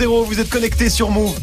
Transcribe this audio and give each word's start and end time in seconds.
00. 0.00 0.24
Vous 0.24 0.40
êtes 0.40 0.48
connectés 0.48 0.88
sur 0.88 1.10
Move. 1.10 1.34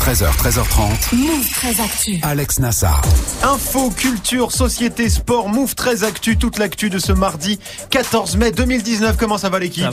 13h, 0.00 0.26
13h30. 0.36 1.14
Move 1.16 1.50
13 1.50 1.80
Actu. 1.80 2.18
Alex 2.22 2.60
Nassar. 2.60 3.02
Info, 3.42 3.90
culture, 3.90 4.52
société, 4.52 5.08
sport, 5.10 5.48
Move 5.48 5.74
13 5.74 6.04
Actu, 6.04 6.36
toute 6.36 6.58
l'actu 6.58 6.90
de 6.90 6.98
ce 7.00 7.12
mardi 7.12 7.58
14 7.90 8.36
mai 8.36 8.52
2019. 8.52 9.16
Comment 9.16 9.36
ça 9.36 9.48
va 9.48 9.58
l'équipe 9.58 9.84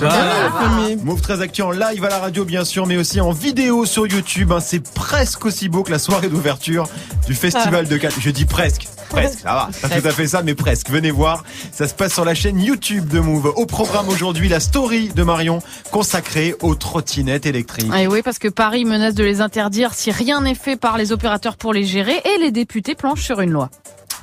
Move 1.04 1.22
13 1.22 1.42
Actu 1.42 1.64
en 1.64 1.72
live 1.72 2.04
à 2.06 2.10
la 2.10 2.20
radio 2.20 2.46
bien 2.46 2.64
sûr, 2.64 2.86
mais 2.86 2.96
aussi 2.98 3.22
en 3.22 3.32
vidéo 3.32 3.86
sur 3.86 4.06
YouTube. 4.06 4.52
hein. 4.52 4.60
C'est 4.60 4.84
presque 4.94 5.46
aussi 5.46 5.68
beau 5.68 5.82
que 5.84 5.92
la 5.92 6.00
soirée 6.00 6.28
d'ouverture 6.30 6.88
du 7.26 7.34
Festival 7.34 7.88
de 7.88 7.98
Cannes. 7.98 8.12
Je 8.20 8.30
dis 8.30 8.46
presque. 8.46 8.88
Presque, 9.14 9.40
ça 9.40 9.54
va. 9.54 9.70
Pas 9.82 9.90
tout 9.90 10.08
à 10.08 10.12
fait 10.12 10.28
ça, 10.28 10.42
mais 10.44 10.56
presque. 10.56 10.90
Venez 10.90 11.12
voir. 11.12 11.44
Ça 11.72 11.88
se 11.88 11.94
passe 11.94 12.14
sur 12.14 12.26
la 12.26 12.34
chaîne 12.34 12.60
YouTube 12.60 13.08
de 13.08 13.20
Move. 13.20 13.54
Au 13.56 13.66
programme 13.66 14.10
aujourd'hui, 14.10 14.50
la 14.50 14.60
story 14.60 15.10
de 15.10 15.24
Marion 15.24 15.60
consacrée 15.92 16.56
aux 16.62 16.76
trottinettes 16.76 17.46
électriques. 17.46 17.92
Et 17.98 18.08
oui, 18.08 18.22
parce 18.24 18.40
que 18.40 18.48
Paris 18.48 18.86
menace 18.86 19.14
de 19.14 19.24
les 19.24 19.42
interdire 19.42 19.94
si 19.94 20.12
rien 20.12 20.42
n'est 20.42 20.56
fait 20.56 20.76
par 20.76 20.98
les 20.98 21.12
opérateurs 21.12 21.58
pour 21.58 21.74
les 21.74 21.84
gérer 21.84 22.22
et 22.36 22.40
les 22.40 22.52
députés 22.52 22.96
planchent 22.96 23.24
sur 23.24 23.40
une 23.42 23.52
loi. 23.52 23.70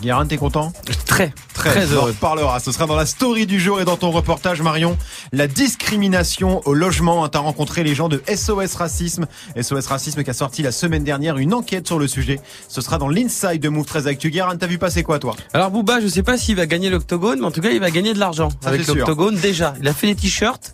Guérin, 0.01 0.27
t'es 0.27 0.39
content 0.39 0.73
Très, 1.07 1.33
Très, 1.53 1.71
très 1.73 1.87
On 1.87 1.91
en 1.91 1.95
heureux. 1.97 2.15
parlera. 2.19 2.59
Ce 2.61 2.73
sera 2.73 2.87
dans 2.87 2.97
la 2.97 3.05
story 3.05 3.47
du 3.47 3.61
jour 3.61 3.81
et 3.81 3.85
dans 3.85 3.97
ton 3.97 4.11
reportage, 4.11 4.63
Marion. 4.63 4.97
La 5.33 5.47
discrimination 5.47 6.63
au 6.67 6.73
logement. 6.75 7.29
T'as 7.29 7.41
rencontré 7.41 7.83
les 7.85 7.95
gens 7.95 8.09
de 8.09 8.23
SOS 8.27 8.75
Racisme. 8.77 9.27
SOS 9.61 9.87
Racisme 9.87 10.23
qui 10.25 10.31
a 10.31 10.35
sorti 10.35 10.63
la 10.63 10.73
semaine 10.73 11.05
dernière 11.05 11.37
une 11.37 11.53
enquête 11.53 11.87
sur 11.87 11.99
le 11.99 12.09
sujet. 12.09 12.41
Ce 12.69 12.81
sera 12.81 12.97
dans 12.99 13.09
l'inside 13.09 13.61
de 13.61 13.69
Move 13.69 13.85
13 13.87 14.07
Actu. 14.07 14.31
Guérin, 14.31 14.57
t'as 14.57 14.67
vu 14.67 14.79
passer 14.79 15.03
quoi, 15.03 15.19
toi? 15.19 15.37
Alors 15.53 15.71
Booba, 15.71 16.01
je 16.01 16.09
sais 16.09 16.23
pas 16.23 16.39
s'il 16.39 16.57
va 16.57 16.67
gagner 16.67 16.89
l'octogone, 16.89 17.41
mais 17.41 17.47
en 17.47 17.51
tout 17.51 17.61
cas, 17.61 17.71
il 17.71 17.81
va 17.81 17.91
gagner 17.91 18.15
de 18.15 18.19
l'argent 18.19 18.49
avec 18.65 18.87
l'octogone 18.87 19.37
déjà. 19.37 19.75
Il 19.81 19.89
a 19.89 19.93
fait 19.93 20.07
des 20.07 20.15
t-shirts. 20.15 20.73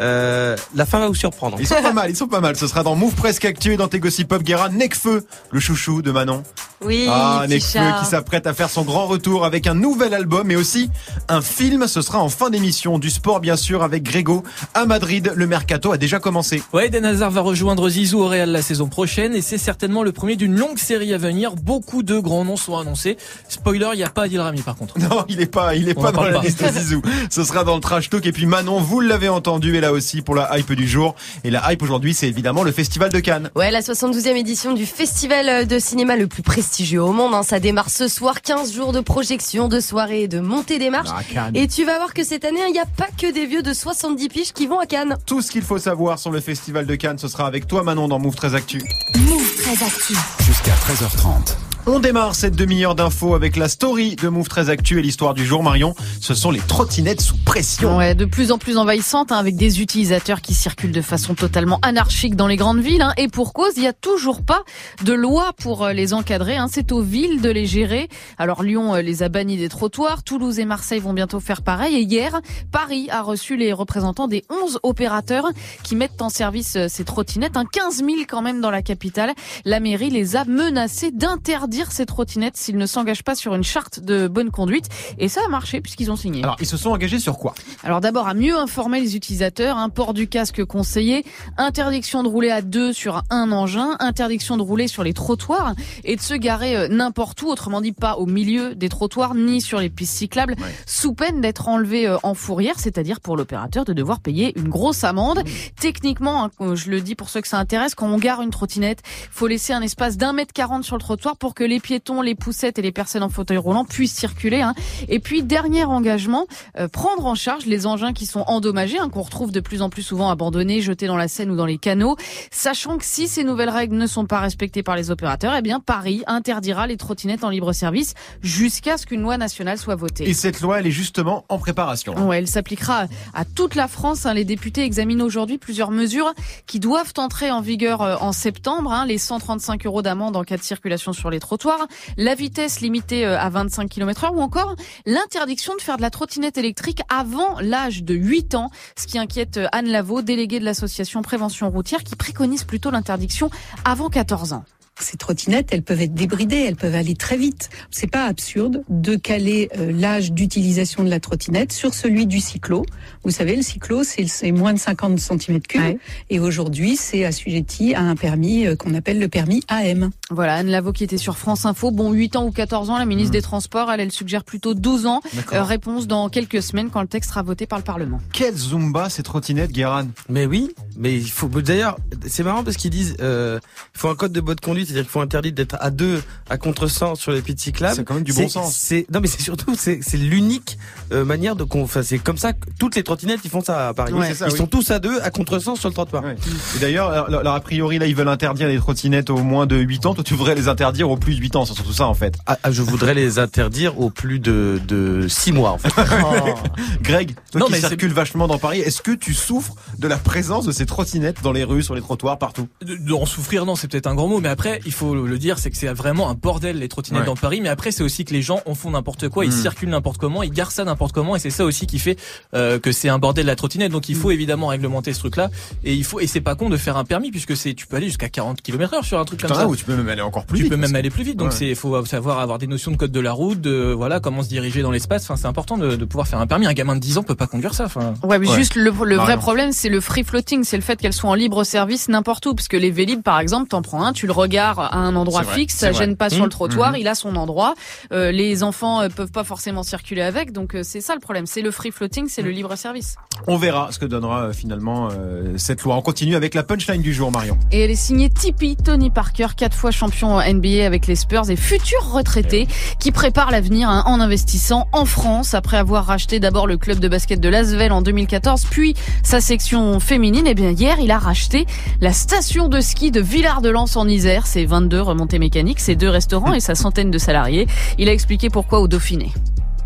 Euh, 0.00 0.56
la 0.74 0.86
fin 0.86 0.98
va 0.98 1.08
vous 1.08 1.14
surprendre. 1.14 1.56
Ils 1.60 1.66
sont 1.66 1.82
pas 1.82 1.92
mal, 1.92 2.10
ils 2.10 2.16
sont 2.16 2.26
pas 2.28 2.40
mal. 2.40 2.56
Ce 2.56 2.66
sera 2.66 2.82
dans 2.82 2.94
Move 2.94 3.14
Presque 3.14 3.44
Actu 3.44 3.74
et 3.74 3.76
dans 3.76 3.88
tes 3.88 4.00
gossip 4.00 4.28
pop 4.28 4.42
Guérin. 4.42 4.70
Necfeu, 4.70 5.26
le 5.50 5.60
chouchou 5.60 6.00
de 6.02 6.10
Manon. 6.10 6.42
Oui, 6.82 7.06
Ah, 7.10 7.44
Necfeu 7.48 7.80
qui 8.00 8.06
s'apprête 8.06 8.46
à 8.46 8.54
faire 8.54 8.70
son 8.70 8.82
grand 8.82 9.06
retour 9.06 9.44
avec 9.44 9.66
un 9.66 9.74
nouvel 9.74 10.14
album 10.14 10.50
et 10.50 10.56
aussi 10.56 10.90
un 11.28 11.42
film. 11.42 11.86
Ce 11.86 12.00
sera 12.00 12.18
en 12.20 12.30
fin 12.30 12.48
d'émission. 12.48 12.98
Du 12.98 13.10
sport, 13.10 13.40
bien 13.40 13.56
sûr, 13.56 13.82
avec 13.82 14.02
Grégo. 14.02 14.42
À 14.72 14.86
Madrid, 14.86 15.32
le 15.36 15.46
mercato 15.46 15.92
a 15.92 15.98
déjà 15.98 16.18
commencé. 16.20 16.62
Ouais, 16.72 16.86
Eden 16.86 17.04
Hazard 17.04 17.30
va 17.30 17.42
rejoindre 17.42 17.88
Zizou 17.90 18.20
au 18.20 18.28
Real 18.28 18.50
la 18.50 18.62
saison 18.62 18.88
prochaine 18.88 19.34
et 19.34 19.42
c'est 19.42 19.58
certainement 19.58 20.02
le 20.02 20.12
premier 20.12 20.36
d'une 20.36 20.56
longue 20.58 20.78
série 20.78 21.12
à 21.12 21.18
venir. 21.18 21.54
Beaucoup 21.56 22.02
de 22.02 22.18
grands 22.18 22.44
noms 22.46 22.56
sont 22.56 22.78
annoncés. 22.78 23.18
Spoiler, 23.48 23.88
il 23.92 23.96
n'y 23.98 24.02
a 24.04 24.08
pas 24.08 24.22
Adil 24.24 24.40
Rami 24.40 24.62
par 24.62 24.76
contre. 24.76 24.98
Non, 24.98 25.24
il 25.28 25.40
est 25.40 25.46
pas, 25.52 25.74
il 25.74 25.88
est 25.90 25.98
On 25.98 26.02
pas 26.02 26.12
dans 26.12 26.24
la 26.24 26.38
pas. 26.38 26.40
liste 26.42 26.64
Zizou. 26.72 27.02
Ce 27.30 27.44
sera 27.44 27.64
dans 27.64 27.74
le 27.74 27.80
trash 27.82 28.08
talk 28.08 28.24
et 28.24 28.32
puis 28.32 28.46
Manon, 28.46 28.80
vous 28.80 29.00
l'avez 29.00 29.28
entendu, 29.28 29.70
là 29.90 29.92
aussi 29.96 30.22
pour 30.22 30.34
la 30.34 30.56
hype 30.56 30.72
du 30.72 30.86
jour. 30.88 31.14
Et 31.44 31.50
la 31.50 31.72
hype 31.72 31.82
aujourd'hui, 31.82 32.14
c'est 32.14 32.28
évidemment 32.28 32.62
le 32.62 32.70
festival 32.72 33.10
de 33.10 33.18
Cannes. 33.18 33.50
Ouais, 33.56 33.70
la 33.70 33.80
72e 33.80 34.36
édition 34.36 34.72
du 34.72 34.86
festival 34.86 35.66
de 35.66 35.78
cinéma 35.78 36.16
le 36.16 36.26
plus 36.28 36.42
prestigieux 36.42 37.02
au 37.02 37.12
monde. 37.12 37.34
hein. 37.34 37.42
Ça 37.42 37.58
démarre 37.60 37.90
ce 37.90 38.06
soir, 38.08 38.40
15 38.40 38.72
jours 38.72 38.92
de 38.92 39.00
projection, 39.00 39.68
de 39.68 39.80
soirée 39.80 40.28
de 40.28 40.38
montée 40.40 40.78
des 40.78 40.90
marches. 40.90 41.08
Ah. 41.12 41.48
Et 41.54 41.66
tu 41.66 41.84
vas 41.84 41.96
voir 41.96 42.14
que 42.14 42.22
cette 42.24 42.44
année, 42.44 42.60
il 42.68 42.72
n'y 42.72 42.78
a 42.78 42.86
pas 42.86 43.08
que 43.20 43.32
des 43.32 43.46
vieux 43.46 43.62
de 43.62 43.72
70 43.72 44.28
piges 44.28 44.52
qui 44.52 44.66
vont 44.66 44.78
à 44.78 44.86
Cannes. 44.86 45.16
Tout 45.26 45.42
ce 45.42 45.50
qu'il 45.50 45.62
faut 45.62 45.78
savoir 45.78 46.18
sur 46.18 46.30
le 46.30 46.40
festival 46.40 46.86
de 46.86 46.94
Cannes, 46.94 47.18
ce 47.18 47.28
sera 47.28 47.46
avec 47.46 47.66
toi 47.66 47.82
Manon 47.82 48.06
dans 48.08 48.18
Move 48.18 48.36
13 48.36 48.54
Actu. 48.54 48.82
Move 49.18 49.59
13 49.70 49.82
Actu. 49.84 50.14
Jusqu'à 50.42 50.72
13h30. 50.72 51.54
On 51.86 51.98
démarre 51.98 52.34
cette 52.34 52.54
demi-heure 52.54 52.94
d'infos 52.94 53.34
avec 53.34 53.56
la 53.56 53.66
story 53.66 54.14
de 54.14 54.28
Move 54.28 54.48
13 54.48 54.68
Actu 54.68 54.98
et 54.98 55.02
l'histoire 55.02 55.32
du 55.32 55.46
jour 55.46 55.62
Marion. 55.62 55.94
Ce 56.20 56.34
sont 56.34 56.50
les 56.50 56.60
trottinettes 56.60 57.22
sous 57.22 57.38
pression. 57.38 57.96
Ouais, 57.96 58.14
de 58.14 58.26
plus 58.26 58.52
en 58.52 58.58
plus 58.58 58.76
envahissante, 58.76 59.32
hein, 59.32 59.38
avec 59.38 59.56
des 59.56 59.80
utilisateurs 59.80 60.42
qui 60.42 60.52
circulent 60.52 60.92
de 60.92 61.00
façon 61.00 61.34
totalement 61.34 61.78
anarchique 61.80 62.36
dans 62.36 62.46
les 62.46 62.56
grandes 62.56 62.80
villes. 62.80 63.00
hein. 63.00 63.14
et 63.16 63.28
pour 63.28 63.54
cause, 63.54 63.72
il 63.76 63.80
n'y 63.80 63.86
a 63.88 63.94
toujours 63.94 64.42
pas 64.42 64.62
de 65.04 65.14
loi 65.14 65.52
pour 65.56 65.84
euh, 65.84 65.92
les 65.94 66.12
encadrer. 66.12 66.58
hein. 66.58 66.66
C'est 66.70 66.92
aux 66.92 67.00
villes 67.00 67.40
de 67.40 67.48
les 67.48 67.64
gérer. 67.64 68.08
Alors 68.36 68.62
Lyon 68.62 68.94
euh, 68.96 69.00
les 69.00 69.22
a 69.22 69.30
bannis 69.30 69.56
des 69.56 69.70
trottoirs. 69.70 70.22
Toulouse 70.22 70.58
et 70.58 70.66
Marseille 70.66 71.00
vont 71.00 71.14
bientôt 71.14 71.40
faire 71.40 71.62
pareil. 71.62 71.96
Et 71.96 72.02
hier, 72.02 72.40
Paris 72.70 73.08
a 73.10 73.22
reçu 73.22 73.56
les 73.56 73.72
représentants 73.72 74.28
des 74.28 74.44
11 74.50 74.80
opérateurs 74.82 75.46
qui 75.82 75.96
mettent 75.96 76.20
en 76.20 76.28
service 76.28 76.76
euh, 76.76 76.86
ces 76.88 77.04
trottinettes. 77.04 77.56
Un 77.56 77.64
15 77.64 77.96
000 77.96 78.08
quand 78.28 78.42
même 78.42 78.60
dans 78.60 78.70
la 78.70 78.82
capitale. 78.82 79.32
La 79.64 79.80
mairie 79.80 80.10
les 80.10 80.36
a 80.36 80.44
menacés 80.44 81.10
d'interdire 81.10 81.92
ces 81.92 82.06
trottinettes 82.06 82.56
s'ils 82.56 82.76
ne 82.76 82.86
s'engagent 82.86 83.22
pas 83.24 83.34
sur 83.34 83.54
une 83.54 83.62
charte 83.64 84.00
de 84.00 84.28
bonne 84.28 84.50
conduite. 84.50 84.86
Et 85.18 85.28
ça 85.28 85.40
a 85.44 85.48
marché 85.48 85.80
puisqu'ils 85.80 86.10
ont 86.10 86.16
signé. 86.16 86.42
Alors, 86.42 86.56
ils 86.60 86.66
se 86.66 86.76
sont 86.76 86.90
engagés 86.90 87.18
sur 87.18 87.38
quoi? 87.38 87.54
Alors 87.82 88.00
d'abord 88.00 88.28
à 88.28 88.34
mieux 88.34 88.56
informer 88.56 89.00
les 89.00 89.16
utilisateurs, 89.16 89.76
un 89.76 89.88
port 89.88 90.14
du 90.14 90.28
casque 90.28 90.64
conseillé, 90.64 91.24
interdiction 91.56 92.22
de 92.22 92.28
rouler 92.28 92.50
à 92.50 92.62
deux 92.62 92.92
sur 92.92 93.22
un 93.30 93.52
engin, 93.52 93.96
interdiction 94.00 94.56
de 94.56 94.62
rouler 94.62 94.88
sur 94.88 95.02
les 95.04 95.12
trottoirs 95.12 95.74
et 96.04 96.16
de 96.16 96.20
se 96.20 96.34
garer 96.34 96.76
euh, 96.76 96.88
n'importe 96.88 97.42
où, 97.42 97.48
autrement 97.48 97.80
dit 97.80 97.92
pas 97.92 98.16
au 98.16 98.26
milieu 98.26 98.74
des 98.74 98.88
trottoirs 98.88 99.34
ni 99.34 99.60
sur 99.60 99.78
les 99.80 99.90
pistes 99.90 100.16
cyclables, 100.16 100.54
Ouais. 100.60 100.74
sous 100.86 101.12
peine 101.14 101.40
d'être 101.40 101.68
enlevé 101.68 102.06
euh, 102.06 102.16
en 102.22 102.34
fourrière, 102.34 102.74
c'est-à-dire 102.78 103.20
pour 103.20 103.36
l'opérateur 103.36 103.84
de 103.84 103.92
devoir 103.92 104.20
payer 104.20 104.52
une 104.58 104.68
grosse 104.68 105.04
amende. 105.04 105.42
Techniquement, 105.80 106.44
hein, 106.44 106.50
euh, 106.60 106.74
je 106.76 106.90
le 106.90 107.00
dis 107.00 107.14
pour 107.14 107.28
ceux 107.28 107.40
que 107.40 107.48
ça 107.48 107.58
intéresse, 107.58 107.94
quand 107.94 108.08
on 108.08 108.18
gare 108.18 108.42
une 108.42 108.50
trottinette, 108.50 109.00
faut 109.30 109.46
laisser 109.50 109.74
un 109.74 109.82
espace 109.82 110.16
d'un 110.16 110.32
mètre 110.32 110.54
quarante 110.54 110.84
sur 110.84 110.96
le 110.96 111.00
trottoir 111.02 111.36
pour 111.36 111.54
que 111.54 111.62
les 111.64 111.78
piétons, 111.80 112.22
les 112.22 112.34
poussettes 112.34 112.78
et 112.78 112.82
les 112.82 112.92
personnes 112.92 113.22
en 113.22 113.28
fauteuil 113.28 113.58
roulant 113.58 113.84
puissent 113.84 114.14
circuler. 114.14 114.62
hein. 114.62 114.74
Et 115.08 115.18
puis 115.20 115.42
dernier 115.42 115.84
engagement, 115.84 116.46
euh, 116.78 116.88
prendre 116.88 117.26
en 117.26 117.34
charge 117.34 117.66
les 117.66 117.86
engins 117.86 118.12
qui 118.14 118.24
sont 118.24 118.44
endommagés, 118.46 118.98
hein, 118.98 119.08
qu'on 119.10 119.22
retrouve 119.22 119.52
de 119.52 119.60
plus 119.60 119.82
en 119.82 119.90
plus 119.90 120.02
souvent 120.02 120.30
abandonnés, 120.30 120.80
jetés 120.80 121.06
dans 121.06 121.16
la 121.16 121.28
Seine 121.28 121.50
ou 121.50 121.56
dans 121.56 121.66
les 121.66 121.76
canaux, 121.78 122.16
sachant 122.50 122.96
que 122.96 123.04
si 123.04 123.28
ces 123.28 123.44
nouvelles 123.44 123.68
règles 123.68 123.96
ne 123.96 124.06
sont 124.06 124.24
pas 124.26 124.40
respectées 124.40 124.82
par 124.82 124.96
les 124.96 125.10
opérateurs, 125.10 125.54
eh 125.56 125.62
bien 125.62 125.80
Paris 125.80 126.22
interdira 126.26 126.86
les 126.86 126.96
trottinettes 126.96 127.44
en 127.44 127.50
libre 127.50 127.72
service 127.72 128.14
jusqu'à 128.42 128.96
ce 128.96 129.04
qu'une 129.06 129.20
loi 129.22 129.36
nationale 129.36 129.78
soit 129.78 129.96
votée. 129.96 130.28
Et 130.28 130.34
cette 130.34 130.60
loi, 130.60 130.78
elle 130.78 130.86
est 130.86 130.90
justement 130.92 131.44
en 131.48 131.58
préparation. 131.58 132.14
Ouais, 132.28 132.38
elle 132.38 132.48
s'appliquera 132.48 133.06
à 133.34 133.44
toute 133.44 133.74
la 133.74 133.88
France. 133.88 134.26
hein. 134.26 134.34
Les 134.34 134.44
députés 134.44 134.82
examinent 134.84 135.24
aujourd'hui 135.24 135.58
plusieurs 135.58 135.90
mesures 135.90 136.32
qui 136.66 136.78
doivent 136.80 137.12
entrer 137.16 137.50
en 137.50 137.60
vigueur 137.60 138.02
euh, 138.02 138.16
en 138.20 138.32
septembre. 138.32 138.92
hein. 138.92 139.06
Les 139.06 139.18
135 139.40 139.86
euros 139.86 140.02
d'amende 140.02 140.36
en 140.36 140.44
cas 140.44 140.56
de 140.56 140.62
circulation 140.62 141.12
sur 141.12 141.30
les 141.30 141.40
trottoirs, 141.40 141.86
la 142.16 142.34
vitesse 142.34 142.80
limitée 142.80 143.26
euh, 143.26 143.38
à 143.38 143.48
25 143.48 143.88
km 143.88 144.24
heure 144.24 144.34
ou 144.34 144.40
encore 144.40 144.76
l'interdiction 145.06 145.74
de 145.74 145.80
faire 145.80 145.96
de 145.96 146.02
la 146.02 146.10
trottinette 146.10 146.58
électrique 146.58 147.00
avant 147.08 147.58
l'âge 147.60 148.04
de 148.04 148.14
8 148.14 148.54
ans. 148.54 148.70
Ce 148.96 149.06
qui 149.06 149.18
inquiète 149.18 149.56
euh, 149.56 149.66
Anne 149.72 149.88
Lavaux, 149.88 150.22
déléguée 150.22 150.60
de 150.60 150.64
l'association 150.64 151.22
Prévention 151.22 151.70
Routière, 151.70 152.04
qui 152.04 152.16
préconise 152.16 152.64
plutôt 152.64 152.90
l'interdiction 152.90 153.50
avant 153.84 154.10
14 154.10 154.52
ans. 154.52 154.64
Ces 155.02 155.16
trottinettes, 155.16 155.68
elles 155.72 155.82
peuvent 155.82 156.00
être 156.00 156.14
débridées, 156.14 156.64
elles 156.66 156.76
peuvent 156.76 156.94
aller 156.94 157.14
très 157.14 157.36
vite. 157.36 157.70
C'est 157.90 158.10
pas 158.10 158.24
absurde 158.26 158.82
de 158.88 159.16
caler 159.16 159.68
euh, 159.78 159.92
l'âge 159.92 160.32
d'utilisation 160.32 161.02
de 161.04 161.10
la 161.10 161.20
trottinette 161.20 161.72
sur 161.72 161.94
celui 161.94 162.26
du 162.26 162.40
cyclo. 162.40 162.84
Vous 163.24 163.30
savez, 163.30 163.56
le 163.56 163.62
cyclo, 163.62 164.02
c'est 164.04 164.52
moins 164.52 164.72
de 164.72 164.78
50 164.78 165.18
cm3 165.18 165.80
Ouais. 165.80 165.98
et 166.30 166.40
aujourd'hui, 166.40 166.96
c'est 166.96 167.24
assujetti 167.24 167.94
à 167.94 168.02
un 168.02 168.16
permis 168.16 168.66
euh, 168.66 168.76
qu'on 168.76 168.94
appelle 168.94 169.18
le 169.18 169.28
permis 169.28 169.62
AM. 169.68 170.10
Voilà, 170.30 170.56
Anne 170.56 170.68
Lavaux 170.68 170.92
qui 170.92 171.04
était 171.04 171.16
sur 171.18 171.38
France 171.38 171.64
Info. 171.64 171.90
Bon, 171.90 172.12
8 172.12 172.36
ans 172.36 172.46
ou 172.46 172.50
14 172.50 172.90
ans, 172.90 172.98
la 172.98 173.06
ministre 173.06 173.32
des 173.32 173.42
Transports, 173.42 173.90
elle, 173.90 174.00
elle 174.00 174.12
suggère 174.12 174.44
plutôt 174.44 174.74
12 174.74 175.06
ans. 175.06 175.20
Euh, 175.52 175.62
réponse 175.62 176.06
dans 176.06 176.28
quelques 176.28 176.62
semaines 176.62 176.90
quand 176.90 177.00
le 177.00 177.06
texte 177.08 177.30
sera 177.30 177.42
voté 177.42 177.66
par 177.66 177.78
le 177.78 177.84
Parlement. 177.84 178.20
Quelle 178.32 178.56
Zumba 178.56 179.08
ces 179.10 179.22
trottinettes, 179.22 179.72
Guérin? 179.72 180.08
Mais 180.28 180.46
oui, 180.46 180.70
mais 180.96 181.14
il 181.16 181.30
faut. 181.30 181.48
D'ailleurs, 181.48 181.96
c'est 182.26 182.42
marrant 182.42 182.62
parce 182.64 182.76
qu'ils 182.76 182.90
disent 182.90 183.16
euh, 183.20 183.58
il 183.94 183.98
faut 183.98 184.08
un 184.08 184.14
code 184.14 184.32
de 184.32 184.40
bonne 184.40 184.60
conduite, 184.60 184.89
c'est-à-dire 184.90 185.04
qu'il 185.04 185.12
faut 185.12 185.20
interdire 185.20 185.52
d'être 185.52 185.76
à 185.80 185.90
deux 185.90 186.22
à 186.48 186.58
contresens 186.58 187.18
sur 187.18 187.32
les 187.32 187.42
pistes 187.42 187.60
cyclables. 187.60 187.96
C'est 187.96 188.04
quand 188.04 188.14
même 188.14 188.24
du 188.24 188.32
bon 188.32 188.48
sens. 188.48 188.74
C'est 188.74 189.06
non, 189.12 189.20
mais 189.20 189.28
c'est 189.28 189.42
surtout 189.42 189.74
c'est 189.76 190.00
c'est 190.02 190.16
l'unique 190.16 190.78
euh, 191.12 191.24
manière 191.24 191.56
de 191.56 191.64
qu'on. 191.64 191.82
Enfin, 191.82 192.02
c'est 192.02 192.18
comme 192.18 192.36
ça 192.36 192.52
que 192.52 192.66
toutes 192.78 192.96
les 192.96 193.02
trottinettes 193.02 193.40
ils 193.44 193.50
font 193.50 193.62
ça 193.62 193.88
à 193.88 193.94
Paris. 193.94 194.12
Ça, 194.34 194.46
ils 194.46 194.52
oui. 194.52 194.58
sont 194.58 194.66
tous 194.66 194.90
à 194.90 194.98
deux 194.98 195.20
à 195.22 195.30
contresens 195.30 195.78
sur 195.78 195.88
le 195.88 195.94
trottoir. 195.94 196.24
Ouais. 196.24 196.36
Et 196.76 196.78
d'ailleurs, 196.78 197.08
alors, 197.10 197.40
alors, 197.40 197.54
a 197.54 197.60
priori, 197.60 197.98
là, 197.98 198.06
ils 198.06 198.14
veulent 198.14 198.28
interdire 198.28 198.68
les 198.68 198.78
trottinettes 198.78 199.30
au 199.30 199.38
moins 199.38 199.66
de 199.66 199.76
8 199.76 200.06
ans. 200.06 200.14
Toi, 200.14 200.24
tu 200.24 200.34
voudrais 200.34 200.54
les 200.54 200.68
interdire 200.68 201.10
au 201.10 201.16
plus 201.16 201.36
de 201.36 201.40
8 201.40 201.56
ans. 201.56 201.64
C'est 201.64 201.74
surtout 201.74 201.92
ça, 201.92 202.06
en 202.06 202.14
fait. 202.14 202.36
Ah, 202.46 202.58
ah, 202.62 202.70
je 202.70 202.82
voudrais 202.82 203.14
les 203.14 203.38
interdire 203.38 203.98
au 204.00 204.10
plus 204.10 204.38
de 204.38 204.80
de 204.86 205.26
six 205.28 205.52
mois 205.52 205.70
en 205.70 205.78
fait. 205.78 205.92
Greg, 207.02 207.34
toi 207.50 207.60
Non, 207.60 207.66
qui 207.66 207.72
mais 207.72 208.08
vachement 208.08 208.46
dans 208.46 208.58
Paris, 208.58 208.80
est-ce 208.80 209.02
que 209.02 209.12
tu 209.12 209.34
souffres 209.34 209.74
de 209.98 210.08
la 210.08 210.16
présence 210.16 210.66
de 210.66 210.72
ces 210.72 210.86
trottinettes 210.86 211.42
dans 211.42 211.52
les 211.52 211.64
rues, 211.64 211.82
sur 211.82 211.94
les 211.94 212.00
trottoirs, 212.00 212.38
partout? 212.38 212.68
De, 212.82 212.96
de 212.96 213.12
en 213.12 213.26
souffrir, 213.26 213.66
non, 213.66 213.76
c'est 213.76 213.88
peut-être 213.88 214.06
un 214.06 214.14
grand 214.14 214.28
mot, 214.28 214.40
mais 214.40 214.48
Après, 214.48 214.79
il 214.86 214.92
faut 214.92 215.14
le 215.14 215.38
dire, 215.38 215.58
c'est 215.58 215.70
que 215.70 215.76
c'est 215.76 215.88
vraiment 215.92 216.30
un 216.30 216.34
bordel 216.34 216.78
les 216.78 216.88
trottinettes 216.88 217.20
Ouais. 217.20 217.26
dans 217.26 217.36
Paris. 217.36 217.60
Mais 217.60 217.68
après, 217.68 217.90
c'est 217.92 218.02
aussi 218.02 218.24
que 218.24 218.32
les 218.32 218.42
gens 218.42 218.60
en 218.66 218.74
font 218.74 218.90
n'importe 218.90 219.28
quoi, 219.28 219.44
ils 219.44 219.50
Mm. 219.50 219.62
circulent 219.62 219.88
n'importe 219.90 220.18
comment, 220.18 220.42
ils 220.42 220.50
garent 220.50 220.72
ça 220.72 220.84
n'importe 220.84 221.12
comment, 221.12 221.36
et 221.36 221.38
c'est 221.38 221.50
ça 221.50 221.64
aussi 221.64 221.86
qui 221.86 221.98
fait 221.98 222.16
euh, 222.54 222.78
que 222.78 222.92
c'est 222.92 223.08
un 223.08 223.18
bordel 223.18 223.46
la 223.46 223.56
trottinette. 223.56 223.92
Donc 223.92 224.08
il 224.08 224.14
faut 224.16 224.30
évidemment 224.30 224.68
réglementer 224.68 225.12
ce 225.12 225.18
truc-là. 225.20 225.50
Et 225.84 225.94
il 225.94 226.04
faut 226.04 226.20
et 226.20 226.26
c'est 226.26 226.40
pas 226.40 226.54
con 226.54 226.68
de 226.70 226.76
faire 226.76 226.96
un 226.96 227.04
permis 227.04 227.30
puisque 227.30 227.56
c'est 227.56 227.74
tu 227.74 227.86
peux 227.86 227.96
aller 227.96 228.06
jusqu'à 228.06 228.28
40 228.28 228.60
km/h 228.62 229.02
sur 229.04 229.18
un 229.18 229.24
truc 229.24 229.40
comme 229.40 229.54
ça. 229.54 229.66
ou 229.68 229.76
tu 229.76 229.84
peux 229.84 229.96
même 229.96 230.08
aller 230.08 230.20
encore 230.22 230.46
plus 230.46 230.58
tu 230.58 230.62
vite. 230.64 230.72
peux 230.72 230.78
même 230.78 230.94
aller 230.94 231.10
plus 231.10 231.24
vite, 231.24 231.36
donc 231.36 231.50
Ouais. 231.50 231.54
c'est 231.56 231.74
faut 231.74 232.04
savoir 232.06 232.38
avoir 232.40 232.58
des 232.58 232.66
notions 232.66 232.90
de 232.90 232.96
code 232.96 233.12
de 233.12 233.20
la 233.20 233.32
route, 233.32 233.60
de 233.60 233.92
voilà 233.96 234.20
comment 234.20 234.42
se 234.42 234.48
diriger 234.48 234.82
dans 234.82 234.90
l'espace. 234.90 235.22
Enfin, 235.24 235.36
c'est 235.36 235.46
important 235.46 235.76
de, 235.78 235.96
de 235.96 236.04
pouvoir 236.04 236.26
faire 236.28 236.38
un 236.40 236.46
permis. 236.46 236.66
Un 236.66 236.72
gamin 236.72 236.94
de 236.96 237.00
10 237.00 237.18
ans 237.18 237.22
peut 237.22 237.34
pas 237.34 237.46
conduire 237.46 237.74
ça. 237.74 237.84
Enfin, 237.86 238.14
Ouais, 238.22 238.38
mais 238.38 238.48
Ouais. 238.48 238.54
juste 238.56 238.74
le, 238.76 238.90
le 239.04 239.16
vrai 239.16 239.36
problème, 239.36 239.72
c'est 239.72 239.88
le 239.88 240.00
free 240.00 240.24
floating, 240.24 240.64
c'est 240.64 240.76
le 240.76 240.82
fait 240.82 240.96
qu'elles 241.00 241.12
soient 241.12 241.30
en 241.30 241.34
libre 241.34 241.64
service 241.64 242.08
n'importe 242.08 242.46
où, 242.46 242.54
parce 242.54 242.68
que 242.68 242.76
les 242.76 242.90
Vélib, 242.90 243.22
par 243.22 243.38
exemple, 243.40 243.68
t'en 243.68 243.82
prends 243.82 244.04
un, 244.04 244.12
tu 244.12 244.26
le 244.26 244.32
regardes 244.32 244.50
à 244.68 244.96
un 244.96 245.16
endroit 245.16 245.42
fixe, 245.44 245.76
ça 245.76 245.92
gêne 245.92 246.16
pas 246.16 246.28
sur 246.30 246.40
Mmh. 246.40 246.44
le 246.44 246.50
trottoir, 246.50 246.90
Mhm. 246.92 246.96
il 246.98 247.08
a 247.08 247.14
son 247.14 247.36
endroit. 247.36 247.74
Euh, 248.12 248.30
les 248.30 248.62
enfants 248.62 249.00
euh, 249.02 249.08
peuvent 249.08 249.32
pas 249.32 249.44
forcément 249.44 249.82
circuler 249.82 250.22
avec, 250.22 250.52
donc 250.52 250.74
euh, 250.74 250.82
c'est 250.82 251.00
ça 251.00 251.14
le 251.14 251.20
problème. 251.20 251.46
C'est 251.46 251.62
le 251.62 251.70
free 251.70 251.90
floating, 251.90 252.26
c'est 252.28 252.42
Mmh. 252.42 252.44
le 252.44 252.50
libre 252.50 252.76
service. 252.76 253.16
On 253.46 253.56
verra 253.56 253.88
ce 253.90 253.98
que 253.98 254.04
donnera 254.06 254.52
finalement 254.52 255.08
euh, 255.12 255.54
cette 255.56 255.82
loi. 255.82 255.96
On 255.96 256.02
continue 256.02 256.36
avec 256.36 256.54
la 256.54 256.62
punchline 256.62 257.00
du 257.02 257.12
jour, 257.14 257.30
Marion. 257.32 257.58
Et 257.72 257.80
elle 257.80 257.90
est 257.90 257.94
signée 257.94 258.28
Tipeee, 258.30 258.76
Tony 258.76 259.10
Parker, 259.10 259.48
quatre 259.56 259.74
fois 259.76 259.90
champion 259.90 260.40
NBA 260.40 260.84
avec 260.84 261.06
les 261.06 261.16
Spurs 261.16 261.50
et 261.50 261.56
futur 261.56 262.12
retraité, 262.12 262.68
qui 262.98 263.12
prépare 263.12 263.50
l'avenir 263.50 263.88
hein, 263.88 264.02
en 264.06 264.20
investissant 264.20 264.88
en 264.92 265.04
France 265.06 265.54
après 265.54 265.78
avoir 265.78 266.04
racheté 266.06 266.38
d'abord 266.40 266.66
le 266.66 266.76
club 266.76 266.98
de 267.00 267.08
basket 267.08 267.40
de 267.40 267.48
Lasvel 267.48 267.92
en 267.92 268.02
2014, 268.02 268.64
puis 268.70 268.94
sa 269.22 269.40
section 269.40 270.00
féminine. 270.00 270.46
Et 270.46 270.54
bien 270.54 270.70
hier, 270.70 270.98
il 271.00 271.10
a 271.10 271.18
racheté 271.18 271.66
la 272.00 272.12
station 272.12 272.68
de 272.68 272.80
ski 272.80 273.10
de 273.10 273.20
Villard-de-Lans 273.20 273.96
en 273.96 274.06
Isère, 274.08 274.46
ses 274.50 274.66
22 274.66 275.00
remontées 275.00 275.38
mécaniques, 275.38 275.80
ses 275.80 275.94
deux 275.94 276.08
restaurants 276.08 276.52
et 276.52 276.60
sa 276.60 276.74
centaine 276.74 277.10
de 277.10 277.18
salariés. 277.18 277.66
Il 277.98 278.08
a 278.08 278.12
expliqué 278.12 278.50
pourquoi 278.50 278.80
au 278.80 278.88
Dauphiné. 278.88 279.32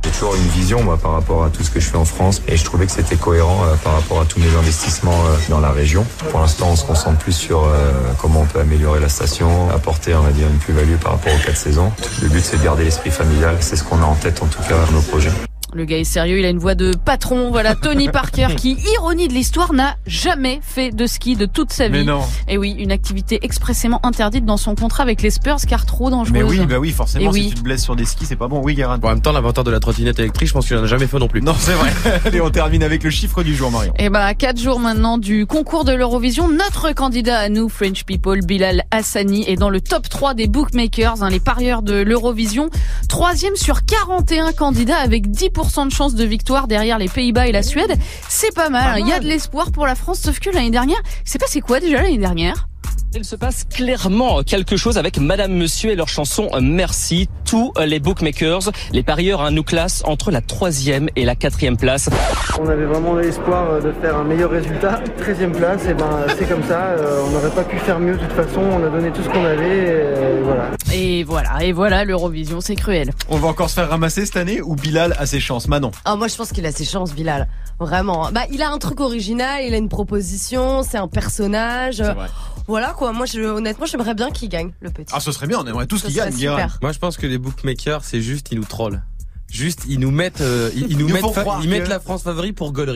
J'ai 0.04 0.10
toujours 0.10 0.34
une 0.34 0.48
vision 0.48 0.82
moi 0.82 0.98
par 0.98 1.12
rapport 1.12 1.44
à 1.44 1.50
tout 1.50 1.62
ce 1.62 1.70
que 1.70 1.80
je 1.80 1.88
fais 1.88 1.96
en 1.96 2.04
France 2.04 2.42
et 2.46 2.56
je 2.56 2.64
trouvais 2.64 2.84
que 2.86 2.92
c'était 2.92 3.16
cohérent 3.16 3.64
euh, 3.64 3.74
par 3.76 3.94
rapport 3.94 4.20
à 4.20 4.24
tous 4.26 4.38
mes 4.38 4.54
investissements 4.54 5.12
euh, 5.12 5.36
dans 5.48 5.60
la 5.60 5.70
région. 5.70 6.04
Pour 6.30 6.40
l'instant, 6.40 6.68
on 6.72 6.76
se 6.76 6.84
concentre 6.84 7.18
plus 7.18 7.32
sur 7.32 7.64
euh, 7.64 7.92
comment 8.20 8.42
on 8.42 8.46
peut 8.46 8.60
améliorer 8.60 9.00
la 9.00 9.08
station, 9.08 9.70
apporter 9.70 10.14
on 10.14 10.22
va 10.22 10.32
dire 10.32 10.46
une 10.48 10.58
plus-value 10.58 10.96
par 10.96 11.12
rapport 11.12 11.32
aux 11.32 11.44
quatre 11.44 11.56
saisons. 11.56 11.90
Le 12.22 12.28
but 12.28 12.44
c'est 12.44 12.58
de 12.58 12.64
garder 12.64 12.84
l'esprit 12.84 13.10
familial, 13.10 13.56
c'est 13.60 13.76
ce 13.76 13.84
qu'on 13.84 14.02
a 14.02 14.06
en 14.06 14.14
tête 14.14 14.42
en 14.42 14.46
tout 14.46 14.62
cas 14.62 14.76
dans 14.86 14.92
nos 14.92 15.02
projets. 15.02 15.32
Le 15.74 15.84
gars 15.86 15.98
est 15.98 16.04
sérieux, 16.04 16.38
il 16.38 16.44
a 16.44 16.50
une 16.50 16.60
voix 16.60 16.76
de 16.76 16.92
patron. 16.94 17.50
Voilà, 17.50 17.74
Tony 17.74 18.08
Parker 18.08 18.46
qui, 18.56 18.76
ironie 18.94 19.26
de 19.26 19.32
l'histoire, 19.32 19.72
n'a 19.72 19.96
jamais 20.06 20.60
fait 20.62 20.92
de 20.92 21.04
ski 21.04 21.34
de 21.34 21.46
toute 21.46 21.72
sa 21.72 21.88
vie. 21.88 21.98
Mais 21.98 22.04
non. 22.04 22.20
Et 22.46 22.56
oui, 22.56 22.76
une 22.78 22.92
activité 22.92 23.40
expressément 23.42 23.98
interdite 24.04 24.44
dans 24.44 24.56
son 24.56 24.76
contrat 24.76 25.02
avec 25.02 25.20
les 25.20 25.30
Spurs 25.30 25.56
car 25.66 25.84
trop 25.84 26.10
dangereuse. 26.10 26.32
Mais 26.32 26.44
oui, 26.44 26.64
bah 26.64 26.78
oui, 26.78 26.92
forcément, 26.92 27.30
Et 27.30 27.32
si 27.34 27.40
oui. 27.40 27.48
tu 27.48 27.56
te 27.56 27.60
blesses 27.62 27.82
sur 27.82 27.96
des 27.96 28.04
skis, 28.04 28.24
c'est 28.24 28.36
pas 28.36 28.46
bon. 28.46 28.60
Oui, 28.62 28.74
Guérin. 28.74 28.98
Bon, 28.98 29.08
en 29.08 29.10
même 29.10 29.20
temps, 29.20 29.32
l'inventeur 29.32 29.64
de 29.64 29.72
la 29.72 29.80
trottinette 29.80 30.20
électrique, 30.20 30.46
je 30.46 30.52
pense 30.52 30.68
qu'il 30.68 30.76
en 30.76 30.84
a 30.84 30.86
jamais 30.86 31.08
fait 31.08 31.18
non 31.18 31.26
plus. 31.26 31.42
Non, 31.42 31.56
c'est 31.58 31.72
vrai. 31.72 31.90
Allez, 32.24 32.40
on 32.40 32.50
termine 32.50 32.84
avec 32.84 33.02
le 33.02 33.10
chiffre 33.10 33.42
du 33.42 33.56
jour, 33.56 33.72
Marion. 33.72 33.92
Et 33.98 34.10
bah, 34.10 34.24
à 34.24 34.34
quatre 34.34 34.60
jours 34.60 34.78
maintenant 34.78 35.18
du 35.18 35.44
concours 35.44 35.84
de 35.84 35.92
l'Eurovision, 35.92 36.48
notre 36.48 36.92
candidat 36.92 37.40
à 37.40 37.48
nous, 37.48 37.68
French 37.68 38.04
People, 38.04 38.44
Bilal 38.44 38.84
Hassani, 38.92 39.44
est 39.48 39.56
dans 39.56 39.70
le 39.70 39.80
top 39.80 40.08
3 40.08 40.34
des 40.34 40.46
bookmakers, 40.46 41.24
hein, 41.24 41.30
les 41.30 41.40
parieurs 41.40 41.82
de 41.82 41.94
l'Eurovision. 41.94 42.70
Troisième 43.08 43.56
sur 43.56 43.84
41 43.84 44.52
candidats 44.52 44.98
avec 44.98 45.26
10% 45.26 45.63
de 45.86 45.90
chance 45.90 46.14
de 46.14 46.24
victoire 46.24 46.66
derrière 46.68 46.98
les 46.98 47.08
Pays-Bas 47.08 47.46
et 47.48 47.52
la 47.52 47.62
Suède. 47.62 47.96
C'est 48.28 48.54
pas 48.54 48.68
mal. 48.68 48.86
hein. 48.94 48.98
Il 48.98 49.08
y 49.08 49.12
a 49.12 49.18
de 49.20 49.26
l'espoir 49.26 49.70
pour 49.72 49.86
la 49.86 49.94
France, 49.94 50.20
sauf 50.20 50.38
que 50.38 50.50
l'année 50.50 50.70
dernière, 50.70 51.00
c'est 51.24 51.38
pas 51.38 51.46
c'est 51.48 51.60
quoi 51.60 51.80
déjà 51.80 52.02
l'année 52.02 52.18
dernière? 52.18 52.68
Il 53.16 53.24
se 53.24 53.36
passe 53.36 53.62
clairement 53.64 54.42
quelque 54.42 54.76
chose 54.76 54.98
avec 54.98 55.18
Madame 55.18 55.52
Monsieur 55.52 55.92
et 55.92 55.94
leur 55.94 56.08
chanson 56.08 56.48
euh, 56.52 56.60
Merci. 56.60 57.28
Tous 57.44 57.72
euh, 57.78 57.86
les 57.86 58.00
bookmakers, 58.00 58.72
les 58.92 59.04
parieurs 59.04 59.40
hein, 59.40 59.52
nous 59.52 59.62
classent 59.62 60.02
entre 60.04 60.32
la 60.32 60.40
troisième 60.40 61.08
et 61.14 61.24
la 61.24 61.36
quatrième 61.36 61.76
place. 61.76 62.10
On 62.60 62.66
avait 62.68 62.86
vraiment 62.86 63.14
l'espoir 63.14 63.70
euh, 63.70 63.80
de 63.80 63.92
faire 64.02 64.16
un 64.16 64.24
meilleur 64.24 64.50
résultat. 64.50 65.00
13e 65.20 65.52
place, 65.52 65.86
et 65.86 65.94
ben 65.94 66.26
c'est 66.36 66.48
comme 66.48 66.64
ça. 66.64 66.80
euh, 66.86 67.22
on 67.24 67.30
n'aurait 67.30 67.50
pas 67.50 67.62
pu 67.62 67.76
faire 67.78 68.00
mieux 68.00 68.14
de 68.14 68.18
toute 68.18 68.32
façon. 68.32 68.60
On 68.60 68.84
a 68.84 68.88
donné 68.88 69.12
tout 69.12 69.22
ce 69.22 69.28
qu'on 69.28 69.44
avait. 69.44 70.08
Et 70.40 70.42
voilà. 70.42 70.70
Et 70.92 71.22
voilà, 71.22 71.62
et 71.62 71.70
voilà, 71.72 72.04
l'Eurovision, 72.04 72.60
c'est 72.60 72.74
cruel. 72.74 73.12
On 73.28 73.36
va 73.36 73.46
encore 73.46 73.70
se 73.70 73.74
faire 73.74 73.88
ramasser 73.90 74.26
cette 74.26 74.36
année 74.36 74.60
ou 74.60 74.74
Bilal 74.74 75.14
a 75.18 75.26
ses 75.26 75.38
chances? 75.38 75.68
Manon. 75.68 75.92
Ah, 76.04 76.16
moi, 76.16 76.26
je 76.26 76.34
pense 76.34 76.50
qu'il 76.50 76.66
a 76.66 76.72
ses 76.72 76.84
chances, 76.84 77.14
Bilal. 77.14 77.46
Vraiment. 77.78 78.30
Bah, 78.32 78.42
il 78.50 78.60
a 78.62 78.70
un 78.70 78.78
truc 78.78 79.00
original, 79.00 79.62
il 79.64 79.72
a 79.74 79.76
une 79.76 79.88
proposition, 79.88 80.82
c'est 80.82 80.98
un 80.98 81.08
personnage. 81.08 81.96
C'est 81.96 82.12
vrai. 82.12 82.26
Voilà, 82.66 82.94
quoi. 82.96 83.12
Moi, 83.12 83.26
je, 83.26 83.40
honnêtement, 83.40 83.86
j'aimerais 83.86 84.14
bien 84.14 84.30
qu'il 84.30 84.48
gagne, 84.48 84.72
le 84.80 84.90
petit. 84.90 85.12
Ah, 85.14 85.20
ce 85.20 85.32
serait 85.32 85.46
bien, 85.46 85.58
on 85.60 85.66
aimerait 85.66 85.86
tous 85.86 86.02
qu'il 86.02 86.14
gagne, 86.14 86.32
super. 86.32 86.78
Moi, 86.82 86.92
je 86.92 86.98
pense 86.98 87.16
que 87.16 87.26
les 87.26 87.38
bookmakers, 87.38 88.04
c'est 88.04 88.20
juste, 88.20 88.48
ils 88.52 88.58
nous 88.58 88.64
trollent. 88.64 89.02
Juste, 89.52 89.82
ils 89.88 90.00
nous 90.00 90.10
mettent, 90.10 90.40
euh, 90.40 90.70
ils, 90.74 90.90
ils 90.90 90.98
nous, 90.98 91.08
mettent, 91.08 91.30
fa- 91.32 91.58
ils 91.62 91.68
mettent 91.68 91.84
que- 91.84 91.88
la 91.90 92.00
France 92.00 92.22
favori 92.24 92.52
pour. 92.52 92.76
Ouais, 92.76 92.94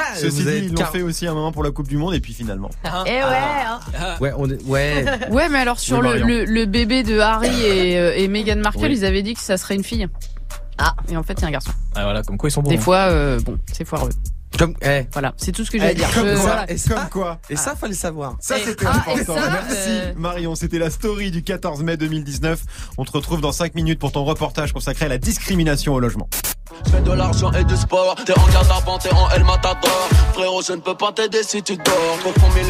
Ceci 0.14 0.44
dit, 0.44 0.50
ils 0.58 0.68
l'ont 0.68 0.74
car- 0.74 0.92
fait 0.92 1.02
aussi 1.02 1.26
un 1.26 1.34
moment 1.34 1.50
pour 1.50 1.64
la 1.64 1.70
Coupe 1.72 1.88
du 1.88 1.96
Monde 1.96 2.14
et 2.14 2.20
puis 2.20 2.32
finalement. 2.32 2.70
Eh 3.06 3.10
ouais, 3.10 3.22
hein. 3.24 3.80
Ouais, 4.20 4.32
on 4.36 4.48
est, 4.48 4.62
ouais. 4.66 5.04
Ouais, 5.30 5.48
mais 5.48 5.58
alors 5.58 5.80
sur 5.80 5.98
Oui, 5.98 6.08
le, 6.12 6.18
le, 6.22 6.44
le 6.44 6.66
bébé 6.66 7.02
de 7.02 7.18
Harry 7.18 7.48
et, 7.64 7.98
euh, 7.98 8.12
et 8.14 8.28
Meghan 8.28 8.56
Markle, 8.60 8.78
Oui. 8.82 8.92
ils 8.98 9.04
avaient 9.04 9.22
dit 9.22 9.34
que 9.34 9.40
ça 9.40 9.56
serait 9.56 9.74
une 9.74 9.82
fille. 9.82 10.06
Ah. 10.78 10.94
Et 11.08 11.16
en 11.16 11.22
fait, 11.24 11.40
c'est 11.40 11.46
un 11.46 11.50
garçon. 11.50 11.72
ah, 11.96 12.04
voilà, 12.04 12.22
comme 12.22 12.36
quoi 12.36 12.48
ils 12.48 12.52
sont 12.52 12.62
bons. 12.62 12.70
Des 12.70 12.76
hein. 12.76 12.80
fois, 12.80 12.96
euh, 13.08 13.40
bon, 13.40 13.58
c'est 13.72 13.84
foireux. 13.86 14.10
Comme, 14.58 14.74
eh. 14.82 15.02
Voilà, 15.12 15.34
c'est 15.36 15.52
tout 15.52 15.64
ce 15.64 15.70
que 15.70 15.78
j'ai 15.78 15.84
à 15.84 15.92
Eh, 15.92 15.94
dire. 15.94 16.10
comme 16.14 16.26
Je- 16.26 16.32
quoi, 16.34 16.42
voilà. 16.42 16.70
Et 16.70 16.78
ça, 16.78 16.94
Comme 16.94 17.08
quoi 17.10 17.40
et 17.50 17.56
ça, 17.56 17.76
fallait 17.76 17.94
savoir. 17.94 18.36
Ça 18.40 18.56
c'était 18.64 18.86
ah, 18.86 18.96
important. 18.96 19.34
ça, 19.36 19.50
Merci 19.50 19.88
euh, 19.88 20.12
Marion, 20.16 20.54
c'était 20.54 20.78
la 20.78 20.90
story 20.90 21.30
du 21.30 21.42
14 21.42 21.82
mai 21.82 21.96
2019. 21.96 22.62
On 22.98 23.04
te 23.04 23.12
retrouve 23.12 23.40
dans 23.40 23.52
5 23.52 23.74
minutes 23.74 23.98
pour 23.98 24.12
ton 24.12 24.24
reportage 24.24 24.72
consacré 24.72 25.04
à 25.06 25.08
la 25.08 25.18
discrimination 25.18 25.94
au 25.94 26.00
logement. 26.00 26.28
Fais 26.90 27.00
de 27.00 27.12
l'argent 27.12 27.50
et 27.52 27.64
du 27.64 27.76
sport. 27.76 28.14
T'es 28.24 28.38
en 28.38 28.46
garde 28.48 28.68
avant, 28.70 28.98
t'es 28.98 29.12
en 29.12 29.28
El 29.30 29.44
Matador. 29.44 30.08
Frérot, 30.34 30.62
je 30.62 30.72
ne 30.72 30.80
peux 30.80 30.94
pas 30.94 31.12
t'aider 31.12 31.42
si 31.42 31.62
tu 31.62 31.76
dors. 31.76 32.18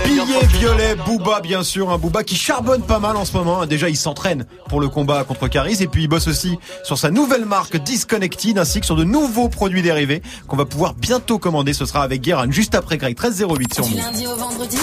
Billet 0.05 0.47
violet, 0.59 0.95
Booba 1.07 1.41
bien 1.41 1.63
sûr, 1.63 1.91
un 1.91 1.99
Booba 1.99 2.25
qui 2.25 2.37
charbonne 2.37 2.83
pas 2.83 2.99
mal 2.99 3.17
en 3.17 3.25
ce 3.25 3.33
moment. 3.37 3.67
Déjà 3.67 3.89
il 3.89 3.97
s'entraîne 3.97 4.47
pour 4.69 4.81
le 4.81 4.89
combat 4.89 5.25
contre 5.25 5.49
Caris 5.49 5.77
et 5.81 5.87
puis 5.87 6.05
il 6.05 6.09
bosse 6.09 6.29
aussi 6.29 6.59
sur 6.83 6.99
sa 6.99 7.11
nouvelle 7.11 7.45
marque 7.45 7.77
Disconnected 7.77 8.59
ainsi 8.59 8.81
que 8.81 8.87
sur 8.87 8.97
de 8.97 9.05
nouveaux 9.05 9.49
produits 9.49 9.83
dérivés 9.83 10.23
qu'on 10.49 10.57
va 10.57 10.65
pouvoir 10.65 10.95
bientôt 10.95 11.39
commander. 11.39 11.73
Ce 11.73 11.85
sera 11.87 12.03
avec 12.03 12.21
Guérin 12.23 12.51
juste 12.51 12.75
après 12.75 12.97
Greg 12.97 13.19
1308 13.21 13.75
sur 13.75 13.85
Du 13.85 13.95
Move. 13.95 14.01
lundi 14.05 14.27
au 14.27 14.37
vendredi, 14.37 14.79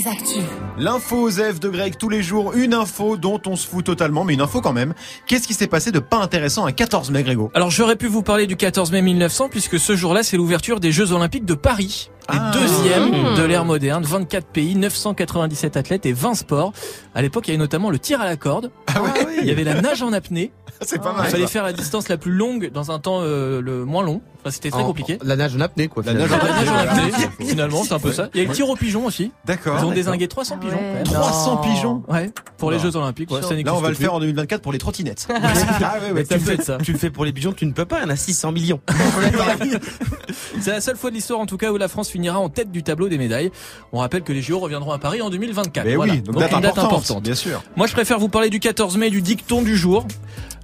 très 0.00 0.10
actu. 0.10 0.40
L'info 0.78 1.16
aux 1.28 1.30
F 1.30 1.60
de 1.60 1.68
Greg 1.68 1.96
tous 1.98 2.08
les 2.08 2.22
jours, 2.22 2.52
une 2.54 2.74
info 2.74 3.16
dont 3.16 3.40
on 3.46 3.54
se 3.56 3.66
fout 3.66 3.84
totalement, 3.84 4.24
mais 4.24 4.34
une 4.34 4.40
info 4.40 4.60
quand 4.60 4.72
même. 4.72 4.94
Qu'est-ce 5.26 5.46
qui 5.46 5.54
s'est 5.54 5.66
passé 5.68 5.92
de 5.92 5.98
pas 6.00 6.18
intéressant 6.18 6.66
un 6.66 6.72
14 6.72 7.10
mai 7.10 7.22
Grégo? 7.22 7.50
Alors 7.54 7.70
j'aurais 7.70 7.96
pu 7.96 8.06
vous 8.08 8.22
parler 8.22 8.46
du 8.46 8.56
14 8.56 8.90
mai 8.92 9.02
1900 9.02 9.48
puisque 9.50 9.78
ce 9.78 9.94
jour-là 9.94 10.22
c'est 10.22 10.36
l'ouverture 10.36 10.80
des 10.80 10.90
Jeux 10.92 11.12
Olympiques 11.12 11.44
de 11.44 11.54
Paris. 11.54 12.10
Les 12.32 12.38
Ah. 12.40 12.50
deuxièmes 12.54 13.10
Mmh. 13.10 13.36
de 13.36 13.42
l'ère 13.42 13.64
moderne, 13.66 14.02
24 14.04 14.46
pays, 14.46 14.74
997 14.74 15.76
athlètes 15.76 16.06
et 16.06 16.12
20 16.12 16.34
sports. 16.34 16.72
À 17.14 17.20
l'époque, 17.20 17.46
il 17.46 17.50
y 17.50 17.52
avait 17.52 17.58
notamment 17.58 17.90
le 17.90 17.98
tir 17.98 18.20
à 18.20 18.24
la 18.24 18.36
corde. 18.36 18.70
Ah 18.94 19.02
ouais, 19.02 19.10
Il 19.42 19.46
y 19.46 19.50
avait 19.50 19.64
la 19.64 19.80
nage 19.80 20.02
en 20.02 20.12
apnée. 20.12 20.50
c'est 20.82 21.00
pas 21.02 21.12
Il 21.14 21.22
mal. 21.22 21.30
fallait 21.30 21.42
ça. 21.44 21.48
faire 21.50 21.62
la 21.64 21.72
distance 21.72 22.08
la 22.08 22.16
plus 22.16 22.32
longue 22.32 22.70
dans 22.72 22.90
un 22.90 22.98
temps 22.98 23.20
euh, 23.22 23.60
le 23.60 23.84
moins 23.84 24.02
long. 24.02 24.20
Enfin, 24.40 24.50
c'était 24.50 24.70
très 24.70 24.82
En- 24.82 24.86
compliqué. 24.86 25.18
La 25.24 25.36
nage 25.36 25.56
en 25.56 25.60
apnée, 25.60 25.88
quoi. 25.88 26.02
La 26.04 26.12
finalement. 26.12 26.36
nage 26.36 26.66
La 26.66 26.84
nage 26.94 27.12
en 27.12 27.12
apnée, 27.22 27.46
finalement, 27.48 27.82
c'est 27.84 27.94
un 27.94 27.98
peu 27.98 28.12
ça. 28.12 28.28
Il 28.34 28.42
y 28.42 28.44
a 28.44 28.48
le 28.48 28.54
tir 28.54 28.68
aux 28.68 28.76
pigeons 28.76 29.06
aussi. 29.06 29.32
D'accord. 29.46 29.74
Ils 29.74 29.78
ont 29.78 29.80
d'accord. 29.88 29.94
désingué 29.94 30.28
300 30.28 30.58
pigeons. 30.58 30.76
Ouais. 30.76 30.82
quand 31.04 31.12
même. 31.12 31.20
300 31.22 31.56
pigeons. 31.58 32.02
Ouais, 32.08 32.30
pour 32.58 32.70
les. 32.70 32.78
Jeux 32.78 32.94
Olympiques. 32.96 33.30
Ouais, 33.30 33.40
ça 33.40 33.50
Là, 33.50 33.56
n'existe 33.56 33.74
on 33.76 33.80
va 33.80 33.88
le 33.88 33.94
plus. 33.94 34.04
faire 34.04 34.12
en 34.14 34.20
2024 34.20 34.60
pour 34.60 34.72
les 34.72 34.78
trottinettes. 34.78 35.26
ah 35.30 35.34
ouais, 35.34 36.00
Mais 36.08 36.12
ouais, 36.20 36.24
tu, 36.24 36.34
le 36.34 36.40
fais, 36.40 36.62
ça. 36.62 36.76
tu 36.82 36.92
le 36.92 36.98
fais 36.98 37.08
pour 37.10 37.24
les 37.24 37.32
pigeons, 37.32 37.52
tu 37.54 37.64
ne 37.64 37.72
peux 37.72 37.86
pas, 37.86 38.00
il 38.00 38.02
y 38.02 38.06
en 38.06 38.10
a 38.10 38.16
600 38.16 38.52
millions. 38.52 38.80
C'est 40.60 40.70
la 40.72 40.80
seule 40.80 40.96
fois 40.96 41.10
de 41.10 41.14
l'histoire 41.14 41.40
en 41.40 41.46
tout 41.46 41.56
cas 41.56 41.70
où 41.72 41.76
la 41.76 41.88
France 41.88 42.08
finira 42.10 42.38
en 42.38 42.48
tête 42.48 42.70
du 42.70 42.82
tableau 42.82 43.08
des 43.08 43.18
médailles. 43.18 43.50
On 43.92 43.98
rappelle 43.98 44.22
que 44.22 44.32
les 44.32 44.42
JO 44.42 44.58
reviendront 44.58 44.92
à 44.92 44.98
Paris 44.98 45.22
en 45.22 45.30
2024. 45.30 45.84
Mais 45.86 45.96
Voilà. 45.96 46.12
oui, 46.14 46.20
donc, 46.22 46.34
Donc, 46.34 46.42
date, 46.42 46.52
une 46.52 46.60
date 46.60 46.72
importante, 46.72 46.92
importante. 46.92 47.22
bien 47.22 47.34
sûr. 47.34 47.62
Moi, 47.76 47.86
je 47.86 47.92
préfère 47.92 48.18
vous 48.18 48.28
parler 48.28 48.50
du 48.50 48.60
14 48.60 48.96
mai, 48.96 49.10
du 49.10 49.22
dicton 49.22 49.62
du 49.62 49.76
jour. 49.76 50.06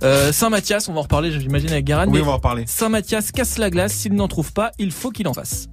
Euh, 0.02 0.32
Saint-Mathias, 0.32 0.88
on 0.88 0.92
va 0.92 1.00
en 1.00 1.02
reparler, 1.02 1.32
j'imagine, 1.32 1.70
avec 1.70 1.84
Garan. 1.84 2.06
Oui, 2.08 2.20
on 2.20 2.24
va 2.24 2.32
en 2.32 2.36
reparler. 2.36 2.64
Saint-Mathias 2.66 3.32
casse 3.32 3.58
la 3.58 3.70
glace. 3.70 3.92
S'il 3.92 4.14
n'en 4.14 4.28
trouve 4.28 4.52
pas, 4.52 4.72
il 4.78 4.92
faut 4.92 5.10
qu'il 5.10 5.28
en 5.28 5.34
fasse. 5.34 5.69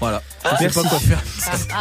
Voilà. 0.00 0.22
Je 0.42 0.48
sais 0.48 0.56
Merci. 0.62 0.82
pas 0.82 0.88
quoi 0.88 0.98
faire. 0.98 1.22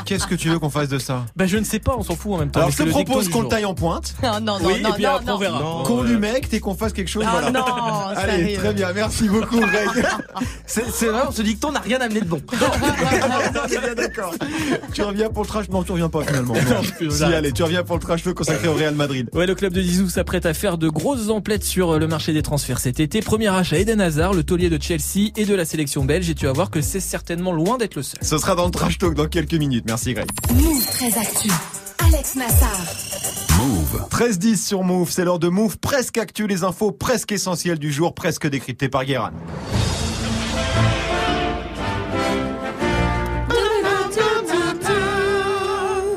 Qu'est-ce 0.05 0.27
que 0.27 0.35
tu 0.35 0.49
veux 0.49 0.59
qu'on 0.59 0.69
fasse 0.69 0.89
de 0.89 0.99
ça? 0.99 1.25
Bah, 1.37 1.47
je 1.47 1.55
ne 1.57 1.63
sais 1.63 1.79
pas, 1.79 1.95
on 1.97 2.03
s'en 2.03 2.17
fout 2.17 2.33
en 2.33 2.37
même 2.39 2.51
temps. 2.51 2.59
Alors, 2.59 2.71
je 2.71 2.77
te 2.83 2.89
propose 2.89 3.29
qu'on 3.29 3.43
le 3.43 3.47
taille 3.47 3.63
en 3.63 3.73
pointe, 3.73 4.13
Non, 4.21 4.33
non, 4.41 4.59
non, 4.59 4.65
Oui, 4.65 4.81
non, 4.81 4.89
et 4.89 4.93
puis 4.93 5.03
non, 5.03 5.09
après, 5.11 5.23
on 5.29 5.31
non. 5.31 5.37
verra. 5.37 5.59
Non. 5.61 5.83
qu'on 5.83 6.03
lui 6.03 6.17
mecte 6.17 6.53
et 6.53 6.59
qu'on 6.59 6.75
fasse 6.75 6.91
quelque 6.91 7.07
chose. 7.07 7.23
Ah 7.25 7.37
voilà. 7.39 7.51
non, 7.51 7.63
Allez, 8.17 8.31
sérieux. 8.43 8.57
très 8.57 8.73
bien. 8.73 8.91
Merci 8.93 9.29
beaucoup, 9.29 9.59
Greg. 9.61 10.05
C'est 10.67 11.05
vrai, 11.07 11.21
ce 11.31 11.41
dicton 11.41 11.71
n'a 11.71 11.79
rien 11.79 11.99
amené 12.01 12.19
de 12.19 12.25
bon. 12.25 12.41
On 12.51 13.65
est 13.65 13.79
bien 13.79 13.95
d'accord. 13.95 14.35
Tu 14.93 15.01
reviens 15.03 15.29
pour 15.29 15.43
le 15.43 15.47
trash 15.47 15.69
Non, 15.69 15.83
tu 15.83 15.93
reviens 15.93 16.09
pas 16.09 16.23
finalement. 16.23 16.53
Non. 16.55 17.09
si, 17.11 17.23
allez, 17.23 17.53
tu 17.53 17.63
reviens 17.63 17.83
pour 17.83 17.95
le 17.95 18.01
trash 18.01 18.23
consacré 18.33 18.67
au 18.67 18.73
Real 18.73 18.95
Madrid. 18.95 19.29
Ouais, 19.33 19.47
le 19.47 19.55
club 19.55 19.71
de 19.71 19.81
Zizou 19.81 20.09
s'apprête 20.09 20.45
à 20.45 20.53
faire 20.53 20.77
de 20.77 20.89
grosses 20.89 21.29
emplettes 21.29 21.63
sur 21.63 21.91
euh, 21.91 21.97
le 21.99 22.07
marché 22.07 22.33
des 22.33 22.41
transferts 22.41 22.79
cet 22.79 22.99
été. 22.99 23.21
Premier 23.21 23.47
achat 23.47 23.77
Eden 23.77 24.01
Hazard, 24.01 24.33
le 24.33 24.43
taulier 24.43 24.69
de 24.69 24.81
Chelsea 24.81 25.31
et 25.37 25.45
de 25.45 25.55
la 25.55 25.63
sélection 25.63 26.03
belge. 26.03 26.29
Et 26.29 26.35
tu 26.35 26.45
vas 26.45 26.51
voir 26.53 26.69
que 26.69 26.81
c'est 26.81 26.99
certainement 26.99 27.38
loin 27.39 27.77
d'être 27.77 27.95
le 27.95 28.03
seul. 28.03 28.19
Ce 28.21 28.37
sera 28.37 28.55
dans 28.55 28.65
le 28.65 28.71
trash 28.71 28.97
talk 28.97 29.13
dans 29.13 29.27
quelques 29.27 29.53
minutes. 29.53 29.85
Merci, 29.87 30.13
Greg. 30.13 30.27
Move 30.53 30.85
très 30.85 31.17
actu. 31.17 31.49
Alex 31.97 32.35
Nassar. 32.35 32.85
Move. 33.57 34.05
13-10 34.09 34.55
sur 34.55 34.83
Move, 34.83 35.11
c'est 35.11 35.25
l'heure 35.25 35.39
de 35.39 35.49
Move, 35.49 35.77
presque 35.79 36.17
actu, 36.17 36.47
les 36.47 36.63
infos 36.63 36.91
presque 36.91 37.31
essentielles 37.31 37.79
du 37.79 37.91
jour, 37.91 38.13
presque 38.13 38.47
décryptées 38.47 38.89
par 38.89 39.05
Guérin. 39.05 39.31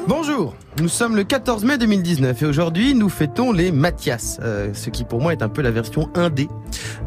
Bonjour, 0.07 0.55
nous 0.81 0.89
sommes 0.89 1.17
le 1.17 1.25
14 1.25 1.65
mai 1.65 1.79
2019 1.79 2.43
et 2.43 2.47
aujourd'hui 2.47 2.95
nous 2.95 3.09
fêtons 3.09 3.53
les 3.53 3.73
Mathias, 3.73 4.39
euh, 4.43 4.71
ce 4.73 4.91
qui 4.91 5.05
pour 5.05 5.21
moi 5.21 5.33
est 5.33 5.43
un 5.43 5.49
peu 5.49 5.63
la 5.63 5.71
version 5.71 6.11
indé 6.15 6.49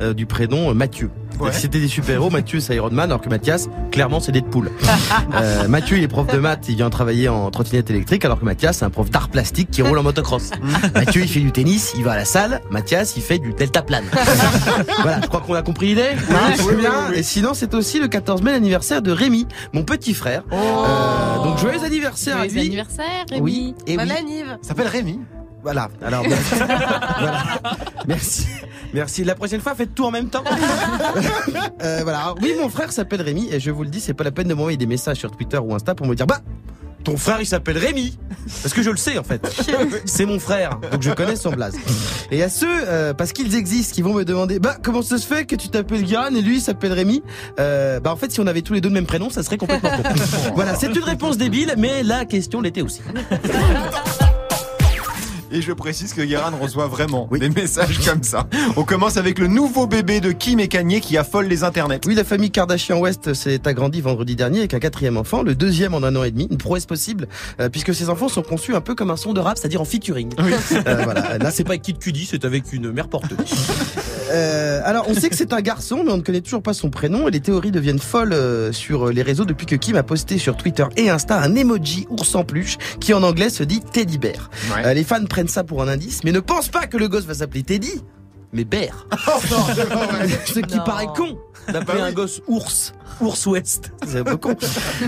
euh, 0.02 0.14
du 0.14 0.26
prénom 0.26 0.72
euh, 0.72 0.74
Mathieu. 0.74 1.10
Ouais. 1.40 1.52
C'était 1.54 1.80
des 1.80 1.88
super-héros, 1.88 2.30
Mathieu 2.30 2.60
c'est 2.60 2.76
Iron 2.76 2.90
Man, 2.92 3.10
alors 3.10 3.22
que 3.22 3.30
Mathias, 3.30 3.68
clairement 3.92 4.20
c'est 4.20 4.32
Deadpool. 4.32 4.72
euh, 5.36 5.68
Mathieu 5.68 5.98
il 5.98 6.04
est 6.04 6.08
prof 6.08 6.28
de 6.28 6.38
maths, 6.38 6.66
il 6.70 6.76
vient 6.76 6.90
travailler 6.90 7.30
en 7.30 7.50
trottinette 7.52 7.90
électrique, 7.90 8.24
alors 8.26 8.40
que 8.40 8.46
Mathias 8.46 8.78
c'est 8.78 8.86
un 8.86 8.90
prof 8.90 9.10
d'art 9.10 9.30
plastique 9.30 9.70
qui 9.72 9.82
roule 9.82 9.98
en 9.98 10.04
motocross. 10.04 10.52
Mathieu 10.94 11.22
il 11.22 11.28
fait 11.28 11.40
du 11.40 11.52
tennis, 11.52 11.94
il 11.98 12.04
va 12.04 12.14
à 12.14 12.18
la 12.18 12.26
salle, 12.26 12.62
Mathias 12.70 13.16
il 13.18 13.22
fait 13.22 13.40
du 13.40 13.54
deltaplane. 13.54 14.06
voilà, 15.02 15.22
je 15.22 15.28
crois 15.28 15.42
qu'on 15.42 15.54
a 15.56 15.62
compris 15.62 15.88
l'idée. 15.88 16.10
Oui, 16.30 16.36
c'est 16.56 16.64
oui, 16.64 16.76
bien. 16.76 16.92
oui, 16.92 17.06
oui. 17.14 17.20
Et 17.20 17.24
sinon 17.24 17.54
c'est 17.54 17.74
aussi 17.74 18.00
le 18.00 18.08
14 18.08 18.42
mai 18.42 18.52
l'anniversaire 18.52 19.02
de 19.02 19.12
Rémi, 19.12 19.48
mon 19.74 19.84
petit 19.84 20.14
frère. 20.14 20.44
Euh, 20.52 21.44
donc 21.44 21.58
joyeux 21.60 21.84
anniversaire 21.84 22.36
à 22.38 22.40
Joyeux 22.40 22.54
lui. 22.54 22.62
anniversaire, 22.68 23.26
Rémi. 23.30 23.42
Oui, 23.42 23.76
et 23.88 23.98
oui. 23.98 24.12
anniv. 24.12 24.46
Ça 24.62 24.70
s'appelle 24.70 24.88
Rémi. 24.88 25.20
Voilà. 25.66 25.90
Alors, 26.04 26.24
merci. 26.28 26.56
Voilà. 27.20 27.44
merci. 28.08 28.46
Merci. 28.94 29.24
La 29.24 29.34
prochaine 29.34 29.62
fois, 29.62 29.74
faites 29.74 29.96
tout 29.96 30.06
en 30.06 30.12
même 30.12 30.30
temps. 30.30 30.44
Euh, 31.82 32.00
voilà. 32.04 32.20
Alors, 32.20 32.38
oui, 32.42 32.54
mon 32.60 32.70
frère 32.70 32.92
s'appelle 32.92 33.22
Rémi 33.22 33.50
et 33.52 33.60
je 33.60 33.70
vous 33.72 33.84
le 33.84 33.90
dis, 33.90 34.00
c'est 34.00 34.14
pas 34.14 34.24
la 34.24 34.32
peine 34.32 34.48
de 34.48 34.54
m'envoyer 34.54 34.78
des 34.78 34.86
messages 34.86 35.18
sur 35.18 35.32
Twitter 35.32 35.58
ou 35.58 35.74
Insta 35.74 35.94
pour 35.94 36.08
me 36.08 36.16
dire, 36.16 36.26
bah, 36.26 36.40
ton 37.04 37.18
frère 37.18 37.38
il 37.40 37.46
s'appelle 37.46 37.78
Rémi. 37.78 38.18
Parce 38.64 38.74
que 38.74 38.82
je 38.82 38.90
le 38.90 38.98
sais 38.98 39.18
en 39.18 39.24
fait. 39.24 39.46
C'est 40.06 40.26
mon 40.26 40.40
frère. 40.40 40.80
Donc 40.92 41.02
je 41.02 41.12
connais 41.12 41.36
son 41.36 41.52
blaze. 41.52 41.76
Et 42.32 42.42
à 42.44 42.50
ceux, 42.50 42.68
euh, 42.70 43.14
parce 43.14 43.34
qu'ils 43.34 43.56
existent, 43.56 43.94
qui 43.94 44.02
vont 44.02 44.14
me 44.14 44.26
demander, 44.26 44.60
bah, 44.60 44.76
comment 44.82 45.02
ça 45.02 45.18
se 45.18 45.28
fait 45.28 45.46
que 45.46 45.56
tu 45.56 45.70
t'appelles 45.70 46.04
Guérin 46.04 46.34
et 46.34 46.42
lui 46.42 46.58
il 46.58 46.62
s'appelle 46.62 46.94
Rémi? 46.94 47.22
Euh, 47.60 48.00
bah, 48.00 48.12
en 48.12 48.16
fait, 48.16 48.32
si 48.32 48.40
on 48.40 48.48
avait 48.48 48.62
tous 48.62 48.74
les 48.74 48.82
deux 48.82 48.90
le 48.90 48.96
même 48.96 49.06
prénom, 49.06 49.30
ça 49.30 49.44
serait 49.44 49.58
complètement 49.58 49.92
con. 49.92 50.04
voilà. 50.56 50.76
C'est 50.76 50.94
une 50.94 51.04
réponse 51.04 51.38
débile, 51.38 51.76
mais 51.78 52.04
la 52.04 52.26
question 52.26 52.62
l'était 52.62 52.82
aussi. 52.82 53.02
Et 55.52 55.62
je 55.62 55.72
précise 55.72 56.14
que 56.14 56.22
Guérin 56.22 56.52
reçoit 56.60 56.88
vraiment 56.88 57.30
des 57.32 57.50
messages 57.50 58.00
comme 58.00 58.24
ça. 58.24 58.48
On 58.78 58.84
commence 58.84 59.18
avec 59.18 59.40
le 59.40 59.48
nouveau 59.48 59.88
bébé 59.88 60.20
de 60.20 60.32
Kim 60.32 60.60
et 60.60 60.68
Kanye 60.68 61.02
qui 61.02 61.18
affole 61.18 61.46
les 61.46 61.64
internets. 61.64 62.02
Oui, 62.06 62.16
la 62.16 62.24
famille 62.24 62.52
Kardashian 62.52 63.00
West 63.00 63.34
s'est 63.34 63.68
agrandie 63.68 64.02
vendredi 64.02 64.36
dernier 64.36 64.60
avec 64.60 64.74
un 64.74 64.80
quatrième 64.80 65.18
enfant, 65.18 65.44
le 65.44 65.56
deuxième 65.56 65.94
en 65.94 66.04
un 66.04 66.16
an 66.16 66.24
et 66.24 66.32
demi, 66.32 66.48
une 66.50 66.58
prouesse 66.58 66.86
possible, 66.86 67.28
euh, 67.60 67.70
puisque 67.70 67.94
ces 67.94 68.10
enfants 68.10 68.30
sont 68.30 68.42
conçus 68.42 68.76
un 68.76 68.82
peu 68.82 68.96
comme 68.96 69.12
un 69.12 69.18
son 69.18 69.34
de 69.34 69.40
rap, 69.40 69.58
c'est-à-dire 69.58 69.82
en 69.82 69.86
featuring. 69.86 70.34
Euh, 70.40 71.04
voilà. 71.04 71.38
Là, 71.38 71.52
c'est 71.52 71.64
pas 71.64 71.72
avec 71.72 71.84
Kid 71.84 72.00
Cudi, 72.00 72.26
c'est 72.26 72.46
avec 72.46 72.74
une 72.74 72.92
mère 72.92 73.08
porteuse. 73.08 73.38
Euh, 74.32 74.82
alors, 74.84 75.06
on 75.08 75.14
sait 75.14 75.30
que 75.30 75.36
c'est 75.36 75.54
un 75.54 75.62
garçon, 75.62 76.02
mais 76.06 76.12
on 76.12 76.18
ne 76.18 76.22
connaît 76.22 76.42
toujours 76.42 76.64
pas 76.64 76.74
son 76.74 76.90
prénom, 76.90 77.28
et 77.28 77.32
les 77.32 77.40
théories 77.40 77.72
deviennent 77.72 78.00
folles 78.00 78.34
euh, 78.34 78.72
sur 78.72 79.08
les 79.10 79.22
réseaux 79.22 79.46
depuis 79.46 79.66
que 79.66 79.76
Kim 79.76 79.96
a 79.96 80.04
posté 80.04 80.38
sur 80.38 80.58
Twitter 80.58 80.86
et 80.98 81.10
Insta 81.10 81.40
un 81.42 81.54
emoji 81.56 82.08
ours 82.10 82.34
en 82.36 82.44
peluche 82.44 82.78
qui 83.00 83.14
en 83.14 83.24
anglais 83.24 83.50
se 83.50 83.64
dit 83.64 83.82
Teddy 83.82 84.18
Bear. 84.18 84.50
Ouais. 84.76 84.86
Euh, 84.88 84.94
les 84.94 85.04
fans 85.04 85.24
prennent 85.26 85.48
ça 85.48 85.64
pour 85.64 85.82
un 85.84 85.88
indice, 85.88 86.24
mais 86.24 86.32
ne 86.32 86.40
pensent 86.40 86.70
pas 86.70 86.88
que 86.88 86.98
le 86.98 87.08
gosse 87.08 87.26
va 87.26 87.36
s'appeler 87.36 87.64
Teddy, 87.64 88.02
mais 88.52 88.64
Bear. 88.64 89.06
Ce 90.46 90.60
qui 90.60 90.78
Non. 90.78 90.84
paraît 90.84 91.08
con 91.16 91.38
d'appeler 91.72 92.02
un 92.02 92.12
gosse 92.12 92.42
ours. 92.48 92.94
Ours 93.22 93.46
Ouest. 93.48 93.92
C'est 94.06 94.20
un 94.20 94.24
peu 94.24 94.38
con. 94.38 94.56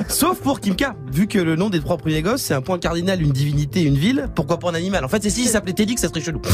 Sauf 0.09 0.39
pour 0.39 0.59
Kimka. 0.59 0.95
Vu 1.11 1.27
que 1.27 1.39
le 1.39 1.55
nom 1.55 1.69
des 1.69 1.79
trois 1.79 1.97
premiers 1.97 2.21
gosses, 2.21 2.41
c'est 2.41 2.53
un 2.53 2.61
point 2.61 2.79
cardinal, 2.79 3.21
une 3.21 3.31
divinité, 3.31 3.81
une 3.83 3.97
ville, 3.97 4.27
pourquoi 4.33 4.57
pas 4.59 4.69
un 4.69 4.75
animal? 4.75 5.03
En 5.03 5.09
fait, 5.09 5.21
c'est 5.23 5.29
si 5.29 5.41
il 5.43 5.47
s'appelait 5.49 5.73
Teddy 5.73 5.95
que 5.95 6.01
ça 6.01 6.07
serait 6.07 6.21
chelou. 6.21 6.41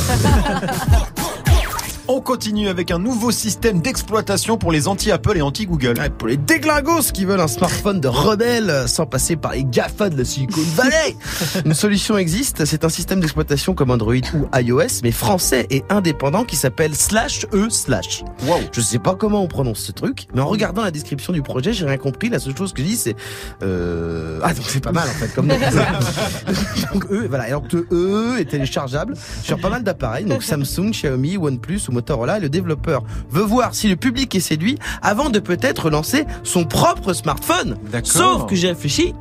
On 2.10 2.20
continue 2.20 2.68
avec 2.68 2.92
un 2.92 3.00
nouveau 3.00 3.32
système 3.32 3.80
d'exploitation 3.80 4.58
pour 4.58 4.74
les 4.74 4.90
anti-Apple 4.90 5.38
et 5.38 5.42
anti-Google. 5.42 5.98
Ouais, 5.98 6.10
pour 6.10 6.28
les 6.28 6.36
déglingos 6.36 7.14
qui 7.14 7.24
veulent 7.24 7.40
un 7.40 7.48
smartphone 7.48 8.02
de 8.02 8.10
rebelle 8.10 8.70
euh, 8.70 8.88
sans 8.88 9.06
passer 9.06 9.38
par 9.38 9.54
les 9.54 9.64
GAFA 9.64 10.10
de 10.10 10.18
la 10.18 10.26
Silicon 10.26 10.60
Valley. 10.76 11.16
Une 11.64 11.74
solution 11.74 12.18
existe, 12.18 12.66
c'est 12.66 12.84
un 12.84 12.90
système 12.90 13.22
d'exploitation 13.22 13.74
comme 13.74 13.90
Android 13.90 14.16
ou 14.34 14.50
iOS, 14.54 15.00
mais 15.02 15.12
français 15.12 15.66
et 15.70 15.86
indépendant 15.88 16.44
qui 16.44 16.58
s'appelle 16.58 16.94
slash 16.94 17.46
e 17.54 17.70
slash. 17.70 18.26
Wow. 18.46 18.58
Je 18.74 18.82
sais 18.82 19.00
pas 19.00 19.16
comment 19.16 19.42
on 19.42 19.48
prononce 19.48 19.80
ce 19.80 19.94
truc, 19.94 20.28
mais 20.34 20.42
en 20.42 20.48
regardant 20.48 20.82
la 20.82 20.92
description 20.92 21.32
du 21.32 21.42
projet, 21.42 21.72
j'ai 21.72 21.86
rien 21.86 21.98
compris. 21.98 22.28
La 22.28 22.40
seule 22.40 22.58
chose 22.58 22.74
que 22.74 22.82
je 22.82 22.88
dis, 22.88 22.98
c'est 22.98 23.16
euh... 23.62 24.42
ah 24.44 24.54
donc 24.54 24.66
c'est 24.68 24.84
pas 24.84 24.92
mal 24.92 25.08
en 25.08 25.14
fait 25.14 25.34
comme 25.34 25.48
nom. 25.48 25.56
donc 26.94 27.06
E, 27.12 27.28
voilà, 27.30 27.48
et 27.48 27.52
donc 27.52 27.74
E 27.74 28.36
est 28.40 28.50
téléchargeable 28.50 29.16
sur 29.42 29.58
pas 29.58 29.70
mal 29.70 29.84
d'appareils, 29.84 30.26
donc 30.26 30.44
Samsung, 30.44 30.92
Xiaomi, 30.92 31.38
OnePlus 31.38 31.80
ou 31.88 31.93
Motorola. 31.94 32.38
Et 32.38 32.42
le 32.42 32.50
développeur 32.50 33.04
veut 33.30 33.44
voir 33.44 33.74
si 33.74 33.88
le 33.88 33.96
public 33.96 34.34
est 34.36 34.40
séduit 34.40 34.78
avant 35.02 35.30
de 35.30 35.40
peut-être 35.40 35.90
lancer 35.90 36.26
son 36.44 36.66
propre 36.66 37.14
smartphone. 37.14 37.78
D'accord. 37.92 38.12
Sauf 38.12 38.46
que 38.48 38.56
j'ai 38.56 38.70
réfléchi, 38.70 39.14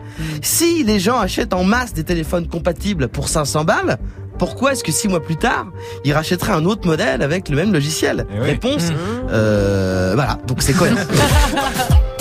si 0.43 0.83
les 0.85 0.99
gens 0.99 1.19
achètent 1.19 1.55
en 1.55 1.64
masse 1.64 1.93
des 1.93 2.05
téléphones 2.05 2.49
compatibles 2.49 3.09
pour 3.09 3.29
500 3.29 3.64
balles. 3.64 3.99
Pourquoi 4.38 4.73
est-ce 4.73 4.83
que 4.83 4.91
six 4.91 5.07
mois 5.07 5.23
plus 5.23 5.37
tard, 5.37 5.67
ils 6.05 6.12
rachèteraient 6.12 6.55
un 6.55 6.64
autre 6.64 6.88
modèle 6.88 7.23
avec 7.23 7.49
le 7.49 7.55
même 7.55 7.73
logiciel 7.73 8.26
Eh 8.35 8.41
oui. 8.41 8.47
Réponse, 8.47 8.88
euh, 9.31 10.12
voilà, 10.14 10.38
donc 10.49 10.62
c'est 10.62 10.73
cohérent. 10.73 10.97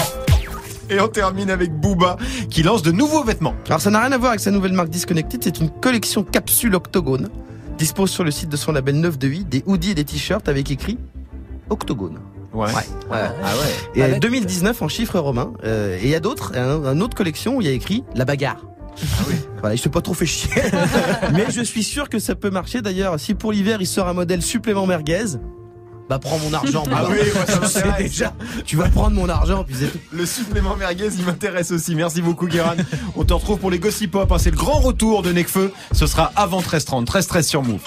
Et 0.92 1.00
on 1.00 1.08
termine 1.08 1.50
avec 1.50 1.74
Booba 1.74 2.18
qui 2.50 2.64
lance 2.64 2.84
de 2.84 2.92
nouveaux 2.92 3.24
vêtements. 3.24 3.56
Alors 3.68 3.80
ça 3.80 3.90
n'a 3.90 4.02
rien 4.02 4.12
à 4.12 4.18
voir 4.18 4.32
avec 4.32 4.42
sa 4.42 4.52
nouvelle 4.52 4.74
marque 4.74 4.90
Disconnected, 4.90 5.42
c'est 5.42 5.60
une 5.60 5.70
collection 5.70 6.24
capsule 6.24 6.76
octogone. 6.76 7.30
Dispose 7.82 8.12
sur 8.12 8.24
le 8.24 8.30
site 8.30 8.48
de 8.50 8.58
son 8.58 8.74
label 8.74 8.94
9 9.00 9.18
de 9.18 9.28
8 9.28 9.50
des 9.50 9.64
hoodies 9.66 9.90
et 9.90 9.96
des 9.96 10.04
t-shirts 10.04 10.48
avec 10.48 10.70
écrit 10.70 11.00
octogone. 11.72 12.20
Ouais. 12.54 12.68
Ouais. 12.68 12.84
Ah 13.10 13.24
ouais. 13.56 14.00
Et 14.00 14.04
euh, 14.04 14.20
2019 14.20 14.80
en 14.84 14.88
chiffres 14.88 15.18
romains. 15.18 15.52
Euh, 15.64 15.98
et 15.98 16.04
il 16.04 16.10
y 16.10 16.14
a 16.14 16.20
d'autres, 16.20 16.56
un, 16.56 16.86
un 16.86 17.02
autre 17.02 17.18
collection 17.18 17.56
où 17.56 17.62
il 17.62 17.66
y 17.66 17.72
a 17.72 17.74
écrit 17.74 18.04
la 18.14 18.24
bagarre. 18.24 18.64
Ah 19.02 19.24
oui. 19.28 19.34
Voilà, 19.62 19.76
pas 19.92 20.02
trop 20.02 20.14
fait 20.14 20.28
chier. 20.28 20.62
Mais 21.34 21.46
je 21.50 21.62
suis 21.62 21.82
sûr 21.82 22.08
que 22.08 22.20
ça 22.20 22.36
peut 22.36 22.52
marcher. 22.52 22.84
D'ailleurs, 22.84 23.20
si 23.20 23.34
pour 23.34 23.52
l'hiver 23.52 23.78
il 23.80 23.88
sort 23.88 24.08
un 24.08 24.14
modèle 24.14 24.44
supplément 24.44 24.86
merguez, 24.86 25.38
bah 26.12 26.20
prends 26.20 26.38
mon 26.40 26.54
argent. 26.54 26.84
Ah 26.94 27.06
oui, 27.10 27.20
moi, 27.34 27.46
ça 27.48 27.60
m'intéresse. 27.62 28.12
déjà. 28.12 28.34
Tu 28.66 28.76
vas 28.76 28.90
prendre 28.90 29.16
mon 29.16 29.30
argent 29.30 29.64
puis 29.64 29.76
c'est 29.80 29.88
tout. 29.88 29.98
Le 30.12 30.26
supplément 30.26 30.76
merguez, 30.76 31.08
il 31.18 31.24
m'intéresse 31.24 31.72
aussi. 31.72 31.96
Merci 31.96 32.22
beaucoup, 32.22 32.48
Guérin. 32.48 32.76
On 33.16 33.24
te 33.24 33.32
retrouve 33.32 33.60
pour 33.60 33.72
les 33.72 33.80
Gossip 33.80 34.12
Pop. 34.12 34.30
hein. 34.30 34.38
C'est 34.38 34.52
le 34.52 34.58
grand 34.58 34.80
retour 34.80 35.22
de 35.22 35.32
Necfeu. 35.32 35.72
Ce 35.94 36.08
sera 36.08 36.34
avant 36.36 36.60
13h30. 36.60 37.06
13h13 37.06 37.42
sur 37.44 37.64
Move. 37.64 37.80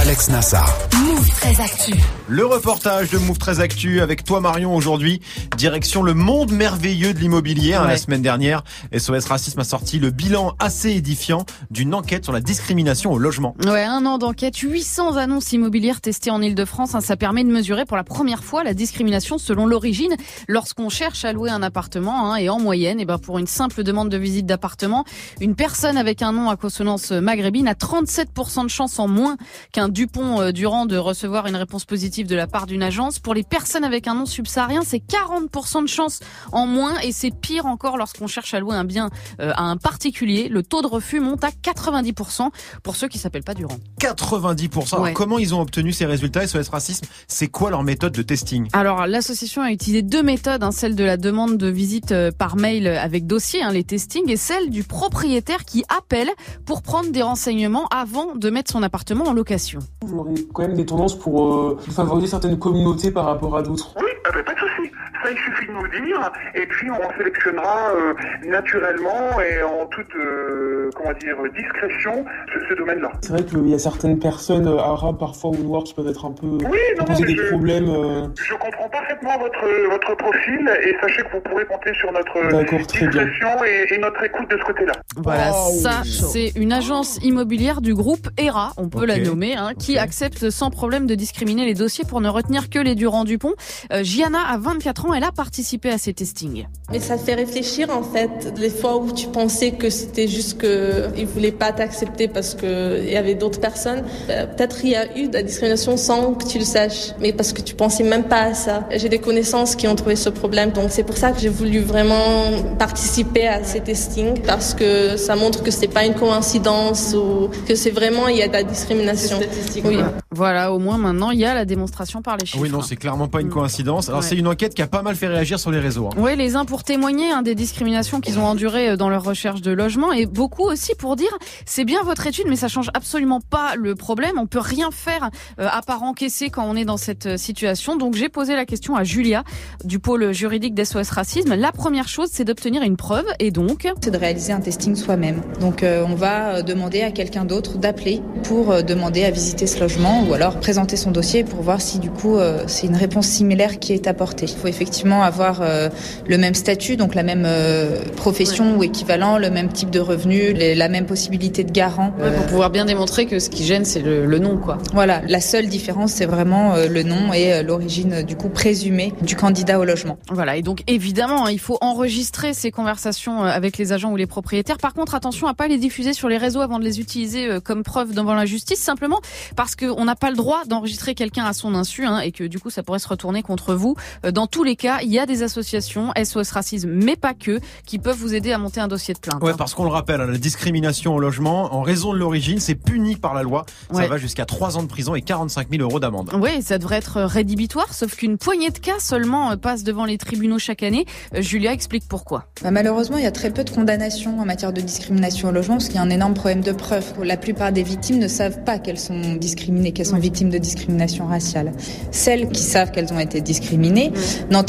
Alex 0.00 0.28
Nassar. 0.30 0.78
Move 1.04 1.28
très 1.30 1.60
actu. 1.60 1.92
Le 2.28 2.44
reportage 2.44 3.10
de 3.10 3.18
Move 3.18 3.38
très 3.38 3.60
Actu 3.60 4.00
avec 4.02 4.22
toi 4.22 4.40
Marion 4.40 4.74
aujourd'hui. 4.76 5.20
Direction 5.56 6.02
le 6.02 6.12
monde 6.14 6.52
merveilleux 6.52 7.14
de 7.14 7.18
l'immobilier. 7.18 7.74
hein, 7.74 7.82
Ouais. 7.82 7.88
la 7.88 7.96
semaine 7.96 8.20
dernière, 8.22 8.62
SOS 8.96 9.24
Racisme 9.26 9.60
a 9.60 9.64
sorti 9.64 9.98
le 9.98 10.10
bilan 10.10 10.54
assez 10.58 10.90
édifiant 10.90 11.46
d'une 11.70 11.94
enquête 11.94 12.24
sur 12.24 12.32
la 12.32 12.40
discrimination 12.40 13.12
au 13.12 13.18
logement. 13.18 13.56
Ouais, 13.64 13.82
un 13.84 14.04
an 14.06 14.18
d'enquête, 14.18 14.56
800 14.56 15.16
annonces 15.16 15.52
immobilières 15.52 16.00
testées 16.00 16.30
en 16.30 16.42
Ile-de-France. 16.42 16.94
hein, 16.94 17.00
ça 17.00 17.16
permet 17.16 17.42
de 17.44 17.50
mesurer 17.50 17.84
pour 17.86 17.96
la 17.96 18.04
première 18.04 18.44
fois 18.44 18.62
la 18.64 18.74
discrimination 18.74 19.38
selon 19.38 19.66
l'origine 19.66 20.14
lorsqu'on 20.48 20.90
cherche 20.90 21.24
à 21.24 21.32
louer 21.32 21.50
un 21.50 21.62
appartement. 21.62 22.32
hein, 22.32 22.36
et 22.36 22.48
en 22.50 22.58
moyenne, 22.60 23.00
et 23.00 23.04
ben 23.06 23.18
pour 23.18 23.38
une 23.38 23.46
simple 23.46 23.82
demande 23.82 24.10
de 24.10 24.18
visite 24.18 24.44
d'appartement, 24.46 25.04
une 25.40 25.54
personne 25.54 25.96
avec 25.96 26.20
un 26.22 26.32
nom 26.32 26.50
à 26.50 26.56
consonance 26.56 27.10
maghrébine 27.10 27.68
a 27.68 27.74
37% 27.74 28.64
de 28.64 28.68
chance 28.68 28.98
en 28.98 29.08
moins 29.08 29.36
qu'un 29.72 29.87
Dupont-Durand 29.88 30.86
de 30.86 30.96
recevoir 30.96 31.46
une 31.46 31.56
réponse 31.56 31.84
positive 31.84 32.26
de 32.26 32.36
la 32.36 32.46
part 32.46 32.66
d'une 32.66 32.82
agence. 32.82 33.18
Pour 33.18 33.34
les 33.34 33.42
personnes 33.42 33.84
avec 33.84 34.06
un 34.08 34.14
nom 34.14 34.26
subsaharien, 34.26 34.82
c'est 34.84 34.98
40% 34.98 35.82
de 35.82 35.88
chance 35.88 36.20
en 36.52 36.66
moins. 36.66 36.98
Et 37.00 37.12
c'est 37.12 37.30
pire 37.30 37.66
encore 37.66 37.96
lorsqu'on 37.96 38.26
cherche 38.26 38.54
à 38.54 38.60
louer 38.60 38.76
un 38.76 38.84
bien 38.84 39.10
euh, 39.40 39.52
à 39.54 39.62
un 39.64 39.76
particulier. 39.76 40.48
Le 40.48 40.62
taux 40.62 40.82
de 40.82 40.86
refus 40.86 41.20
monte 41.20 41.44
à 41.44 41.50
90% 41.50 42.50
pour 42.82 42.96
ceux 42.96 43.08
qui 43.08 43.18
s'appellent 43.18 43.44
pas 43.44 43.54
Durand. 43.54 43.78
90%. 44.00 44.92
Alors, 44.94 45.04
Ouais. 45.04 45.12
comment 45.12 45.38
ils 45.38 45.54
ont 45.54 45.60
obtenu 45.60 45.92
ces 45.92 46.06
résultats 46.06 46.46
SOS 46.46 46.68
Racisme? 46.68 47.06
C'est 47.26 47.48
quoi 47.48 47.70
leur 47.70 47.82
méthode 47.82 48.12
de 48.12 48.22
testing? 48.22 48.68
Alors, 48.72 49.06
l'association 49.06 49.62
a 49.62 49.70
utilisé 49.70 50.02
deux 50.02 50.22
méthodes, 50.22 50.62
hein, 50.62 50.72
celle 50.72 50.94
de 50.94 51.04
la 51.04 51.16
demande 51.16 51.56
de 51.56 51.68
visite 51.68 52.12
euh, 52.12 52.30
par 52.30 52.56
mail 52.56 52.86
avec 52.86 53.26
dossier, 53.26 53.62
hein, 53.62 53.70
les 53.72 53.84
testings, 53.84 54.30
et 54.30 54.36
celle 54.36 54.70
du 54.70 54.84
propriétaire 54.84 55.64
qui 55.64 55.84
appelle 55.88 56.30
pour 56.66 56.82
prendre 56.82 57.10
des 57.10 57.22
renseignements 57.22 57.86
avant 57.88 58.34
de 58.34 58.50
mettre 58.50 58.70
son 58.72 58.82
appartement 58.82 59.24
en 59.26 59.32
location. 59.32 59.77
Vous 60.02 60.18
aurez 60.18 60.34
quand 60.52 60.62
même 60.62 60.74
des 60.74 60.86
tendances 60.86 61.18
pour 61.18 61.54
euh, 61.54 61.78
favoriser 61.90 62.28
certaines 62.28 62.58
communautés 62.58 63.10
par 63.10 63.24
rapport 63.26 63.56
à 63.56 63.62
d'autres. 63.62 63.94
Oui, 63.96 64.10
ah 64.24 64.30
bah, 64.32 64.42
pas 64.44 64.54
de 64.54 64.58
souci. 64.58 64.92
Ça, 65.22 65.30
il 65.30 65.38
suffit 65.38 65.66
de 65.66 65.72
nous 65.72 65.82
le 65.84 65.90
dire, 66.06 66.30
et 66.54 66.66
puis 66.66 66.90
on 66.90 67.18
sélectionnera 67.18 67.90
euh, 67.94 68.14
naturellement 68.62 69.40
et 69.40 69.62
en 69.62 69.86
toute 69.86 70.14
euh, 70.16 70.90
comment 70.96 71.12
dire 71.18 71.36
discrétion 71.56 72.24
ce, 72.52 72.58
ce 72.68 72.74
domaine-là. 72.74 73.10
C'est 73.22 73.32
vrai 73.32 73.44
qu'il 73.44 73.68
y 73.68 73.74
a 73.74 73.78
certaines 73.78 74.18
personnes 74.18 74.66
euh, 74.68 74.78
arabes 74.78 75.18
parfois 75.18 75.50
ou 75.50 75.56
noires 75.62 75.84
qui 75.84 75.94
peuvent 75.94 76.08
être 76.08 76.24
un 76.24 76.32
peu 76.32 76.46
Oui, 76.46 76.78
non, 76.98 77.04
poser 77.04 77.24
des 77.24 77.36
je- 77.36 77.48
problèmes. 77.50 77.88
euh, 77.88 78.26
Je 78.36 78.54
comprends 78.54 78.88
parfaitement 78.88 79.38
votre 79.38 79.58
votre 79.90 80.16
profil 80.16 80.70
et 80.82 80.94
sachez 81.00 81.22
que 81.22 81.32
vous 81.32 81.40
pourrez 81.40 81.64
compter 81.66 81.92
sur 81.94 82.12
notre 82.12 82.50
D'accord, 82.50 82.86
très 82.86 83.06
bien. 83.08 83.24
discrétion 83.24 83.64
et, 83.64 83.94
et 83.94 83.98
notre 83.98 84.22
écoute 84.24 84.50
de 84.50 84.56
ce 84.58 84.64
côté-là. 84.64 84.92
Voilà, 85.16 85.52
ça, 85.52 86.02
c'est 86.04 86.52
une 86.56 86.72
agence 86.72 87.18
immobilière 87.22 87.80
du 87.80 87.94
groupe 87.94 88.28
ERA, 88.38 88.72
on 88.76 88.88
peut 88.88 89.06
la 89.06 89.18
nommer, 89.18 89.56
hein, 89.56 89.70
qui 89.78 89.98
accepte 89.98 90.50
sans 90.50 90.70
problème 90.70 91.06
de 91.06 91.14
discriminer 91.14 91.64
les 91.64 91.74
dossiers 91.74 92.04
pour 92.08 92.20
ne 92.20 92.28
retenir 92.28 92.70
que 92.70 92.78
les 92.78 92.94
Durand-Dupont. 92.94 93.54
Euh, 93.92 94.02
Gianna 94.02 94.38
a 94.48 94.58
24 94.58 95.06
ans, 95.06 95.07
elle 95.14 95.24
a 95.24 95.32
participé 95.32 95.90
à 95.90 95.98
ces 95.98 96.12
testings. 96.14 96.66
Mais 96.90 97.00
ça 97.00 97.18
fait 97.18 97.34
réfléchir 97.34 97.88
en 97.90 98.02
fait, 98.02 98.52
les 98.58 98.70
fois 98.70 98.96
où 98.98 99.12
tu 99.12 99.26
pensais 99.28 99.72
que 99.72 99.90
c'était 99.90 100.28
juste 100.28 100.58
que 100.58 101.08
ils 101.16 101.26
voulaient 101.26 101.52
pas 101.52 101.72
t'accepter 101.72 102.28
parce 102.28 102.54
que 102.54 103.00
il 103.02 103.10
y 103.12 103.16
avait 103.16 103.34
d'autres 103.34 103.60
personnes. 103.60 104.04
Euh, 104.30 104.46
Peut-être 104.46 104.78
il 104.84 104.90
y 104.90 104.96
a 104.96 105.16
eu 105.16 105.28
de 105.28 105.34
la 105.34 105.42
discrimination 105.42 105.96
sans 105.96 106.34
que 106.34 106.44
tu 106.46 106.58
le 106.58 106.64
saches, 106.64 107.12
mais 107.20 107.32
parce 107.32 107.52
que 107.52 107.60
tu 107.60 107.74
pensais 107.74 108.02
même 108.04 108.24
pas 108.24 108.42
à 108.42 108.54
ça. 108.54 108.84
J'ai 108.96 109.08
des 109.08 109.18
connaissances 109.18 109.76
qui 109.76 109.86
ont 109.88 109.94
trouvé 109.94 110.16
ce 110.16 110.28
problème, 110.30 110.70
donc 110.70 110.86
c'est 110.90 111.04
pour 111.04 111.16
ça 111.16 111.32
que 111.32 111.38
j'ai 111.40 111.48
voulu 111.48 111.80
vraiment 111.80 112.74
participer 112.78 113.46
à 113.46 113.62
ces 113.64 113.80
testings 113.80 114.40
parce 114.42 114.74
que 114.74 115.16
ça 115.16 115.36
montre 115.36 115.62
que 115.62 115.70
c'est 115.70 115.88
pas 115.88 116.04
une 116.04 116.14
coïncidence 116.14 117.14
ou 117.14 117.48
que 117.66 117.74
c'est 117.74 117.90
vraiment 117.90 118.28
il 118.28 118.36
y 118.38 118.42
a 118.42 118.48
de 118.48 118.52
la 118.52 118.62
discrimination. 118.62 119.38
Oui. 119.84 119.98
Voilà, 120.30 120.72
au 120.72 120.78
moins 120.78 120.98
maintenant, 120.98 121.30
il 121.30 121.40
y 121.40 121.44
a 121.44 121.54
la 121.54 121.64
démonstration 121.64 122.22
par 122.22 122.36
les 122.36 122.46
chiffres. 122.46 122.62
Oui, 122.62 122.70
non, 122.70 122.82
c'est 122.82 122.96
clairement 122.96 123.28
pas 123.28 123.40
une 123.40 123.48
coïncidence. 123.48 124.08
Alors, 124.08 124.20
Ouais. 124.20 124.26
c'est 124.26 124.36
une 124.36 124.46
enquête 124.48 124.74
qui 124.74 124.82
a 124.82 124.86
pas 124.86 124.97
mal 125.02 125.16
fait 125.16 125.26
réagir 125.28 125.58
sur 125.60 125.70
les 125.70 125.78
réseaux. 125.80 126.06
hein. 126.06 126.16
Oui, 126.16 126.36
les 126.36 126.56
uns 126.56 126.64
pour 126.64 126.84
témoigner 126.84 127.30
hein, 127.30 127.42
des 127.42 127.54
discriminations 127.54 128.20
qu'ils 128.20 128.38
ont 128.38 128.44
endurées 128.44 128.90
euh, 128.90 128.96
dans 128.96 129.08
leur 129.08 129.22
recherche 129.24 129.60
de 129.62 129.70
logement 129.70 130.12
et 130.12 130.26
beaucoup 130.26 130.62
aussi 130.64 130.94
pour 130.94 131.16
dire 131.16 131.30
c'est 131.66 131.84
bien 131.84 132.02
votre 132.02 132.26
étude 132.26 132.46
mais 132.48 132.56
ça 132.56 132.68
change 132.68 132.90
absolument 132.94 133.40
pas 133.40 133.74
le 133.76 133.94
problème. 133.94 134.38
On 134.38 134.46
peut 134.46 134.58
rien 134.58 134.90
faire 134.90 135.30
euh, 135.60 135.68
à 135.70 135.82
part 135.82 136.02
encaisser 136.02 136.50
quand 136.50 136.64
on 136.64 136.76
est 136.76 136.84
dans 136.84 136.96
cette 136.96 137.26
euh, 137.26 137.36
situation. 137.36 137.96
Donc 137.96 138.14
j'ai 138.14 138.28
posé 138.28 138.54
la 138.54 138.64
question 138.64 138.96
à 138.96 139.04
Julia 139.04 139.44
du 139.84 139.98
pôle 139.98 140.32
juridique 140.32 140.74
d'SOS 140.74 141.10
Racisme. 141.10 141.54
La 141.54 141.72
première 141.72 142.08
chose 142.08 142.28
c'est 142.32 142.44
d'obtenir 142.44 142.82
une 142.82 142.96
preuve 142.96 143.26
et 143.38 143.50
donc 143.50 143.86
c'est 144.00 144.10
de 144.10 144.18
réaliser 144.18 144.52
un 144.52 144.60
testing 144.60 144.94
soi-même. 144.96 145.42
Donc 145.60 145.82
euh, 145.82 146.04
on 146.08 146.14
va 146.14 146.62
demander 146.62 147.02
à 147.02 147.10
quelqu'un 147.10 147.44
d'autre 147.44 147.78
d'appeler 147.78 148.20
pour 148.44 148.70
euh, 148.72 148.82
demander 148.82 149.24
à 149.24 149.30
visiter 149.30 149.66
ce 149.66 149.78
logement 149.80 150.24
ou 150.28 150.34
alors 150.34 150.58
présenter 150.58 150.96
son 150.96 151.10
dossier 151.10 151.44
pour 151.44 151.62
voir 151.62 151.80
si 151.80 151.98
du 151.98 152.10
coup 152.10 152.36
euh, 152.36 152.64
c'est 152.66 152.86
une 152.86 152.96
réponse 152.96 153.26
similaire 153.26 153.78
qui 153.78 153.92
est 153.92 154.06
apportée. 154.06 154.46
Il 154.46 154.56
faut 154.56 154.66
effectivement 154.68 154.87
avoir 155.22 155.60
euh, 155.62 155.88
le 156.26 156.38
même 156.38 156.54
statut, 156.54 156.96
donc 156.96 157.14
la 157.14 157.22
même 157.22 157.44
euh, 157.46 158.02
profession 158.16 158.76
ou 158.76 158.82
équivalent, 158.82 159.38
le 159.38 159.50
même 159.50 159.68
type 159.68 159.90
de 159.90 160.00
revenu, 160.00 160.52
les- 160.52 160.74
la 160.74 160.88
même 160.88 161.06
possibilité 161.06 161.64
de 161.64 161.70
garant. 161.72 162.12
Ouais, 162.18 162.30
pour 162.32 162.46
pouvoir 162.46 162.70
bien 162.70 162.84
démontrer 162.84 163.26
que 163.26 163.38
ce 163.38 163.50
qui 163.50 163.64
gêne 163.64 163.84
c'est 163.84 164.00
le, 164.00 164.26
le 164.26 164.38
nom 164.38 164.56
quoi. 164.58 164.78
Voilà, 164.92 165.22
la 165.28 165.40
seule 165.40 165.68
différence 165.68 166.12
c'est 166.12 166.26
vraiment 166.26 166.74
euh, 166.74 166.88
le 166.88 167.02
nom 167.02 167.32
et 167.32 167.52
euh, 167.52 167.62
l'origine 167.62 168.22
du 168.22 168.36
coup 168.36 168.48
présumée 168.48 169.12
du 169.22 169.36
candidat 169.36 169.78
au 169.78 169.84
logement. 169.84 170.18
Voilà, 170.30 170.56
et 170.56 170.62
donc 170.62 170.82
évidemment, 170.86 171.46
hein, 171.46 171.50
il 171.50 171.60
faut 171.60 171.78
enregistrer 171.80 172.54
ces 172.54 172.70
conversations 172.70 173.42
avec 173.42 173.78
les 173.78 173.92
agents 173.92 174.10
ou 174.12 174.16
les 174.16 174.26
propriétaires. 174.26 174.78
Par 174.78 174.94
contre, 174.94 175.14
attention 175.14 175.46
à 175.46 175.54
pas 175.54 175.68
les 175.68 175.78
diffuser 175.78 176.12
sur 176.12 176.28
les 176.28 176.38
réseaux 176.38 176.60
avant 176.60 176.78
de 176.78 176.84
les 176.84 177.00
utiliser 177.00 177.48
euh, 177.48 177.60
comme 177.60 177.82
preuve 177.82 178.14
devant 178.14 178.34
la 178.34 178.46
justice, 178.46 178.80
simplement 178.80 179.20
parce 179.56 179.74
qu'on 179.76 180.04
n'a 180.04 180.16
pas 180.16 180.30
le 180.30 180.36
droit 180.36 180.62
d'enregistrer 180.66 181.14
quelqu'un 181.14 181.44
à 181.44 181.52
son 181.52 181.74
insu 181.74 182.04
hein, 182.04 182.20
et 182.20 182.32
que 182.32 182.44
du 182.44 182.58
coup 182.58 182.70
ça 182.70 182.82
pourrait 182.82 182.98
se 182.98 183.08
retourner 183.08 183.42
contre 183.42 183.74
vous. 183.74 183.94
Dans 184.32 184.46
tous 184.46 184.64
les 184.64 184.76
cas, 184.78 185.00
il 185.02 185.10
y 185.10 185.18
a 185.18 185.26
des 185.26 185.42
associations, 185.42 186.12
SOS 186.22 186.50
Racisme, 186.52 186.88
mais 186.90 187.16
pas 187.16 187.34
que, 187.34 187.60
qui 187.84 187.98
peuvent 187.98 188.16
vous 188.16 188.34
aider 188.34 188.52
à 188.52 188.58
monter 188.58 188.80
un 188.80 188.88
dossier 188.88 189.12
de 189.12 189.18
plainte. 189.18 189.42
Ouais, 189.42 189.52
hein. 189.52 189.56
parce 189.58 189.74
qu'on 189.74 189.84
le 189.84 189.90
rappelle, 189.90 190.20
hein, 190.20 190.26
la 190.26 190.38
discrimination 190.38 191.14
au 191.14 191.18
logement, 191.18 191.74
en 191.74 191.82
raison 191.82 192.12
de 192.12 192.18
l'origine, 192.18 192.60
c'est 192.60 192.74
puni 192.76 193.16
par 193.16 193.34
la 193.34 193.42
loi. 193.42 193.66
Ça 193.90 193.96
Ouais. 193.98 194.08
va 194.08 194.16
jusqu'à 194.16 194.44
3 194.46 194.78
ans 194.78 194.82
de 194.82 194.88
prison 194.88 195.14
et 195.14 195.22
45 195.22 195.68
000 195.70 195.82
euros 195.82 196.00
d'amende. 196.00 196.30
Oui, 196.40 196.62
ça 196.62 196.78
devrait 196.78 196.96
être 196.96 197.20
rédhibitoire, 197.22 197.92
sauf 197.92 198.14
qu'une 198.16 198.38
poignée 198.38 198.70
de 198.70 198.78
cas 198.78 198.98
seulement 199.00 199.50
euh, 199.50 199.56
passe 199.56 199.82
devant 199.84 200.04
les 200.04 200.16
tribunaux 200.18 200.58
chaque 200.58 200.82
année. 200.82 201.04
Euh, 201.34 201.42
Julia 201.42 201.72
explique 201.72 202.04
pourquoi. 202.08 202.44
Bah, 202.62 202.70
malheureusement, 202.70 203.16
il 203.18 203.24
y 203.24 203.26
a 203.26 203.32
très 203.32 203.50
peu 203.50 203.64
de 203.64 203.70
condamnations 203.70 204.38
en 204.40 204.44
matière 204.44 204.72
de 204.72 204.80
discrimination 204.80 205.48
au 205.48 205.52
logement 205.52 205.74
parce 205.74 205.86
qu'il 205.86 205.96
y 205.96 205.98
a 205.98 206.02
un 206.02 206.10
énorme 206.10 206.34
problème 206.34 206.60
de 206.60 206.72
preuve. 206.72 207.04
La 207.22 207.36
plupart 207.36 207.72
des 207.72 207.82
victimes 207.82 208.18
ne 208.18 208.28
savent 208.28 208.62
pas 208.64 208.78
qu'elles 208.78 208.98
sont 209.00 209.34
discriminées, 209.34 209.92
qu'elles 209.92 210.06
sont 210.06 210.18
victimes 210.18 210.50
de 210.50 210.58
discrimination 210.58 211.26
raciale. 211.26 211.72
Celles 212.12 212.48
qui 212.50 212.62
savent 212.62 212.90
qu'elles 212.92 213.12
ont 213.12 213.18
été 213.18 213.40
discriminées 213.40 214.12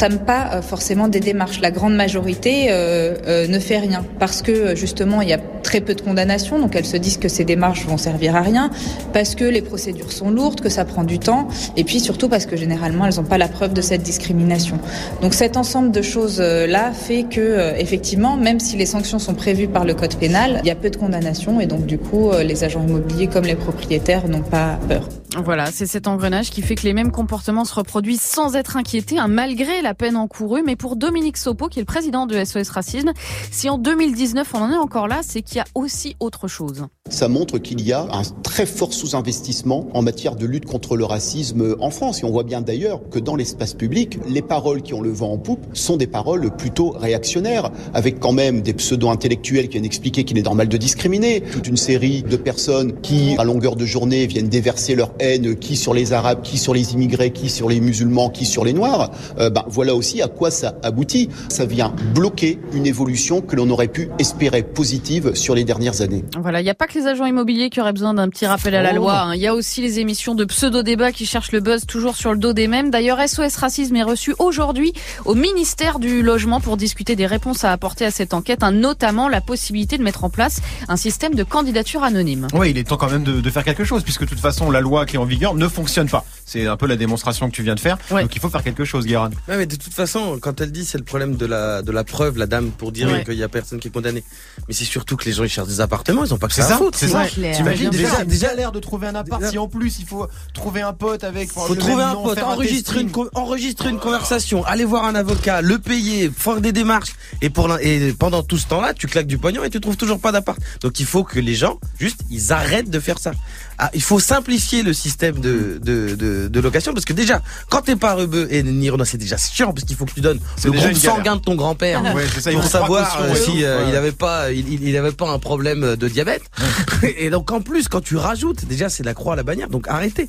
n'entament 0.00 0.24
pas 0.24 0.50
euh, 0.54 0.62
forcément 0.62 1.08
des 1.08 1.20
démarches. 1.20 1.60
La 1.60 1.70
grande 1.70 1.94
majorité 1.94 2.68
euh, 2.70 3.14
euh, 3.26 3.46
ne 3.46 3.58
fait 3.58 3.78
rien 3.78 4.04
parce 4.18 4.42
que 4.42 4.74
justement, 4.74 5.20
il 5.20 5.28
y 5.28 5.32
a 5.32 5.38
très 5.38 5.80
peu 5.80 5.94
de 5.94 6.00
condamnations, 6.00 6.58
donc 6.58 6.74
elles 6.74 6.86
se 6.86 6.96
disent 6.96 7.18
que 7.18 7.28
ces 7.28 7.44
démarches 7.44 7.84
vont 7.86 7.98
servir 7.98 8.34
à 8.34 8.40
rien, 8.40 8.70
parce 9.12 9.34
que 9.34 9.44
les 9.44 9.60
procédures 9.60 10.10
sont 10.10 10.30
lourdes, 10.30 10.60
que 10.60 10.70
ça 10.70 10.84
prend 10.84 11.04
du 11.04 11.18
temps, 11.18 11.48
et 11.76 11.84
puis 11.84 12.00
surtout 12.00 12.28
parce 12.28 12.46
que 12.46 12.56
généralement, 12.56 13.06
elles 13.06 13.16
n'ont 13.16 13.24
pas 13.24 13.38
la 13.38 13.48
preuve 13.48 13.74
de 13.74 13.82
cette 13.82 14.02
discrimination. 14.02 14.78
Donc 15.20 15.34
cet 15.34 15.56
ensemble 15.56 15.90
de 15.90 16.02
choses-là 16.02 16.92
fait 16.92 17.24
que, 17.24 17.74
effectivement, 17.78 18.36
même 18.36 18.58
si 18.58 18.76
les 18.76 18.86
sanctions 18.86 19.18
sont 19.18 19.34
prévues 19.34 19.68
par 19.68 19.84
le 19.84 19.94
code 19.94 20.14
pénal, 20.16 20.60
il 20.64 20.68
y 20.68 20.72
a 20.72 20.76
peu 20.76 20.90
de 20.90 20.96
condamnations 20.96 21.60
et 21.60 21.66
donc 21.66 21.84
du 21.84 21.98
coup, 21.98 22.30
les 22.42 22.64
agents 22.64 22.84
immobiliers 22.86 23.26
comme 23.26 23.44
les 23.44 23.56
propriétaires 23.56 24.28
n'ont 24.28 24.40
pas 24.40 24.78
peur. 24.88 25.08
Voilà, 25.36 25.66
c'est 25.66 25.86
cet 25.86 26.08
engrenage 26.08 26.50
qui 26.50 26.60
fait 26.60 26.74
que 26.74 26.82
les 26.82 26.92
mêmes 26.92 27.12
comportements 27.12 27.64
se 27.64 27.74
reproduisent 27.74 28.20
sans 28.20 28.56
être 28.56 28.76
inquiétés, 28.76 29.18
hein, 29.18 29.28
malgré 29.28 29.80
la 29.80 29.94
peine 29.94 30.16
encourue. 30.16 30.62
Mais 30.66 30.74
pour 30.74 30.96
Dominique 30.96 31.36
Sopo, 31.36 31.68
qui 31.68 31.78
est 31.78 31.82
le 31.82 31.86
président 31.86 32.26
de 32.26 32.44
SOS 32.44 32.68
Racisme, 32.70 33.12
si 33.52 33.70
en 33.70 33.78
2019 33.78 34.52
on 34.54 34.58
en 34.58 34.72
est 34.72 34.76
encore 34.76 35.06
là, 35.06 35.20
c'est 35.22 35.42
qu'il 35.42 35.58
y 35.58 35.60
a 35.60 35.66
aussi 35.74 36.16
autre 36.18 36.48
chose. 36.48 36.86
Ça 37.08 37.28
montre 37.28 37.58
qu'il 37.58 37.80
y 37.80 37.92
a 37.92 38.02
un 38.12 38.22
très 38.42 38.66
fort 38.66 38.92
sous-investissement 38.92 39.88
en 39.94 40.02
matière 40.02 40.34
de 40.34 40.46
lutte 40.46 40.64
contre 40.64 40.96
le 40.96 41.04
racisme 41.04 41.76
en 41.78 41.90
France. 41.90 42.22
Et 42.22 42.24
on 42.24 42.30
voit 42.30 42.44
bien 42.44 42.60
d'ailleurs 42.60 43.00
que 43.08 43.18
dans 43.18 43.36
l'espace 43.36 43.74
public, 43.74 44.18
les 44.28 44.42
paroles 44.42 44.82
qui 44.82 44.94
ont 44.94 45.00
le 45.00 45.10
vent 45.10 45.32
en 45.32 45.38
poupe 45.38 45.64
sont 45.72 45.96
des 45.96 46.06
paroles 46.08 46.50
plutôt 46.56 46.90
réactionnaires, 46.90 47.70
avec 47.94 48.18
quand 48.18 48.32
même 48.32 48.62
des 48.62 48.74
pseudo-intellectuels 48.74 49.68
qui 49.68 49.72
viennent 49.72 49.84
expliquer 49.84 50.24
qu'il 50.24 50.38
est 50.38 50.42
normal 50.42 50.68
de 50.68 50.76
discriminer, 50.76 51.40
toute 51.40 51.68
une 51.68 51.76
série 51.76 52.22
de 52.22 52.36
personnes 52.36 53.00
qui, 53.00 53.36
à 53.38 53.44
longueur 53.44 53.76
de 53.76 53.84
journée, 53.84 54.26
viennent 54.26 54.48
déverser 54.48 54.94
leur 54.94 55.12
haine, 55.20 55.56
qui 55.56 55.76
sur 55.76 55.94
les 55.94 56.12
Arabes, 56.12 56.42
qui 56.42 56.58
sur 56.58 56.74
les 56.74 56.92
immigrés, 56.94 57.30
qui 57.32 57.48
sur 57.48 57.68
les 57.68 57.80
musulmans, 57.80 58.30
qui 58.30 58.44
sur 58.46 58.64
les 58.64 58.72
Noirs. 58.72 59.10
Euh, 59.38 59.50
ben, 59.50 59.64
voilà 59.68 59.94
aussi 59.94 60.22
à 60.22 60.28
quoi 60.28 60.50
ça 60.50 60.74
aboutit. 60.82 61.28
Ça 61.48 61.64
vient 61.66 61.94
bloquer 62.14 62.58
une 62.72 62.86
évolution 62.86 63.40
que 63.40 63.56
l'on 63.56 63.68
aurait 63.70 63.88
pu 63.88 64.10
espérer 64.18 64.62
positive 64.62 65.34
sur 65.34 65.54
les 65.54 65.64
dernières 65.64 66.00
années. 66.00 66.24
Voilà, 66.40 66.60
il 66.60 66.64
n'y 66.64 66.70
a 66.70 66.74
pas 66.74 66.86
que 66.86 66.98
les 66.98 67.06
agents 67.06 67.26
immobiliers 67.26 67.70
qui 67.70 67.80
auraient 67.80 67.92
besoin 67.92 68.14
d'un 68.14 68.28
petit 68.28 68.46
rappel 68.46 68.74
à 68.74 68.82
la 68.82 68.92
Oh. 68.92 68.96
loi. 68.96 69.20
hein. 69.20 69.34
Il 69.34 69.40
y 69.40 69.46
a 69.46 69.54
aussi 69.54 69.80
les 69.82 69.98
émissions 70.00 70.34
de 70.34 70.44
pseudo-débats 70.44 71.12
qui 71.12 71.26
cherchent 71.26 71.52
le 71.52 71.60
buzz 71.60 71.86
toujours 71.86 72.16
sur 72.16 72.32
le 72.32 72.38
dos 72.38 72.52
des 72.52 72.66
mêmes. 72.68 72.90
D'ailleurs, 72.90 73.18
SOS 73.20 73.56
Racisme 73.56 73.96
est 73.96 74.02
reçu 74.02 74.34
aujourd'hui 74.38 74.92
au 75.24 75.34
ministère 75.34 75.98
du 75.98 76.22
Logement 76.22 76.60
pour 76.60 76.76
discuter 76.76 77.16
des 77.16 77.26
réponses 77.26 77.64
à 77.64 77.72
apporter 77.72 78.04
à 78.04 78.10
cette 78.10 78.34
enquête, 78.34 78.62
hein, 78.62 78.72
notamment 78.72 79.28
la 79.28 79.40
possibilité 79.40 79.98
de 79.98 80.02
mettre 80.02 80.24
en 80.24 80.30
place 80.30 80.60
un 80.88 80.96
système 80.96 81.34
de 81.34 81.42
candidature 81.44 82.02
anonyme. 82.02 82.46
Oui, 82.54 82.70
il 82.70 82.78
est 82.78 82.84
temps 82.84 82.96
quand 82.96 83.10
même 83.10 83.24
de, 83.24 83.40
de 83.40 83.50
faire 83.50 83.64
quelque 83.64 83.84
chose, 83.84 84.02
puisque 84.02 84.22
de 84.22 84.28
toute 84.28 84.40
façon, 84.40 84.70
la 84.70 84.80
loi 84.80 85.06
qui 85.10 85.16
est 85.16 85.18
en 85.18 85.24
vigueur 85.24 85.54
ne 85.54 85.68
fonctionne 85.68 86.08
pas. 86.08 86.24
C'est 86.46 86.66
un 86.66 86.76
peu 86.76 86.86
la 86.86 86.96
démonstration 86.96 87.48
que 87.48 87.54
tu 87.54 87.62
viens 87.62 87.74
de 87.74 87.80
faire. 87.80 87.96
Donc 88.10 88.34
il 88.34 88.40
faut 88.40 88.48
faire 88.48 88.62
quelque 88.64 88.84
chose, 88.84 89.06
Guérin. 89.06 89.30
Ouais, 89.48 89.56
mais 89.56 89.66
de 89.66 89.76
toute 89.76 89.92
façon, 89.92 90.38
quand 90.40 90.60
elle 90.60 90.72
dit 90.72 90.84
c'est 90.84 90.98
le 90.98 91.04
problème 91.04 91.36
de 91.36 91.46
la 91.46 91.82
de 91.82 91.92
la 91.92 92.02
preuve, 92.04 92.38
la 92.38 92.46
dame 92.46 92.70
pour 92.70 92.90
dire 92.92 93.08
Ouais. 93.08 93.24
qu'il 93.24 93.34
y 93.34 93.42
a 93.44 93.48
personne 93.48 93.78
qui 93.78 93.88
est 93.88 93.90
condamné. 93.90 94.24
Mais 94.68 94.74
c'est 94.74 94.84
surtout 94.84 95.16
que 95.16 95.24
les 95.26 95.32
gens 95.32 95.44
ils 95.44 95.48
cherchent 95.48 95.68
des 95.68 95.80
appartements, 95.80 96.24
ils 96.24 96.32
ont 96.34 96.38
pas 96.38 96.48
que 96.48 96.54
C'est 96.54 96.62
ça, 96.62 96.66
à 96.66 96.70
ça, 96.70 96.76
foutre. 96.78 96.98
c'est 96.98 97.08
ça. 97.08 97.24
T'imagines 97.26 97.90
déjà, 97.90 98.24
déjà, 98.24 98.54
l'air 98.54 98.72
de 98.72 98.80
trouver 98.80 99.06
un 99.08 99.14
appart. 99.14 99.44
Si 99.46 99.58
en 99.58 99.68
plus 99.68 99.98
il 100.00 100.06
faut 100.06 100.26
trouver 100.54 100.80
un 100.80 100.92
pote 100.92 101.22
avec. 101.24 101.50
faut 101.52 101.74
trouver 101.74 102.02
un 102.02 102.14
pote, 102.14 102.38
enregistrer 102.42 103.00
une, 103.00 103.10
co- 103.10 103.28
enregistrer 103.34 103.90
une 103.90 103.98
conversation, 104.00 104.64
aller 104.64 104.84
voir 104.84 105.04
un 105.04 105.14
avocat, 105.14 105.60
le 105.62 105.78
payer, 105.78 106.30
faire 106.36 106.60
des 106.60 106.72
démarches. 106.72 107.12
Et, 107.42 107.50
pour 107.50 107.68
l'in- 107.68 107.78
et 107.80 108.12
pendant 108.12 108.42
tout 108.42 108.58
ce 108.58 108.66
temps-là, 108.68 108.92
tu 108.94 109.06
claques 109.06 109.26
du 109.26 109.38
pognon 109.38 109.62
et 109.64 109.70
tu 109.70 109.80
trouves 109.80 109.96
toujours 109.96 110.20
pas 110.20 110.32
d'appart. 110.32 110.58
Donc 110.82 110.98
il 111.00 111.06
faut 111.06 111.22
que 111.24 111.38
les 111.38 111.54
gens, 111.54 111.78
juste, 111.98 112.20
ils 112.30 112.52
arrêtent 112.52 112.90
de 112.90 113.00
faire 113.00 113.18
ça. 113.18 113.32
Ah, 113.82 113.90
il 113.94 114.02
faut 114.02 114.20
simplifier 114.20 114.82
le 114.82 114.92
système 114.92 115.40
de, 115.40 115.80
de, 115.82 116.14
de, 116.14 116.48
de 116.48 116.60
location 116.60 116.92
parce 116.92 117.06
que 117.06 117.14
déjà, 117.14 117.40
quand 117.70 117.80
t'es 117.80 117.96
pas 117.96 118.12
rebeu 118.14 118.46
et 118.50 118.62
ni 118.62 118.90
Renault, 118.90 119.06
c'est 119.06 119.16
déjà 119.16 119.38
chiant 119.38 119.72
parce 119.72 119.86
qu'il 119.86 119.96
faut 119.96 120.04
que 120.04 120.12
tu 120.12 120.20
donnes 120.20 120.38
le 120.64 120.70
groupe 120.70 120.94
sanguin 121.16 121.36
de 121.36 121.40
ton 121.40 121.54
grand-père 121.54 122.02
Ouais, 122.14 122.26
ça, 122.26 122.50
pour 122.52 122.64
savoir 122.64 123.22
euh, 123.22 123.34
si 123.34 123.64
euh, 123.64 123.78
Ouais. 123.84 123.88
il 123.90 123.96
avait 123.96 124.12
pas, 124.12 124.52
il, 124.52 124.70
il- 124.70 124.86
il 124.86 124.96
avait 124.98 125.12
pas 125.12 125.30
un 125.30 125.38
problème 125.38 125.96
de 125.96 126.08
diabète. 126.08 126.42
et 127.02 127.30
donc 127.30 127.50
en 127.52 127.62
plus, 127.62 127.88
quand 127.88 128.02
tu 128.02 128.16
rajoutes, 128.16 128.66
déjà 128.66 128.90
c'est 128.90 129.02
la 129.02 129.14
croix 129.14 129.32
à 129.32 129.36
la 129.36 129.44
bannière. 129.44 129.70
Donc 129.70 129.88
arrêtez. 129.88 130.28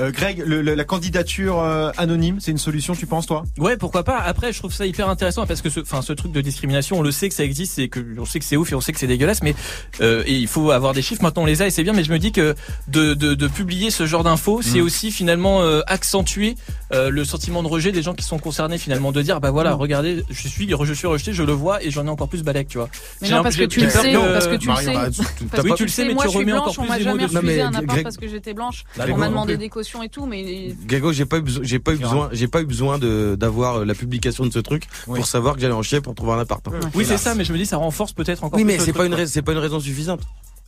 Euh, 0.00 0.10
Greg, 0.10 0.42
le- 0.44 0.60
le- 0.60 0.74
la 0.74 0.84
candidature 0.84 1.58
euh, 1.60 1.90
anonyme, 1.96 2.38
c'est 2.40 2.50
une 2.50 2.58
solution, 2.58 2.94
tu 2.94 3.06
penses 3.06 3.26
toi? 3.26 3.44
Ouais, 3.58 3.76
pourquoi 3.78 4.02
pas. 4.04 4.18
Après, 4.18 4.52
je 4.52 4.58
trouve 4.58 4.72
ça 4.72 4.84
hyper 4.84 5.08
intéressant 5.08 5.46
parce 5.46 5.62
que 5.62 5.70
ce, 5.70 5.80
enfin, 5.80 6.02
ce 6.02 6.12
truc 6.12 6.32
de 6.32 6.40
discrimination, 6.42 6.98
on 6.98 7.02
le 7.02 7.10
sait 7.10 7.28
que 7.30 7.34
ça 7.34 7.44
existe 7.44 7.78
et 7.78 7.88
que 7.88 8.00
on 8.18 8.26
sait 8.26 8.38
que 8.38 8.44
c'est 8.44 8.56
ouf 8.56 8.70
et 8.72 8.74
on 8.74 8.80
sait 8.82 8.92
que 8.92 8.98
c'est 8.98 9.06
dégueulasse, 9.06 9.42
mais 9.42 9.54
euh, 10.02 10.22
et 10.26 10.34
il 10.34 10.48
faut 10.48 10.70
avoir 10.70 10.92
des 10.92 11.00
chiffres. 11.00 11.22
Maintenant, 11.22 11.42
on 11.44 11.46
les 11.46 11.62
a 11.62 11.66
et 11.66 11.70
c'est 11.70 11.82
bien. 11.82 11.94
Mais 11.94 12.04
je 12.04 12.12
me 12.12 12.18
dis 12.18 12.30
que 12.32 12.54
de, 12.88 13.14
de, 13.14 13.34
de 13.34 13.48
publier 13.48 13.90
ce 13.90 14.04
genre 14.06 14.22
d'infos, 14.24 14.60
c'est 14.62 14.80
Mm. 14.80 14.84
aussi 14.84 15.10
finalement 15.10 15.62
euh, 15.62 15.80
accentuer 15.86 16.56
euh, 16.92 17.08
le 17.08 17.24
sentiment 17.24 17.62
de 17.62 17.68
rejet 17.68 17.90
des 17.90 18.02
gens 18.02 18.12
qui 18.14 18.24
sont 18.24 18.38
concernés. 18.38 18.76
Finalement, 18.76 19.12
de 19.12 19.22
dire 19.22 19.40
bah 19.40 19.50
voilà, 19.50 19.70
Mm. 19.76 19.80
regardez, 19.80 20.24
je 20.28 20.48
suis, 20.48 20.68
je 20.68 20.92
suis 20.94 21.06
rejeté, 21.06 21.32
je 21.32 21.42
le 21.42 21.52
vois 21.52 21.82
et 21.82 21.90
j'en 21.90 22.04
ai 22.06 22.10
encore 22.10 22.28
plus 22.28 22.42
balèque, 22.42 22.68
tu 22.68 22.76
vois. 22.76 22.90
Mais 23.22 23.30
non, 23.30 23.42
parce 23.42 23.56
que 23.56 23.64
tu 23.64 23.80
le 23.80 23.88
sais, 23.88 24.12
que- 24.12 24.32
parce 24.34 24.46
que 24.48 24.56
tu 24.56 24.68
le 24.68 24.76
sais. 24.76 24.92
bah, 24.92 25.08
Parce 25.52 25.64
oui, 25.64 25.72
tu 25.76 25.84
le 25.84 25.88
sais, 25.88 26.04
mais 26.04 26.12
moi, 26.14 26.24
tu 26.24 26.28
je 26.28 26.30
suis 26.32 26.38
remets 26.40 26.52
blanche, 26.52 26.60
encore 26.68 26.74
on 26.78 26.82
plus 26.82 26.88
m'a 26.90 26.98
des 26.98 27.04
mots 27.04 27.10
jamais 27.18 27.24
refusé 27.24 27.42
mais 27.56 27.60
un 27.62 27.74
appart 27.74 28.02
parce 28.02 28.16
que 28.18 28.28
j'étais 28.28 28.52
blanche. 28.52 28.84
On 28.98 29.16
m'a 29.16 29.28
demandé 29.28 29.54
ok. 29.54 29.58
des 29.60 29.68
cautions 29.70 29.85
et 30.02 30.08
tout, 30.08 30.26
mais 30.26 30.74
Grégo, 30.86 31.12
j'ai 31.12 31.24
pas 31.26 31.38
eu 31.38 31.42
besoin, 31.42 31.62
j'ai 31.64 31.78
pas 31.78 31.92
eu 31.92 31.96
besoin, 31.96 32.28
j'ai 32.32 32.48
pas 32.48 32.60
eu 32.60 32.66
besoin 32.66 32.98
de 32.98 33.36
d'avoir 33.38 33.76
euh, 33.76 33.84
la 33.84 33.94
publication 33.94 34.44
de 34.46 34.52
ce 34.52 34.58
truc 34.58 34.84
pour 35.04 35.26
savoir 35.26 35.54
que 35.54 35.60
j'allais 35.60 35.74
en 35.74 35.82
chier 35.82 36.00
pour 36.00 36.14
trouver 36.14 36.32
un 36.32 36.38
appart. 36.40 36.66
hein. 36.68 36.72
Oui, 36.94 37.04
c'est 37.04 37.16
ça, 37.18 37.34
mais 37.34 37.44
je 37.44 37.52
me 37.52 37.58
dis 37.58 37.66
ça 37.66 37.76
renforce 37.76 38.12
peut-être 38.12 38.44
encore. 38.44 38.58
Oui, 38.58 38.64
mais 38.64 38.78
c'est 38.78 38.92
pas 38.92 39.06
une 39.06 39.26
c'est 39.26 39.42
pas 39.42 39.52
une 39.52 39.58
raison 39.58 39.80
suffisante. 39.80 40.20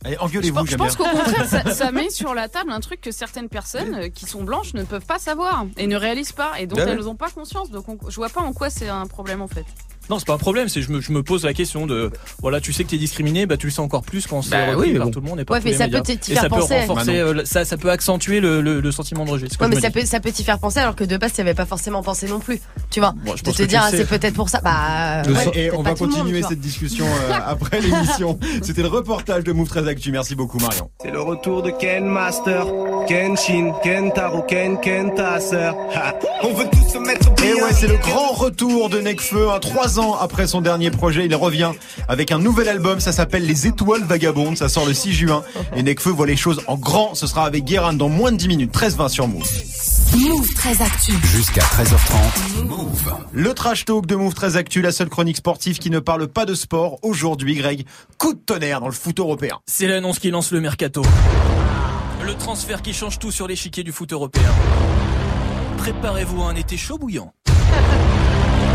Allez, 0.05 0.17
engueulez-vous, 0.17 0.55
pense, 0.59 0.69
je 0.69 0.75
pense 0.77 0.95
qu'au 0.95 1.03
contraire, 1.03 1.45
ça, 1.45 1.69
ça 1.73 1.91
met 1.91 2.09
sur 2.09 2.33
la 2.33 2.47
table 2.47 2.71
un 2.71 2.79
truc 2.79 3.01
que 3.01 3.11
certaines 3.11 3.49
personnes 3.49 3.95
euh, 3.95 4.07
qui 4.07 4.25
sont 4.25 4.43
blanches 4.43 4.73
ne 4.73 4.83
peuvent 4.83 5.05
pas 5.05 5.19
savoir 5.19 5.65
et 5.75 5.87
ne 5.87 5.97
réalisent 5.97 6.31
pas 6.31 6.57
et 6.57 6.67
dont 6.67 6.77
Bah 6.77 6.85
ouais. 6.85 6.91
elles 6.91 7.03
n'ont 7.03 7.15
pas 7.17 7.29
conscience. 7.29 7.69
Donc 7.69 7.89
on- 7.89 7.97
je 8.09 8.15
vois 8.15 8.29
pas 8.29 8.39
en 8.39 8.53
quoi 8.53 8.69
c'est 8.69 8.87
un 8.87 9.07
problème 9.07 9.41
en 9.41 9.49
fait. 9.49 9.65
Non, 10.09 10.17
c'est 10.19 10.25
pas 10.25 10.33
un 10.33 10.37
problème, 10.37 10.69
c'est 10.69 10.81
je 10.81 10.91
me, 10.91 11.01
je 11.01 11.11
me 11.11 11.21
pose 11.23 11.45
la 11.45 11.53
question 11.53 11.85
de 11.85 12.11
voilà, 12.41 12.59
tu 12.61 12.73
sais 12.73 12.83
que 12.83 12.89
t'es 12.89 12.97
discriminé, 12.97 13.45
bah 13.45 13.57
tu 13.57 13.67
le 13.67 13.71
sais 13.71 13.79
encore 13.79 14.01
plus 14.03 14.25
quand 14.27 14.41
c'est 14.41 14.51
Bah 14.51 14.71
repris 14.71 14.87
oui, 14.87 14.93
mais 14.93 14.97
par 14.97 15.05
bon. 15.07 15.11
tout 15.11 15.21
le 15.21 15.27
monde 15.27 15.39
et 15.39 15.45
par 15.45 15.55
Ouais, 15.55 15.59
tous 15.61 15.65
mais 15.65 15.71
les 15.71 15.77
ça 15.77 15.83
médias. 15.85 15.99
peut 16.01 16.15
t'y 16.17 16.31
Et 16.31 16.33
faire 16.35 16.43
ça 16.43 16.49
peut 16.49 16.55
penser. 16.59 16.79
renforcer 16.81 17.05
Bah 17.11 17.13
euh, 17.13 17.41
ça 17.45 17.63
ça 17.65 17.77
peut 17.77 17.91
accentuer 17.91 18.39
le, 18.39 18.61
le, 18.61 18.79
le 18.81 18.91
sentiment 18.91 19.23
de 19.25 19.31
rejet. 19.31 19.45
c'est 19.47 19.53
ce 19.53 19.57
que 19.59 19.63
Ouais, 19.63 19.69
mais 19.69 19.75
me 19.75 19.81
ça 19.81 19.91
peut, 19.91 20.05
ça 20.05 20.19
peut 20.19 20.31
t'y 20.31 20.43
faire 20.43 20.57
penser 20.59 20.79
alors 20.79 20.95
que 20.95 21.03
de 21.03 21.17
base, 21.17 21.33
tu 21.33 21.41
avais 21.41 21.53
pas 21.53 21.65
forcément 21.65 22.01
pensé 22.01 22.27
non 22.27 22.39
plus. 22.39 22.59
Tu 22.89 22.99
vois, 22.99 23.13
Bon, 23.23 23.33
je 23.35 23.41
de 23.41 23.45
pense 23.45 23.55
te 23.57 23.61
tu 23.61 23.67
dire, 23.67 23.81
ah, 23.83 23.89
c'est 23.91 24.05
peut-être 24.07 24.33
pour 24.33 24.49
ça. 24.49 24.61
Bah, 24.63 25.21
ouais, 25.27 25.51
et 25.53 25.71
on 25.71 25.83
pas 25.83 25.93
va 25.93 25.95
monde, 25.95 26.11
continuer 26.11 26.41
tu 26.41 26.47
cette 26.47 26.59
discussion 26.59 27.05
euh, 27.05 27.33
après 27.45 27.79
l'émission. 27.81 28.39
C'était 28.63 28.81
le 28.81 28.87
reportage 28.87 29.43
de 29.43 29.51
Move 29.51 29.67
13 29.69 29.87
Actu. 29.87 30.11
Merci 30.11 30.33
beaucoup 30.35 30.57
Marion. 30.57 30.89
C'est 31.03 31.11
le 31.11 31.21
retour 31.21 31.61
de 31.61 31.69
Ken 31.69 32.05
Master, 32.05 32.65
Ken 33.07 33.37
Shin, 33.37 33.73
Ken 33.83 34.11
Taro, 34.11 34.41
Ken, 34.41 34.79
Ken 34.81 35.13
ta 35.13 35.39
sœur. 35.39 35.75
Ha. 35.93 36.15
On 36.43 36.53
veut 36.53 36.65
tous 36.71 36.93
se 36.93 36.97
mettre. 36.97 37.27
Et 37.43 37.53
ouais, 37.53 37.73
c'est 37.73 37.87
le 37.87 37.97
grand 37.97 38.31
retour 38.33 38.89
de 38.89 38.99
Nekfeu. 38.99 39.49
Hein, 39.51 39.59
trois 39.61 39.98
ans 39.98 39.98
après 40.19 40.47
son 40.47 40.61
dernier 40.61 40.91
projet, 40.91 41.25
il 41.25 41.35
revient 41.35 41.71
avec 42.07 42.31
un 42.31 42.39
nouvel 42.39 42.69
album. 42.69 42.99
Ça 42.99 43.11
s'appelle 43.11 43.45
Les 43.45 43.67
Étoiles 43.67 44.03
Vagabondes. 44.03 44.57
Ça 44.57 44.69
sort 44.69 44.85
le 44.85 44.93
6 44.93 45.13
juin. 45.13 45.43
Et 45.75 45.83
Nekfeu 45.83 46.11
voit 46.11 46.27
les 46.27 46.35
choses 46.35 46.61
en 46.67 46.77
grand. 46.77 47.15
Ce 47.15 47.27
sera 47.27 47.45
avec 47.45 47.65
Guérin 47.65 47.93
dans 47.93 48.09
moins 48.09 48.31
de 48.31 48.37
10 48.37 48.47
minutes. 48.47 48.73
13-20 48.73 49.09
sur 49.09 49.27
Move. 49.27 49.43
Move 50.17 50.53
très 50.53 50.81
actu. 50.81 51.13
Jusqu'à 51.23 51.61
13h30. 51.61 52.63
Move. 52.65 53.13
Le 53.31 53.53
trash 53.53 53.85
talk 53.85 54.05
de 54.05 54.15
Move 54.15 54.33
13 54.33 54.57
Actu, 54.57 54.81
la 54.81 54.91
seule 54.91 55.09
chronique 55.09 55.37
sportive 55.37 55.79
qui 55.79 55.89
ne 55.89 55.99
parle 55.99 56.27
pas 56.27 56.45
de 56.45 56.53
sport. 56.53 56.97
Aujourd'hui, 57.03 57.55
Greg, 57.55 57.85
coup 58.17 58.33
de 58.33 58.39
tonnerre 58.39 58.79
dans 58.79 58.87
le 58.87 58.93
foot 58.93 59.19
européen. 59.19 59.59
C'est 59.65 59.87
l'annonce 59.87 60.19
qui 60.19 60.31
lance 60.31 60.51
le 60.51 60.61
mercato. 60.61 61.01
Le 62.25 62.35
transfert 62.35 62.81
qui 62.81 62.93
change 62.93 63.19
tout 63.19 63.31
sur 63.31 63.47
l'échiquier 63.47 63.83
du 63.83 63.91
foot 63.91 64.13
européen. 64.13 64.49
Préparez-vous 65.77 66.41
à 66.43 66.49
un 66.49 66.55
été 66.55 66.77
chaud 66.77 66.97
bouillant. 66.97 67.33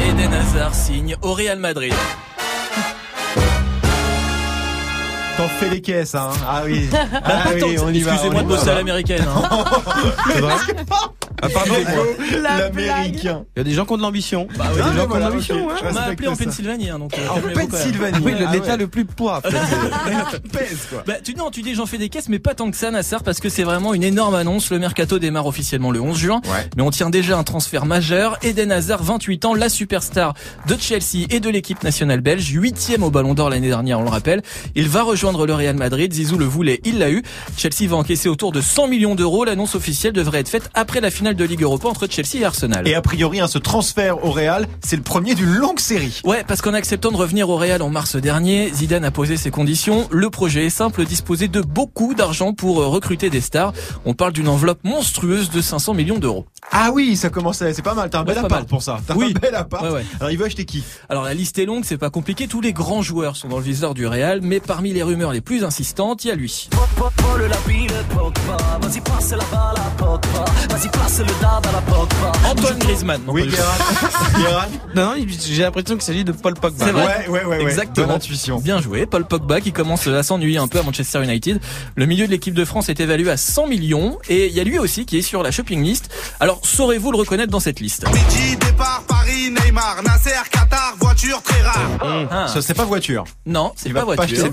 Eden 0.05 0.35
Hazard 0.35 0.75
signe 0.75 1.17
au 1.23 1.33
Real 1.33 1.59
Madrid. 1.59 1.95
T'en 5.37 5.49
fais 5.49 5.69
les 5.69 5.81
caisses, 5.81 6.15
hein. 6.15 6.29
Ah 6.49 6.63
oui. 6.65 6.89
Bah, 6.93 6.99
Ah 7.25 7.49
oui, 7.55 7.77
on 7.83 7.93
y 7.93 8.01
va. 8.03 8.13
Excusez-moi 8.13 8.43
de 8.43 8.49
bosser 8.49 8.69
à 8.71 8.75
l'américaine. 8.75 9.25
hein. 9.27 9.65
C'est 10.33 10.41
vrai 10.41 10.55
Ah 11.43 11.49
l'américain. 12.41 13.45
Il 13.57 13.59
y 13.59 13.61
a 13.61 13.65
des 13.65 13.73
gens 13.73 13.85
qui 13.85 13.93
ont 13.93 13.97
de 13.97 14.03
l'ambition. 14.03 14.47
Bah 14.57 14.67
oui, 14.69 14.75
Il 14.75 14.79
y 14.79 14.83
a 14.83 14.85
Ah, 14.87 14.91
des 14.91 14.97
gens 14.97 15.01
qui 15.01 15.01
ont 15.01 15.03
de 15.03 15.09
voilà, 15.09 15.29
l'ambition. 15.31 15.71
hein. 15.71 15.75
On 15.91 15.93
m'a 15.93 16.03
appelé 16.03 16.29
en. 16.29 16.37
Pennsylvanie, 16.37 16.91
hein, 16.91 16.99
donc. 17.01 17.15
euh, 17.19 17.29
En 17.29 17.41
quand 17.41 17.47
même. 17.57 17.69
Pennsylvanie. 17.69 18.19
Oui, 18.23 18.33
Ah 18.47 18.53
l'état 18.53 18.73
ouais. 18.73 18.77
le 18.77 18.87
plus 18.87 19.05
poids. 19.05 19.39
en. 19.45 19.51
Pèse, 20.53 20.87
quoi. 20.89 21.03
Bah, 21.07 21.15
tu, 21.23 21.35
non, 21.35 21.51
tu 21.51 21.63
dis 21.63 21.75
j'en 21.75 21.87
fais 21.87 21.99
des 21.99 22.09
caisses, 22.09 22.29
mais 22.29 22.39
pas 22.39 22.55
tant 22.55 22.71
que 22.71 22.77
ça, 22.77 22.91
Nassar, 22.93 23.23
parce 23.25 23.41
que 23.41 23.49
c'est 23.49 23.65
vraiment 23.65 23.93
une 23.93 24.05
énorme 24.05 24.37
annonce. 24.37 24.71
Le 24.71 24.79
mercato 24.79 25.19
démarre 25.19 25.47
officiellement 25.47 25.91
le 25.91 26.01
11 26.01 26.17
juin. 26.17 26.41
Ouais. 26.45 26.69
Mais 26.77 26.83
on 26.83 26.91
tient 26.91 27.11
déjà 27.11 27.37
un 27.37 27.43
transfert 27.45 27.87
majeur. 27.87 28.39
Eden 28.43 28.71
Hazard, 28.71 29.03
28 29.03 29.45
ans, 29.47 29.55
la 29.55 29.69
superstar 29.69 30.35
de 30.69 30.77
Chelsea 30.79 31.27
et 31.31 31.41
de 31.41 31.51
l'équipe 31.51 31.83
nationale 31.83 32.21
belge, 32.21 32.49
huitième 32.51 33.03
au 33.03 33.11
Ballon 33.11 33.35
d'Or 33.35 33.51
l'année 33.51 33.69
dernière, 33.69 33.99
on 33.99 34.05
le 34.05 34.11
rappelle. 34.11 34.43
Il 34.77 34.89
va 34.89 35.03
rejoindre 35.03 35.24
le 35.33 35.55
Real 35.55 35.77
Madrid. 35.77 36.13
Zizou 36.13 36.37
le 36.37 36.45
voulait, 36.45 36.81
il 36.85 36.99
l'a 36.99 37.11
eu. 37.11 37.23
Chelsea 37.57 37.89
va 37.89 37.97
encaisser 37.97 38.29
autour 38.29 38.53
de 38.53 38.61
100 38.61 38.89
millions 38.89 39.15
d'euros. 39.15 39.45
L'annonce 39.45 39.75
officielle 39.75 40.13
devrait 40.13 40.41
être 40.41 40.49
faite 40.49 40.71
après 40.75 41.01
la 41.01 41.11
finale 41.11 41.35
de 41.35 41.45
Ligue 41.45 41.63
Europa 41.63 41.89
entre 41.89 42.07
Chelsea 42.09 42.37
et 42.41 42.45
Arsenal. 42.45 42.87
Et 42.87 42.95
a 42.95 43.01
priori, 43.03 43.41
hein, 43.41 43.49
ce 43.49 43.59
transfert 43.59 44.25
au 44.25 44.31
Real, 44.31 44.67
c'est 44.85 44.97
le 44.97 45.03
premier 45.03 45.35
d'une 45.35 45.53
longue 45.55 45.81
série. 45.81 46.21
Ouais, 46.25 46.45
parce 46.47 46.61
qu'en 46.63 46.75
acceptant 46.75 47.11
de 47.11 47.17
revenir 47.17 47.49
au 47.49 47.57
Real 47.57 47.81
en 47.83 47.89
mars 47.91 48.17
dernier, 48.17 48.71
Zidane 48.75 49.05
a 49.05 49.11
posé 49.11 49.37
ses 49.37 49.51
conditions. 49.51 50.07
Le 50.11 50.29
projet 50.31 50.67
est 50.67 50.71
simple, 50.71 51.05
disposer 51.05 51.49
de 51.49 51.61
beaucoup 51.63 52.15
d'argent 52.15 52.53
pour 52.53 52.81
euh, 52.83 52.87
recruter 52.89 53.31
des 53.31 53.41
stars. 53.41 53.73
On 54.05 54.13
parle 54.15 54.33
d'une 54.33 54.49
enveloppe 54.49 54.85
monstrueuse 54.85 55.51
de 55.51 55.61
500 55.63 55.95
millions 55.95 56.19
d'euros. 56.19 56.45
Ah 56.71 56.91
oui, 56.93 57.17
ça 57.17 57.31
commençait, 57.31 57.73
c'est 57.73 57.83
pas 57.83 57.95
mal. 57.95 58.11
T'as 58.11 58.21
un 58.21 58.25
bel 58.25 58.39
appart 58.39 58.69
pour 58.69 58.83
ça. 58.83 59.01
T'as 59.07 59.15
Oui. 59.15 59.33
un 59.37 59.39
bel 59.41 59.55
appart. 59.55 59.85
Ouais, 59.85 59.91
ouais. 59.91 60.05
Alors 60.21 60.31
il 60.31 60.39
veut 60.39 60.45
acheter 60.47 60.65
qui? 60.65 60.83
Alors 61.09 61.25
la 61.25 61.35
liste 61.35 61.59
est 61.59 61.65
longue, 61.67 61.85
c'est 61.85 61.99
pas 61.99 62.11
compliqué, 62.11 62.47
tous 62.49 62.61
les 62.61 62.73
grands 62.73 63.03
joueurs 63.03 63.37
sont 63.37 63.49
dans 63.49 63.59
le 63.59 63.63
viseur 63.63 63.95
du 63.95 64.07
Real, 64.07 64.41
mais 64.43 64.61
parmi 64.61 64.93
les 64.93 65.03
rumeurs 65.03 65.14
les 65.17 65.41
plus 65.41 65.65
insistantes, 65.65 66.25
il 66.25 66.29
y 66.29 66.31
a 66.31 66.35
lui. 66.35 66.69
Antoine 72.45 72.79
Griezmann. 72.79 73.21
non, 73.27 73.33
Oui. 73.33 73.49
Guérin. 73.49 74.67
Non, 74.95 75.17
non, 75.17 75.27
j'ai 75.49 75.63
l'impression 75.63 75.95
qu'il 75.95 76.05
s'agit 76.05 76.25
de 76.25 76.33
Paul 76.33 76.55
Pogba. 76.55 76.85
C'est 76.85 76.93
vrai. 76.93 77.27
Ouais, 77.29 77.45
ouais, 77.45 77.45
ouais. 77.45 77.63
Exactement. 77.63 78.07
Bonne 78.07 78.17
intuition. 78.17 78.59
Bien 78.61 78.81
joué. 78.81 79.07
Paul 79.07 79.25
Pogba 79.25 79.61
qui 79.61 79.73
commence 79.73 80.07
à 80.07 80.23
s'ennuyer 80.23 80.59
un 80.59 80.69
peu 80.69 80.79
à 80.79 80.83
Manchester 80.83 81.23
United. 81.23 81.61
Le 81.97 82.07
milieu 82.07 82.27
de 82.27 82.31
l'équipe 82.31 82.55
de 82.55 82.65
France 82.65 82.89
est 82.89 83.01
évalué 83.01 83.31
à 83.31 83.37
100 83.37 83.67
millions 83.67 84.19
et 84.29 84.47
il 84.47 84.53
y 84.53 84.61
a 84.61 84.65
lui 84.65 84.79
aussi 84.79 85.05
qui 85.07 85.19
est 85.19 85.23
sur 85.23 85.43
la 85.43 85.51
shopping 85.51 85.83
list. 85.83 86.11
Alors 86.41 86.61
saurez-vous 86.63 87.11
le 87.13 87.19
reconnaître 87.19 87.51
dans 87.51 87.61
cette 87.61 87.81
liste? 87.81 88.07
Midi, 88.09 88.57
départ, 88.57 89.03
Paris, 89.09 89.51
Neymar, 89.51 90.03
Nasser, 90.05 90.31
Qatar, 90.51 90.95
voiture 91.01 91.43
très 91.43 91.63
rare. 91.63 92.29
Ah. 92.31 92.47
Ça, 92.49 92.63
c'est 92.63 92.75
pas 92.75 92.85
voiture. 92.85 93.25
Non, 93.47 93.73
c'est 93.77 93.89
Il 93.89 93.95
pas 93.95 94.05
voiture. 94.05 94.51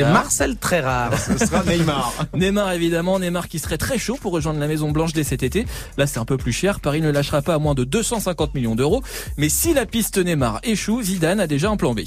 C'est 0.00 0.12
Marcel 0.12 0.56
très 0.56 0.80
rare. 0.80 1.12
Ce 1.18 1.44
sera 1.44 1.62
Neymar. 1.64 2.12
Neymar 2.34 2.72
évidemment, 2.72 3.18
Neymar 3.18 3.48
qui 3.48 3.58
serait 3.58 3.78
très 3.78 3.98
chaud 3.98 4.18
pour 4.20 4.32
rejoindre 4.32 4.60
la 4.60 4.66
Maison 4.66 4.90
Blanche 4.90 5.12
dès 5.12 5.24
cet 5.24 5.42
été. 5.42 5.66
Là 5.98 6.06
c'est 6.06 6.18
un 6.18 6.24
peu 6.24 6.36
plus 6.36 6.52
cher, 6.52 6.80
Paris 6.80 7.00
ne 7.00 7.10
lâchera 7.10 7.42
pas 7.42 7.54
à 7.54 7.58
moins 7.58 7.74
de 7.74 7.84
250 7.84 8.54
millions 8.54 8.74
d'euros. 8.74 9.02
Mais 9.36 9.48
si 9.48 9.74
la 9.74 9.86
piste 9.86 10.18
Neymar 10.18 10.60
échoue, 10.62 11.02
Zidane 11.02 11.40
a 11.40 11.46
déjà 11.46 11.70
un 11.70 11.76
plan 11.76 11.94
B. 11.94 12.00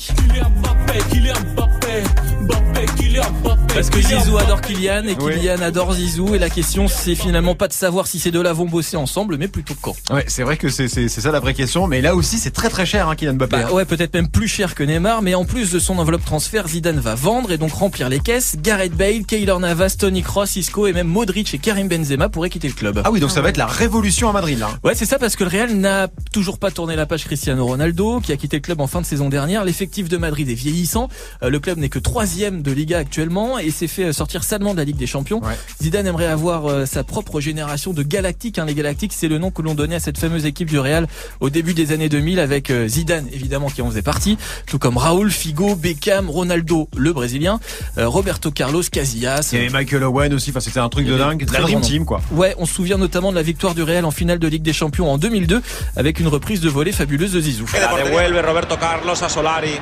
Parce 3.75 3.89
que 3.89 3.99
Zizou 3.99 4.37
adore 4.37 4.61
Kylian 4.61 5.03
et 5.03 5.17
Oui. 5.19 5.33
Kylian 5.33 5.61
adore 5.61 5.93
Zizou 5.95 6.33
et 6.33 6.39
la 6.39 6.49
question 6.49 6.87
c'est 6.87 7.13
finalement 7.13 7.55
pas 7.55 7.67
de 7.67 7.73
savoir 7.73 8.07
si 8.07 8.19
ces 8.19 8.31
deux-là 8.31 8.53
vont 8.53 8.67
bosser 8.67 8.95
ensemble 8.95 9.35
mais 9.35 9.49
plutôt 9.49 9.73
quand. 9.81 9.93
Ouais, 10.09 10.23
c'est 10.29 10.43
vrai 10.43 10.55
que 10.55 10.69
c'est 10.69 10.87
ça 11.09 11.31
la 11.31 11.41
vraie 11.41 11.53
question. 11.53 11.85
Mais 11.85 11.99
là 11.99 12.15
aussi, 12.15 12.37
c'est 12.37 12.51
très 12.51 12.69
très 12.69 12.85
cher, 12.85 13.09
hein, 13.09 13.17
Kylian 13.17 13.33
Mbappé. 13.33 13.57
Bah 13.57 13.73
ouais, 13.73 13.83
peut-être 13.83 14.13
même 14.13 14.29
plus 14.29 14.47
cher 14.47 14.75
que 14.75 14.83
Neymar, 14.83 15.21
mais 15.21 15.35
en 15.35 15.43
plus 15.43 15.73
de 15.73 15.79
son 15.79 15.99
enveloppe 15.99 16.23
transfert, 16.23 16.69
Zidane 16.69 17.01
va 17.01 17.15
vendre 17.15 17.51
et 17.51 17.57
donc 17.57 17.73
remplir 17.73 18.07
les 18.07 18.19
caisses. 18.19 18.55
Gareth 18.61 18.93
Bale, 18.93 19.25
Keylor 19.25 19.59
Navas, 19.59 19.95
Tony 19.99 20.21
Kroos, 20.21 20.55
Isco 20.55 20.87
et 20.87 20.93
même 20.93 21.07
Modric 21.07 21.53
et 21.53 21.57
Karim 21.57 21.89
Benzema 21.89 22.29
pourraient 22.29 22.49
quitter 22.49 22.69
le 22.69 22.75
club. 22.75 23.01
Ah 23.03 23.11
oui, 23.11 23.19
donc 23.19 23.31
ça 23.31 23.41
va 23.41 23.49
être 23.49 23.57
la 23.57 23.67
révolution 23.67 24.29
à 24.29 24.31
Madrid 24.31 24.57
là. 24.57 24.69
Ouais, 24.85 24.95
c'est 24.95 25.05
ça 25.05 25.19
parce 25.19 25.35
que 25.35 25.43
le 25.43 25.49
Real 25.49 25.73
n'a 25.75 26.07
toujours 26.31 26.59
pas 26.59 26.71
tourné 26.71 26.95
la 26.95 27.05
page 27.05 27.25
Cristiano 27.25 27.65
Ronaldo, 27.65 28.21
qui 28.21 28.31
a 28.31 28.37
quitté 28.37 28.55
le 28.55 28.61
club 28.61 28.79
en 28.79 28.87
fin 28.87 29.01
de 29.01 29.05
saison 29.05 29.27
dernière. 29.27 29.65
L'effectif 29.65 30.07
de 30.07 30.15
Madrid 30.15 30.49
est 30.49 30.53
vieillissant. 30.53 31.09
Euh, 31.43 31.49
le 31.49 31.59
club 31.59 31.77
n'est 31.77 31.89
que 31.89 31.99
troisième 31.99 32.61
de 32.61 32.71
Liga 32.71 32.99
actuellement 32.99 33.59
et 33.64 33.64
s'est 33.71 33.87
fait 33.87 34.05
euh, 34.05 34.13
sortir 34.13 34.43
salement 34.43 34.73
de 34.73 34.79
la 34.79 34.85
Ligue 34.85 34.97
des 34.97 35.07
Champions. 35.07 35.41
Ouais. 35.41 35.57
Zidane 35.81 36.07
aimerait 36.07 36.27
avoir 36.27 36.69
euh, 36.69 36.85
sa 36.85 37.03
propre 37.03 37.39
génération 37.39 37.93
de 37.93 38.03
Galactiques. 38.03 38.59
Hein. 38.59 38.65
Les 38.65 38.75
Galactiques, 38.75 39.13
c'est 39.13 39.27
le 39.27 39.37
nom 39.37 39.51
que 39.51 39.61
l'on 39.61 39.75
donnait 39.75 39.95
à 39.95 39.99
cette 39.99 40.17
fameuse 40.17 40.45
équipe 40.45 40.69
du 40.69 40.79
Real 40.79 41.07
au 41.39 41.49
début 41.49 41.73
des 41.73 41.91
années 41.91 42.09
2000 42.09 42.39
avec 42.39 42.69
euh, 42.69 42.87
Zidane 42.87 43.27
évidemment 43.31 43.67
qui 43.67 43.81
en 43.81 43.89
faisait 43.89 44.01
partie, 44.01 44.37
tout 44.67 44.79
comme 44.79 44.97
Raoul, 44.97 45.31
Figo, 45.31 45.75
Beckham, 45.75 46.29
Ronaldo, 46.29 46.89
le 46.95 47.13
Brésilien, 47.13 47.59
euh, 47.97 48.07
Roberto 48.07 48.51
Carlos, 48.51 48.83
Casillas. 48.91 49.49
Il 49.51 49.59
y 49.59 49.61
avait 49.61 49.71
Michael 49.71 50.03
Owen 50.03 50.33
aussi. 50.33 50.51
Enfin, 50.51 50.59
c'était 50.59 50.79
un 50.79 50.89
truc 50.89 51.07
de 51.07 51.17
dingue. 51.17 51.45
Très 51.45 51.61
dream 51.61 51.81
team 51.81 52.05
quoi. 52.05 52.21
Ouais, 52.31 52.55
on 52.57 52.65
se 52.65 52.73
souvient 52.73 52.97
notamment 52.97 53.31
de 53.31 53.35
la 53.35 53.43
victoire 53.43 53.75
du 53.75 53.83
Real 53.83 54.05
en 54.05 54.11
finale 54.11 54.39
de 54.39 54.47
Ligue 54.47 54.63
des 54.63 54.73
Champions 54.73 55.11
en 55.11 55.17
2002 55.17 55.61
avec 55.95 56.19
une 56.19 56.27
reprise 56.27 56.61
de 56.61 56.69
volée 56.69 56.91
fabuleuse 56.91 57.33
de 57.33 57.41
Zizou. 57.41 57.65
La 57.73 58.03
devuelve 58.03 58.45
Roberto 58.45 58.75
Carlos 58.77 59.23
a 59.23 59.29
Solari. 59.29 59.79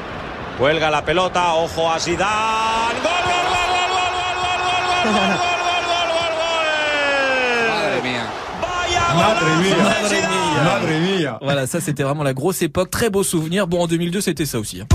Cuelga 0.58 0.90
la 0.90 1.02
pelota, 1.02 1.56
ojo 1.56 1.90
a 1.90 2.00
Zidane. 2.00 3.02
Gol, 3.02 3.43
voilà, 11.42 11.68
ça 11.68 11.80
c'était 11.80 12.04
vraiment 12.04 12.24
la 12.24 12.34
grosse 12.34 12.62
époque. 12.62 12.90
Très 12.90 13.10
beau 13.10 13.24
souvenir. 13.24 13.68
Bon, 13.68 13.82
en 13.82 13.88
2002, 13.88 14.22
c'était 14.22 14.46
ça 14.46 14.60
aussi. 14.60 14.82
Hein. 14.82 14.88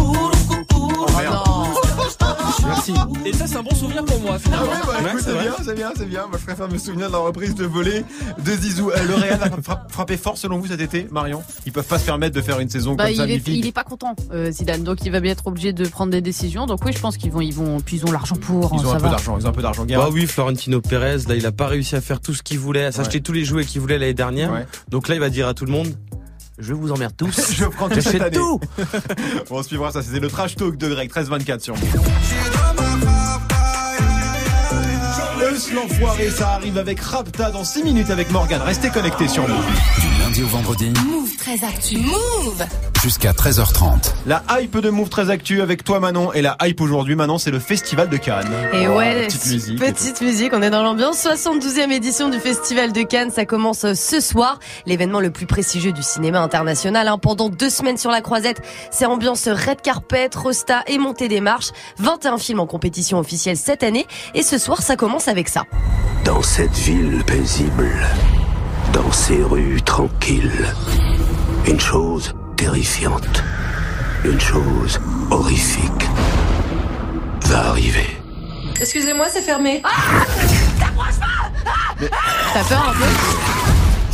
Merci. 2.69 2.93
Et 3.25 3.33
ça, 3.33 3.47
c'est 3.47 3.57
un 3.57 3.63
bon 3.63 3.75
souvenir 3.75 4.05
pour 4.05 4.21
moi. 4.21 4.37
Ah 4.53 4.63
ouais, 4.63 4.69
bah, 4.87 5.09
écoute, 5.11 5.21
c'est 5.25 5.33
bien, 5.33 5.53
c'est 5.65 5.75
bien, 5.75 5.91
c'est 5.97 6.07
bien. 6.09 6.27
Moi, 6.29 6.39
je 6.39 6.45
préfère 6.45 6.69
me 6.69 6.79
souvenir 6.79 7.09
de 7.09 7.13
la 7.13 7.19
reprise 7.19 7.55
de 7.55 7.65
volée 7.65 8.05
de 8.45 8.53
Zizou. 8.53 8.91
Euh, 8.91 9.03
le 9.07 9.15
Real 9.15 9.43
a 9.43 9.51
fra- 9.63 9.87
frappé 9.89 10.17
fort 10.17 10.37
selon 10.39 10.59
vous 10.59 10.67
cet 10.67 10.81
été, 10.81 11.07
Marion? 11.11 11.43
Ils 11.67 11.73
peuvent 11.73 11.87
pas 11.87 11.99
se 11.99 12.05
permettre 12.05 12.35
de 12.37 12.43
faire 12.43 12.61
une 12.61 12.69
saison 12.69 12.95
Bah, 12.95 13.07
comme 13.07 13.15
ça 13.15 13.25
il, 13.25 13.31
est, 13.31 13.33
magnifique. 13.35 13.57
il 13.65 13.67
est 13.67 13.73
pas 13.73 13.85
content, 13.85 14.15
euh, 14.33 14.51
Zidane, 14.51 14.83
donc 14.85 14.99
il 15.05 15.11
va 15.13 15.21
bien 15.21 15.33
être 15.33 15.47
obligé 15.47 15.73
de 15.73 15.87
prendre 15.89 16.13
des 16.13 16.21
décisions. 16.21 16.67
Donc 16.67 16.85
oui, 16.85 16.93
je 16.95 17.01
pense 17.01 17.17
qu'ils 17.17 17.31
vont, 17.33 17.41
ils 17.41 17.55
vont, 17.55 17.81
puis 17.81 17.97
ils 17.97 18.07
ont 18.07 18.13
l'argent 18.13 18.37
pour. 18.37 18.71
Ils 18.75 18.87
ont 18.87 18.91
ça 18.91 18.97
un 18.97 19.01
peu 19.01 19.09
d'argent, 19.09 19.39
ils 19.39 19.47
ont 19.47 19.51
un 19.51 19.53
peu 19.53 19.63
d'argent. 19.63 19.85
Bah 19.89 20.09
oui, 20.13 20.27
Florentino 20.27 20.81
Pérez, 20.81 21.19
là, 21.29 21.35
il 21.37 21.47
a 21.47 21.53
pas 21.53 21.67
réussi 21.67 21.97
à 21.97 22.01
faire 22.01 22.21
tout 22.21 22.35
ce 22.35 22.43
qu'il 22.43 22.59
voulait, 22.59 22.85
à 22.85 22.93
s'acheter 22.93 23.21
tous 23.21 23.33
les 23.33 23.45
jouets 23.45 23.65
qu'il 23.65 23.81
voulait 23.81 23.99
l'année 23.99 24.15
dernière. 24.15 24.53
Ouais. 24.53 24.67
Donc 24.89 25.09
là, 25.09 25.15
il 25.15 25.21
va 25.21 25.31
dire 25.31 25.49
à 25.49 25.55
tout 25.55 25.65
le 25.65 25.73
monde, 25.73 25.89
je 26.59 26.75
vous 26.75 26.91
emmerde 26.93 27.15
tous. 27.17 27.53
Je 27.57 27.65
prends 27.65 27.89
tout 27.89 28.01
cette 28.01 28.21
année. 28.21 28.37
tout. 28.37 28.61
On 29.51 29.63
suivra 29.63 29.93
ça, 29.93 30.03
c'était 30.03 30.21
le 30.21 30.29
trash 30.29 30.57
talk 30.57 30.77
de 30.77 30.89
Greg, 30.89 31.11
13-24 31.11 31.61
sur 31.61 31.75
l'enfoiré, 35.75 36.31
ça 36.31 36.51
arrive 36.51 36.79
avec 36.79 37.01
Rapta 37.01 37.51
dans 37.51 37.65
6 37.65 37.83
minutes 37.85 38.11
avec 38.11 38.31
Morgan. 38.31 38.61
Restez 38.63 38.91
connectés 38.91 39.29
sur 39.29 39.47
Move. 39.47 40.18
Lundi 40.39 40.43
au 40.45 40.57
vendredi, 40.57 40.93
Move 41.05 41.37
très 41.37 41.65
actu. 41.65 41.97
Move 41.99 42.65
jusqu'à 43.03 43.33
13h30. 43.33 44.13
La 44.27 44.45
hype 44.61 44.79
de 44.79 44.89
Move 44.89 45.09
très 45.09 45.31
actu 45.31 45.63
avec 45.63 45.83
toi 45.83 45.99
Manon 45.99 46.33
et 46.33 46.43
la 46.43 46.57
hype 46.63 46.81
aujourd'hui 46.81 47.17
Manon 47.17 47.39
c'est 47.39 47.51
le 47.51 47.59
festival 47.59 48.09
de 48.09 48.17
Cannes. 48.19 48.47
Et 48.73 48.87
Oh, 48.87 48.97
ouais, 48.99 49.27
petite 49.27 49.47
musique. 49.47 49.79
petite 49.81 50.21
musique, 50.21 50.53
on 50.55 50.63
est 50.63 50.71
dans 50.71 50.85
l'ambiance. 50.85 51.25
72e 51.25 51.91
édition 51.91 52.29
du 52.29 52.39
Festival 52.39 52.93
de 52.93 53.03
Cannes, 53.03 53.33
ça 53.33 53.47
commence 53.47 53.85
euh, 53.85 53.95
ce 53.95 54.21
soir. 54.21 54.61
L'événement 54.87 55.19
le 55.19 55.31
plus 55.31 55.47
prestigieux 55.47 55.93
du 55.93 56.03
cinéma 56.05 56.41
international. 56.41 57.09
hein. 57.09 57.19
Pendant 57.19 57.49
deux 57.49 57.71
semaines 57.71 57.99
sur 57.99 58.11
la 58.13 58.21
croisette, 58.21 58.61
c'est 58.93 59.07
ambiance 59.07 59.49
red 59.49 59.81
carpet, 59.83 60.31
rosta 60.37 60.85
et 60.87 60.99
montée 60.99 61.27
des 61.27 61.41
marches. 61.41 61.71
21 61.99 62.39
films 62.39 62.61
en 62.61 62.67
compétition 62.67 63.19
officielle 63.19 63.57
cette 63.57 63.83
année. 63.83 64.07
Et 64.35 64.43
ce 64.45 64.59
soir, 64.59 64.83
ça 64.83 64.95
commence 64.95 65.27
avec 65.27 65.49
ça. 65.49 65.65
Dans 66.25 66.43
cette 66.43 66.75
ville 66.77 67.25
paisible, 67.27 67.91
dans 68.93 69.13
ces 69.13 69.43
rues 69.43 69.81
tranquilles, 69.83 70.67
une 71.67 71.81
chose 71.81 72.35
terrifiante, 72.57 73.43
une 74.25 74.41
chose 74.41 75.01
horrifique 75.31 76.09
va 77.47 77.69
arriver. 77.69 78.17
Excusez-moi, 78.81 79.27
c'est 79.31 79.43
fermé. 79.43 79.83
T'as 82.55 82.65
peur 82.65 82.89
un 82.89 82.93
peu? 82.93 83.68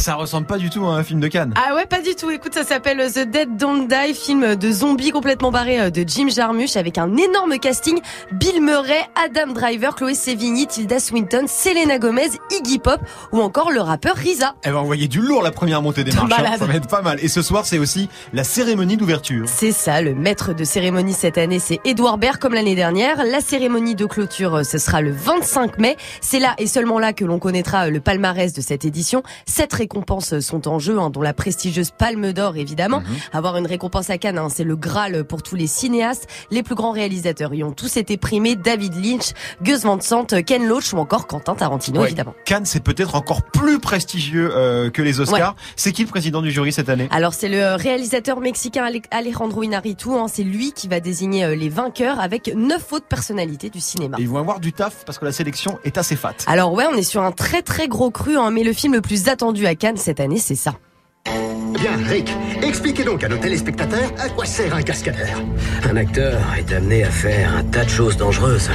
Ça 0.05 0.17
ressemble 0.17 0.47
pas 0.47 0.59
du 0.59 0.69
tout 0.69 0.85
à 0.85 0.97
un 0.97 1.03
film 1.03 1.19
de 1.19 1.29
Cannes. 1.29 1.55
Ah 1.57 1.75
ouais, 1.75 1.87
pas 1.87 2.03
du 2.03 2.15
tout. 2.15 2.31
Écoute, 2.31 2.53
ça 2.53 2.63
s'appelle 2.63 3.11
The 3.11 3.21
Dead 3.21 3.57
Don't 3.57 3.89
Die, 3.89 4.13
film 4.13 4.55
de 4.55 4.71
zombies 4.71 5.13
complètement 5.13 5.51
barré 5.51 5.81
euh, 5.81 5.89
de 5.89 6.05
Jim 6.07 6.29
Jarmusch 6.29 6.77
avec 6.77 6.99
un 6.99 7.17
énorme 7.17 7.59
casting. 7.59 7.99
Bill 8.31 8.61
Murray, 8.61 9.01
Adam 9.25 9.55
Driver, 9.55 9.95
Chloé 9.95 10.13
Sevigny, 10.15 10.67
Tilda 10.67 11.01
Swinton, 11.01 11.47
Selena 11.49 11.99
Gomez, 11.99 12.29
Iggy 12.51 12.81
Pop 12.81 13.01
ou 13.33 13.41
encore 13.41 13.71
le 13.71 13.81
rappeur 13.81 14.15
Riza. 14.15 14.57
Elle 14.63 14.75
va 14.75 14.81
envoyer 14.81 15.09
du 15.09 15.23
lourd 15.23 15.43
la 15.43 15.53
première 15.53 15.81
montée 15.81 16.05
des 16.05 16.13
marches. 16.13 16.31
hein. 16.39 16.57
Ça 16.59 16.67
va 16.67 16.75
être 16.75 16.89
pas 16.89 17.01
mal. 17.01 17.19
Et 17.23 17.29
ce 17.29 17.41
soir 17.41 17.65
c'est 17.65 17.79
aussi 17.79 18.11
la 18.35 18.45
cérémonie 18.45 18.99
d'ouverture. 18.99 19.47
C'est 19.49 19.73
ça, 19.73 20.03
le 20.03 20.15
maître 20.15 20.53
de 20.53 20.65
cérémonie 20.65 21.15
cette 21.15 21.39
année, 21.39 21.59
c'est 21.59 21.81
Edouard 21.87 22.19
Baird 22.19 22.37
comme 22.37 22.53
l'année 22.53 22.75
dernière. 22.75 23.25
La 23.25 23.41
cérémonie 23.41 23.95
de 23.95 24.05
clôture, 24.05 24.57
euh, 24.57 24.65
ce 24.65 24.77
sera 24.77 25.01
le 25.01 25.13
25 25.13 25.79
mai. 25.79 25.97
C'est 26.21 26.41
là 26.41 26.55
et 26.59 26.67
seulement 26.67 26.99
là 26.99 27.15
que 27.15 27.25
l'on 27.25 27.39
connaîtra 27.39 27.87
euh, 27.87 27.91
le 27.91 28.01
palmarès 28.01 28.53
de 28.53 28.61
cette 28.61 28.85
édition. 28.85 29.23
Sept 29.47 29.73
récompenses 29.95 30.33
euh, 30.33 30.41
sont 30.41 30.67
en 30.67 30.79
jeu, 30.81 30.99
hein, 30.99 31.11
dont 31.11 31.23
la 31.23 31.33
prestigieuse 31.33 31.91
Palme 31.97 32.33
d'Or 32.33 32.57
évidemment. 32.57 33.03
Avoir 33.33 33.57
une 33.57 33.67
récompense 33.67 34.11
à 34.11 34.19
Cannes, 34.19 34.39
hein, 34.39 34.49
c'est 34.53 34.65
le 34.65 34.75
Graal 34.77 35.25
pour 35.25 35.43
tous 35.43 35.55
les 35.55 35.67
cinéastes. 35.69 36.27
Les 36.51 36.63
plus 36.65 36.75
grands 36.75 36.91
réalisateurs 36.91 37.55
y 37.55 37.63
ont 37.63 37.71
tous 37.73 37.97
été 37.97 38.17
primés. 38.17 38.57
David 38.57 38.95
Lynch, 38.97 39.33
Gus 39.63 39.83
Van 39.83 40.01
Sant, 40.01 40.27
Ken 40.45 40.67
Loach 40.67 40.93
ou 40.93 40.99
encore 40.99 41.27
Quentin 41.29 41.55
Tarantino 41.55 42.01
Ouais. 42.01 42.07
évidemment. 42.09 42.35
Cannes 42.45 42.65
c'est 42.67 42.83
peut-être 42.83 43.15
encore 43.15 43.43
plus 43.43 43.79
prestigieux 43.79 44.51
euh, 44.55 44.91
que 44.91 45.01
les 45.03 45.21
Oscars. 45.21 45.51
Ouais. 45.55 45.63
C'est 45.77 45.93
qui 45.93 46.03
le 46.03 46.09
président 46.09 46.43
du 46.43 46.51
jury 46.51 46.73
cette 46.73 46.89
année? 46.89 47.09
Alors 47.13 47.35
c'est 47.35 47.49
le 47.49 47.77
réalisateur 47.77 48.41
mexicain 48.41 48.85
Ale- 48.85 49.01
Alejandro 49.13 49.63
Inarritu, 49.63 50.09
hein, 50.11 50.27
c'est 50.29 50.43
lui 50.43 50.73
qui 50.73 50.89
va 50.89 50.99
désigner 51.01 51.45
euh, 51.45 51.55
les 51.55 51.69
vainqueurs 51.69 52.19
avec 52.19 52.53
neuf 52.55 52.93
autres 52.93 53.07
personnalités 53.07 53.71
du 53.71 53.81
cinéma. 53.81 54.17
Et 54.19 54.23
Ils 54.23 54.29
vont 54.29 54.39
avoir 54.39 54.59
du 54.59 54.73
taf 54.73 55.05
parce 55.05 55.19
que 55.19 55.25
la 55.25 55.33
sélection 55.33 55.79
est 55.85 55.99
assez 55.99 56.17
fat. 56.17 56.35
Alors 56.47 56.73
ouais, 56.73 56.87
on 56.93 56.97
est 56.97 57.03
sur 57.05 57.23
un 57.23 57.33
très 57.33 57.63
très 57.63 57.87
gros 57.87 58.11
cru, 58.11 58.37
hein, 58.37 58.51
mais 58.51 58.65
le 58.65 58.73
film 58.73 58.95
le 58.95 59.01
plus 59.01 59.29
attendu 59.29 59.67
à 59.67 59.75
Cannes 59.75 59.84
cette 59.97 60.21
année, 60.21 60.39
c'est 60.39 60.55
ça. 60.55 60.75
Bien, 61.27 61.97
Rick, 62.09 62.31
expliquez 62.63 63.05
donc 63.05 63.23
à 63.23 63.29
nos 63.29 63.37
téléspectateurs 63.37 64.11
à 64.19 64.29
quoi 64.31 64.47
sert 64.47 64.75
un 64.75 64.83
cascadeur. 64.83 65.43
Un 65.91 65.97
acteur 65.97 66.41
est 66.57 66.73
amené 66.73 67.05
à 67.05 67.11
faire 67.11 67.55
un 67.57 67.65
tas 67.65 67.85
de 67.85 67.91
choses 67.91 68.17
dangereuses. 68.17 68.71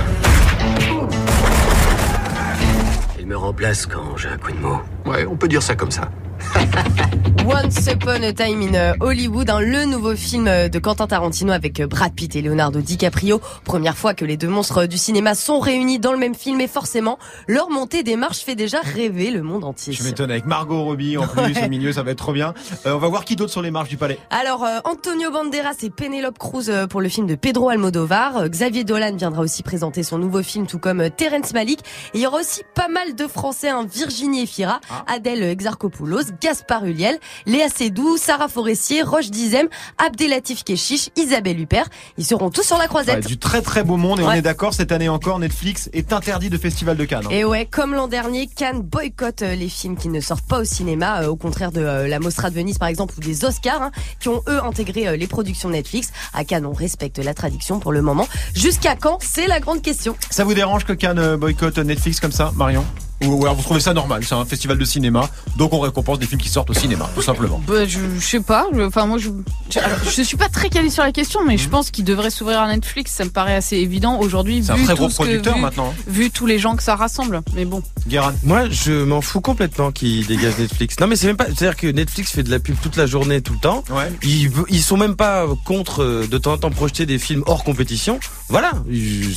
Il 3.20 3.26
me 3.26 3.36
remplace 3.38 3.86
quand 3.86 4.18
j'ai 4.18 4.30
un 4.30 4.38
coup 4.38 4.52
de 4.52 4.58
mot. 4.58 4.78
Ouais, 5.06 5.26
on 5.26 5.36
peut 5.36 5.48
dire 5.48 5.64
ça 5.64 5.76
comme 5.76 5.92
ça. 5.92 6.10
Once 7.46 7.88
Upon 7.88 8.22
a 8.24 8.34
Time 8.34 8.62
in 8.62 8.74
euh, 8.76 8.94
Hollywood, 9.00 9.50
hein, 9.50 9.60
le 9.60 9.86
nouveau 9.86 10.16
film 10.16 10.48
euh, 10.48 10.68
de 10.70 10.78
Quentin 10.78 11.08
Tarantino 11.08 11.52
avec 11.52 11.80
euh, 11.80 11.88
Brad 11.88 12.14
Pitt 12.14 12.36
et 12.36 12.42
Leonardo 12.42 12.80
DiCaprio. 12.82 13.42
Première 13.64 13.98
fois 13.98 14.14
que 14.14 14.24
les 14.26 14.38
deux 14.38 14.48
monstres 14.50 14.86
du 14.86 14.98
cinéma 14.98 15.34
sont 15.36 15.60
réunis 15.60 16.00
dans 16.00 16.12
le 16.12 16.20
même 16.20 16.36
film 16.36 16.62
et 16.62 16.68
forcément, 16.68 17.18
leur 17.48 17.70
montée 17.70 18.04
des 18.04 18.16
marches 18.18 18.40
fait 18.40 18.56
déjà 18.56 18.80
rêver 18.82 19.32
le 19.32 19.42
monde 19.42 19.64
entier. 19.64 19.94
Je 19.94 20.04
m'étonne 20.04 20.30
avec 20.30 20.46
Margot 20.46 20.84
Robbie 20.84 21.18
en 21.18 21.28
plus 21.28 21.40
Ouais. 21.42 21.66
au 21.66 21.70
milieu, 21.70 21.92
ça 21.92 22.04
va 22.04 22.12
être 22.12 22.18
trop 22.20 22.34
bien. 22.34 22.54
Euh, 22.86 22.94
on 22.94 23.00
va 23.00 23.08
voir 23.08 23.26
qui 23.26 23.36
d'autre 23.36 23.52
sur 23.52 23.62
les 23.62 23.72
marches 23.72 23.90
du 23.90 23.98
palais. 23.98 24.20
Alors, 24.30 24.64
euh, 24.66 24.80
Antonio 24.84 25.32
Banderas 25.32 25.78
et 25.82 25.90
Penelope 25.90 26.38
Cruz 26.38 26.66
pour 26.90 27.02
le 27.02 27.10
film 27.10 27.26
de 27.26 27.36
Pedro 27.36 27.70
Almodovar. 27.70 28.48
Xavier 28.50 28.84
Dolan 28.84 29.16
viendra 29.16 29.42
aussi 29.42 29.64
présenter 29.64 30.04
son 30.04 30.20
nouveau 30.20 30.44
film, 30.44 30.68
tout 30.68 30.80
comme 30.80 31.10
Terence 31.10 31.54
Malik. 31.54 31.80
Et 32.14 32.18
il 32.20 32.22
y 32.22 32.28
aura 32.28 32.40
aussi 32.42 32.62
pas 32.76 32.90
mal 32.90 33.16
de 33.16 33.26
Français, 33.28 33.70
hein, 33.70 33.86
Virginie 33.92 34.44
Efira, 34.44 34.80
Adèle 35.08 35.42
Exarchopoulos, 35.44 36.24
Gaspard 36.42 36.86
Huliel, 36.86 37.18
Léa 37.46 37.70
Seydoux, 37.70 38.18
Sarah 38.18 38.48
Forestier, 38.48 39.02
Roche 39.04 39.30
Dizem, 39.30 39.68
Abdelatif 39.98 40.64
Keshish, 40.64 41.10
Isabelle 41.16 41.60
Huppert. 41.60 41.88
Ils 42.18 42.26
seront 42.26 42.50
tous 42.50 42.64
sur 42.64 42.78
la 42.78 42.84
Ouais, 42.84 42.88
croisette. 42.88 43.28
du 43.28 43.38
très 43.38 43.62
très 43.62 43.84
beau 43.84 43.98
monde 43.98 44.20
et 44.20 44.24
on 44.24 44.32
est 44.32 44.42
d'accord, 44.42 44.74
cette 44.74 44.92
année 44.92 45.10
encore, 45.10 45.38
Netflix 45.40 45.90
est 45.94 46.12
interdit 46.14 46.50
de 46.50 46.58
festival 46.58 46.98
de 46.98 47.06
Cannes. 47.06 47.26
hein. 47.28 47.32
Et 47.32 47.44
ouais, 47.46 47.66
comme 47.66 47.94
l'an 47.94 48.08
dernier, 48.08 48.48
Cannes 48.48 48.82
boycotte 48.82 49.42
euh, 49.44 49.56
les 49.56 49.70
films 49.70 49.96
qui 49.96 50.10
ne 50.10 50.20
sortent 50.22 50.48
pas 50.48 50.60
au 50.60 50.64
cinéma, 50.64 51.22
euh, 51.24 51.28
au 51.28 51.36
contraire 51.36 51.72
de 51.72 51.82
euh, 51.82 52.08
la 52.08 52.20
Mostra 52.20 52.50
de 52.50 52.56
Venise 52.56 52.78
par 52.78 52.88
exemple 52.88 53.14
ou 53.18 53.22
des 53.22 53.46
Oscars, 53.46 53.82
hein, 53.82 53.92
qui 54.20 54.30
ont 54.30 54.42
eux 54.48 54.64
intégré 54.64 55.18
les 55.18 55.28
productions 55.28 55.70
Netflix. 55.70 56.12
À 56.34 56.44
Cannes, 56.44 56.66
on 56.66 56.74
respecte 56.74 57.20
la 57.20 57.34
tradition 57.34 57.80
pour 57.80 57.92
le 57.92 58.02
moment. 58.02 58.28
Jusqu'à 58.56 58.96
quand? 58.96 59.20
C'est 59.22 59.48
la 59.48 59.60
grande 59.60 59.82
question. 59.82 60.16
Ça 60.30 60.44
vous 60.44 60.54
dérange 60.54 60.86
que 60.86 60.94
Cannes 60.94 61.36
boycotte 61.36 61.78
Netflix 61.78 62.20
comme 62.20 62.32
ça, 62.32 62.52
Marion? 62.56 62.86
Ou, 63.24 63.44
alors 63.44 63.56
vous 63.56 63.64
trouvez 63.64 63.80
ça 63.80 63.94
normal 63.94 64.24
C'est 64.26 64.36
un 64.36 64.46
festival 64.46 64.78
de 64.78 64.86
cinéma, 64.86 65.30
donc 65.58 65.74
on 65.74 65.80
récompense 65.80 66.20
des 66.20 66.26
films 66.26 66.42
qui 66.42 66.50
sortent 66.50 66.70
au 66.70 66.74
cinéma, 66.74 67.10
tout 67.16 67.22
simplement. 67.22 67.62
Bah, 67.68 67.86
je, 67.86 68.00
je 68.20 68.26
sais 68.26 68.40
pas. 68.40 68.68
je- 68.74 68.82
Enfin, 68.82 69.06
moi, 69.06 69.18
je, 69.18 69.30
je, 69.70 69.80
alors, 69.80 69.98
je 70.06 70.22
suis 70.22 70.38
pas 70.38 70.50
très 70.50 70.70
calée 70.70 70.90
sur 70.90 71.04
la 71.04 71.12
question, 71.12 71.42
mais 71.46 71.58
je 71.58 71.68
pense 71.70 71.92
qu'il 71.92 72.06
devrait 72.06 72.30
s'ouvrir 72.30 72.60
à 72.62 72.68
Netflix. 72.68 73.12
Ça 73.14 73.26
me 73.26 73.30
paraît 73.30 73.56
assez 73.56 73.78
évident 73.78 74.20
aujourd'hui. 74.20 74.64
C'est 74.64 74.72
un 74.72 74.84
très 74.84 74.96
gros 74.96 75.08
que- 75.10 75.14
producteur 75.14 75.56
vu- 75.56 75.62
maintenant. 75.62 75.90
hein. 75.96 76.04
Vu 76.08 76.32
tous 76.32 76.46
les 76.46 76.60
gens 76.60 76.76
que 76.76 76.84
ça 76.84 76.96
rassemble. 76.96 77.42
Mais 77.56 77.66
bon. 77.66 77.84
Guérin. 78.08 78.34
Moi, 78.44 78.70
je 78.70 79.04
m'en 79.04 79.22
fous 79.22 79.42
complètement 79.42 79.92
qu'ils 79.92 80.26
dégagent 80.28 80.58
Netflix. 80.58 80.96
Non, 81.00 81.08
mais 81.08 81.16
c'est 81.16 81.28
même 81.28 81.38
pas. 81.38 81.46
C'est-à-dire 81.46 81.76
que 81.76 81.88
Netflix 81.88 82.32
fait 82.32 82.44
de 82.44 82.52
la 82.52 82.60
pub 82.60 82.76
toute 82.82 82.96
la 82.96 83.06
journée, 83.06 83.42
tout 83.42 83.54
le 83.54 83.60
temps. 83.60 83.84
Ouais. 83.90 84.12
Ils, 84.24 84.50
ils 84.70 84.82
sont 84.82 84.98
même 84.98 85.16
pas 85.16 85.46
contre 85.66 86.04
euh, 86.04 86.28
de 86.28 86.38
temps 86.38 86.54
en 86.54 86.58
temps 86.58 86.72
projeter 86.72 87.06
des 87.06 87.20
films 87.20 87.44
hors 87.48 87.64
compétition. 87.64 88.20
Voilà, 88.48 88.72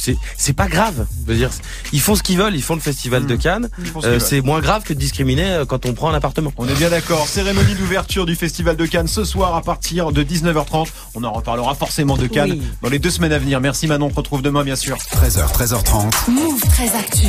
c'est 0.00 0.16
c'est 0.38 0.52
pas 0.54 0.68
grave. 0.68 1.06
Je 1.26 1.32
veux 1.32 1.36
dire, 1.38 1.50
ils 1.92 2.00
font 2.00 2.14
ce 2.14 2.22
qu'ils 2.22 2.38
veulent. 2.38 2.54
Ils 2.54 2.62
font 2.62 2.74
le 2.74 2.80
festival 2.80 3.26
de 3.26 3.36
Cannes. 3.36 3.68
Euh, 4.04 4.18
c'est 4.18 4.40
moins 4.40 4.60
grave 4.60 4.82
que 4.84 4.92
de 4.92 4.98
discriminer 4.98 5.44
euh, 5.50 5.64
quand 5.64 5.86
on 5.86 5.92
prend 5.94 6.10
un 6.10 6.14
appartement. 6.14 6.52
On 6.58 6.68
est 6.68 6.74
bien 6.74 6.90
d'accord. 6.90 7.26
Cérémonie 7.26 7.74
d'ouverture 7.74 8.26
du 8.26 8.34
Festival 8.34 8.76
de 8.76 8.86
Cannes 8.86 9.08
ce 9.08 9.24
soir 9.24 9.54
à 9.56 9.62
partir 9.62 10.12
de 10.12 10.22
19h30. 10.22 10.86
On 11.14 11.24
en 11.24 11.32
reparlera 11.32 11.74
forcément 11.74 12.16
de 12.16 12.26
Cannes 12.26 12.50
Oui. 12.52 12.62
dans 12.82 12.88
les 12.88 12.98
deux 12.98 13.10
semaines 13.10 13.32
à 13.32 13.38
venir. 13.38 13.60
Merci 13.60 13.86
Manon, 13.86 14.06
on 14.06 14.10
se 14.10 14.14
retrouve 14.16 14.42
demain 14.42 14.64
bien 14.64 14.76
sûr. 14.76 14.96
13h, 14.96 15.52
13h30. 15.52 16.30
Move 16.30 16.60
très 16.70 16.94
actu. 16.96 17.26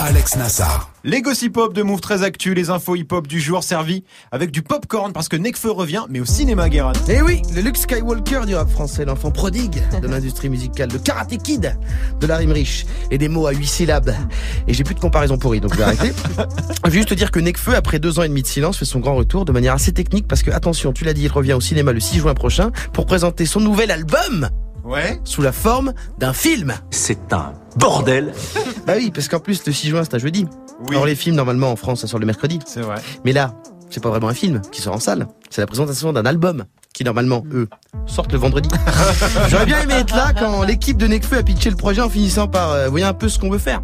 Alex 0.00 0.36
Nassar. 0.36 0.90
Les 1.04 1.20
gossip 1.22 1.56
hop 1.56 1.74
de 1.74 1.82
Move 1.82 2.00
très 2.00 2.22
actu, 2.22 2.54
les 2.54 2.70
infos 2.70 2.94
hip 2.96 3.08
hop 3.10 3.26
du 3.26 3.40
jour 3.40 3.64
servis 3.64 4.04
avec 4.30 4.50
du 4.52 4.62
popcorn 4.62 5.12
parce 5.12 5.28
que 5.28 5.36
Nekfeu 5.36 5.70
revient, 5.72 6.04
mais 6.08 6.20
au 6.20 6.24
cinéma 6.24 6.68
Guérin. 6.68 6.92
Et 7.08 7.14
Eh 7.18 7.22
oui, 7.22 7.42
le 7.54 7.60
Luke 7.62 7.76
Skywalker 7.76 8.42
du 8.46 8.54
rap 8.54 8.70
français, 8.70 9.04
l'enfant 9.04 9.30
prodigue 9.32 9.82
de 10.00 10.06
l'industrie 10.06 10.48
musicale, 10.48 10.88
de 10.88 10.98
Karate 10.98 11.36
Kid, 11.42 11.76
de 12.20 12.26
la 12.26 12.36
rime 12.36 12.52
riche 12.52 12.86
et 13.10 13.18
des 13.18 13.28
mots 13.28 13.46
à 13.46 13.52
huit 13.52 13.66
syllabes. 13.66 14.14
Et 14.68 14.74
j'ai 14.74 14.84
plus 14.84 14.94
de 14.94 15.00
comparaison 15.00 15.31
pourrie, 15.38 15.60
donc 15.60 15.72
je 15.72 15.78
vais 15.78 15.84
arrêter. 15.84 16.12
Je 16.84 16.90
vais 16.90 16.96
juste 16.98 17.08
te 17.10 17.14
dire 17.14 17.30
que 17.30 17.38
Nekfeu, 17.40 17.74
après 17.76 17.98
deux 17.98 18.18
ans 18.18 18.22
et 18.24 18.28
demi 18.28 18.42
de 18.42 18.46
silence, 18.46 18.76
fait 18.76 18.84
son 18.84 18.98
grand 18.98 19.14
retour 19.14 19.44
de 19.44 19.52
manière 19.52 19.74
assez 19.74 19.92
technique 19.92 20.26
parce 20.26 20.42
que, 20.42 20.50
attention, 20.50 20.92
tu 20.92 21.04
l'as 21.04 21.12
dit, 21.12 21.22
il 21.22 21.28
revient 21.30 21.52
au 21.52 21.60
cinéma 21.60 21.92
le 21.92 22.00
6 22.00 22.18
juin 22.18 22.34
prochain 22.34 22.70
pour 22.92 23.06
présenter 23.06 23.46
son 23.46 23.60
nouvel 23.60 23.90
album 23.90 24.48
Ouais. 24.84 25.20
sous 25.24 25.42
la 25.42 25.52
forme 25.52 25.92
d'un 26.18 26.32
film. 26.32 26.74
C'est 26.90 27.32
un 27.32 27.52
bordel. 27.76 28.32
Bah 28.86 28.94
oui, 28.96 29.12
parce 29.14 29.28
qu'en 29.28 29.38
plus, 29.38 29.64
le 29.64 29.72
6 29.72 29.88
juin, 29.90 30.02
c'est 30.02 30.14
un 30.14 30.18
jeudi. 30.18 30.44
Oui. 30.80 30.88
Alors 30.90 31.06
les 31.06 31.14
films, 31.14 31.36
normalement, 31.36 31.70
en 31.70 31.76
France, 31.76 32.00
ça 32.00 32.08
sort 32.08 32.18
le 32.18 32.26
mercredi. 32.26 32.58
C'est 32.66 32.80
vrai. 32.80 32.96
Mais 33.24 33.32
là, 33.32 33.54
c'est 33.90 34.02
pas 34.02 34.08
vraiment 34.10 34.26
un 34.28 34.34
film 34.34 34.60
qui 34.72 34.80
sort 34.82 34.94
en 34.94 34.98
salle. 34.98 35.28
C'est 35.50 35.60
la 35.60 35.68
présentation 35.68 36.12
d'un 36.12 36.26
album 36.26 36.64
qui 36.92 37.04
normalement, 37.04 37.44
eux, 37.52 37.68
sortent 38.06 38.32
le 38.32 38.38
vendredi. 38.38 38.68
J'aurais 39.48 39.66
bien 39.66 39.82
aimé 39.82 39.94
être 39.94 40.14
là 40.14 40.32
quand 40.38 40.62
l'équipe 40.62 40.96
de 40.96 41.06
Necfeu 41.06 41.38
a 41.38 41.42
pitché 41.42 41.70
le 41.70 41.76
projet 41.76 42.00
en 42.00 42.08
finissant 42.08 42.48
par, 42.48 42.72
euh, 42.72 42.88
voyez 42.88 43.04
un 43.04 43.14
peu 43.14 43.28
ce 43.28 43.38
qu'on 43.38 43.50
veut 43.50 43.58
faire. 43.58 43.82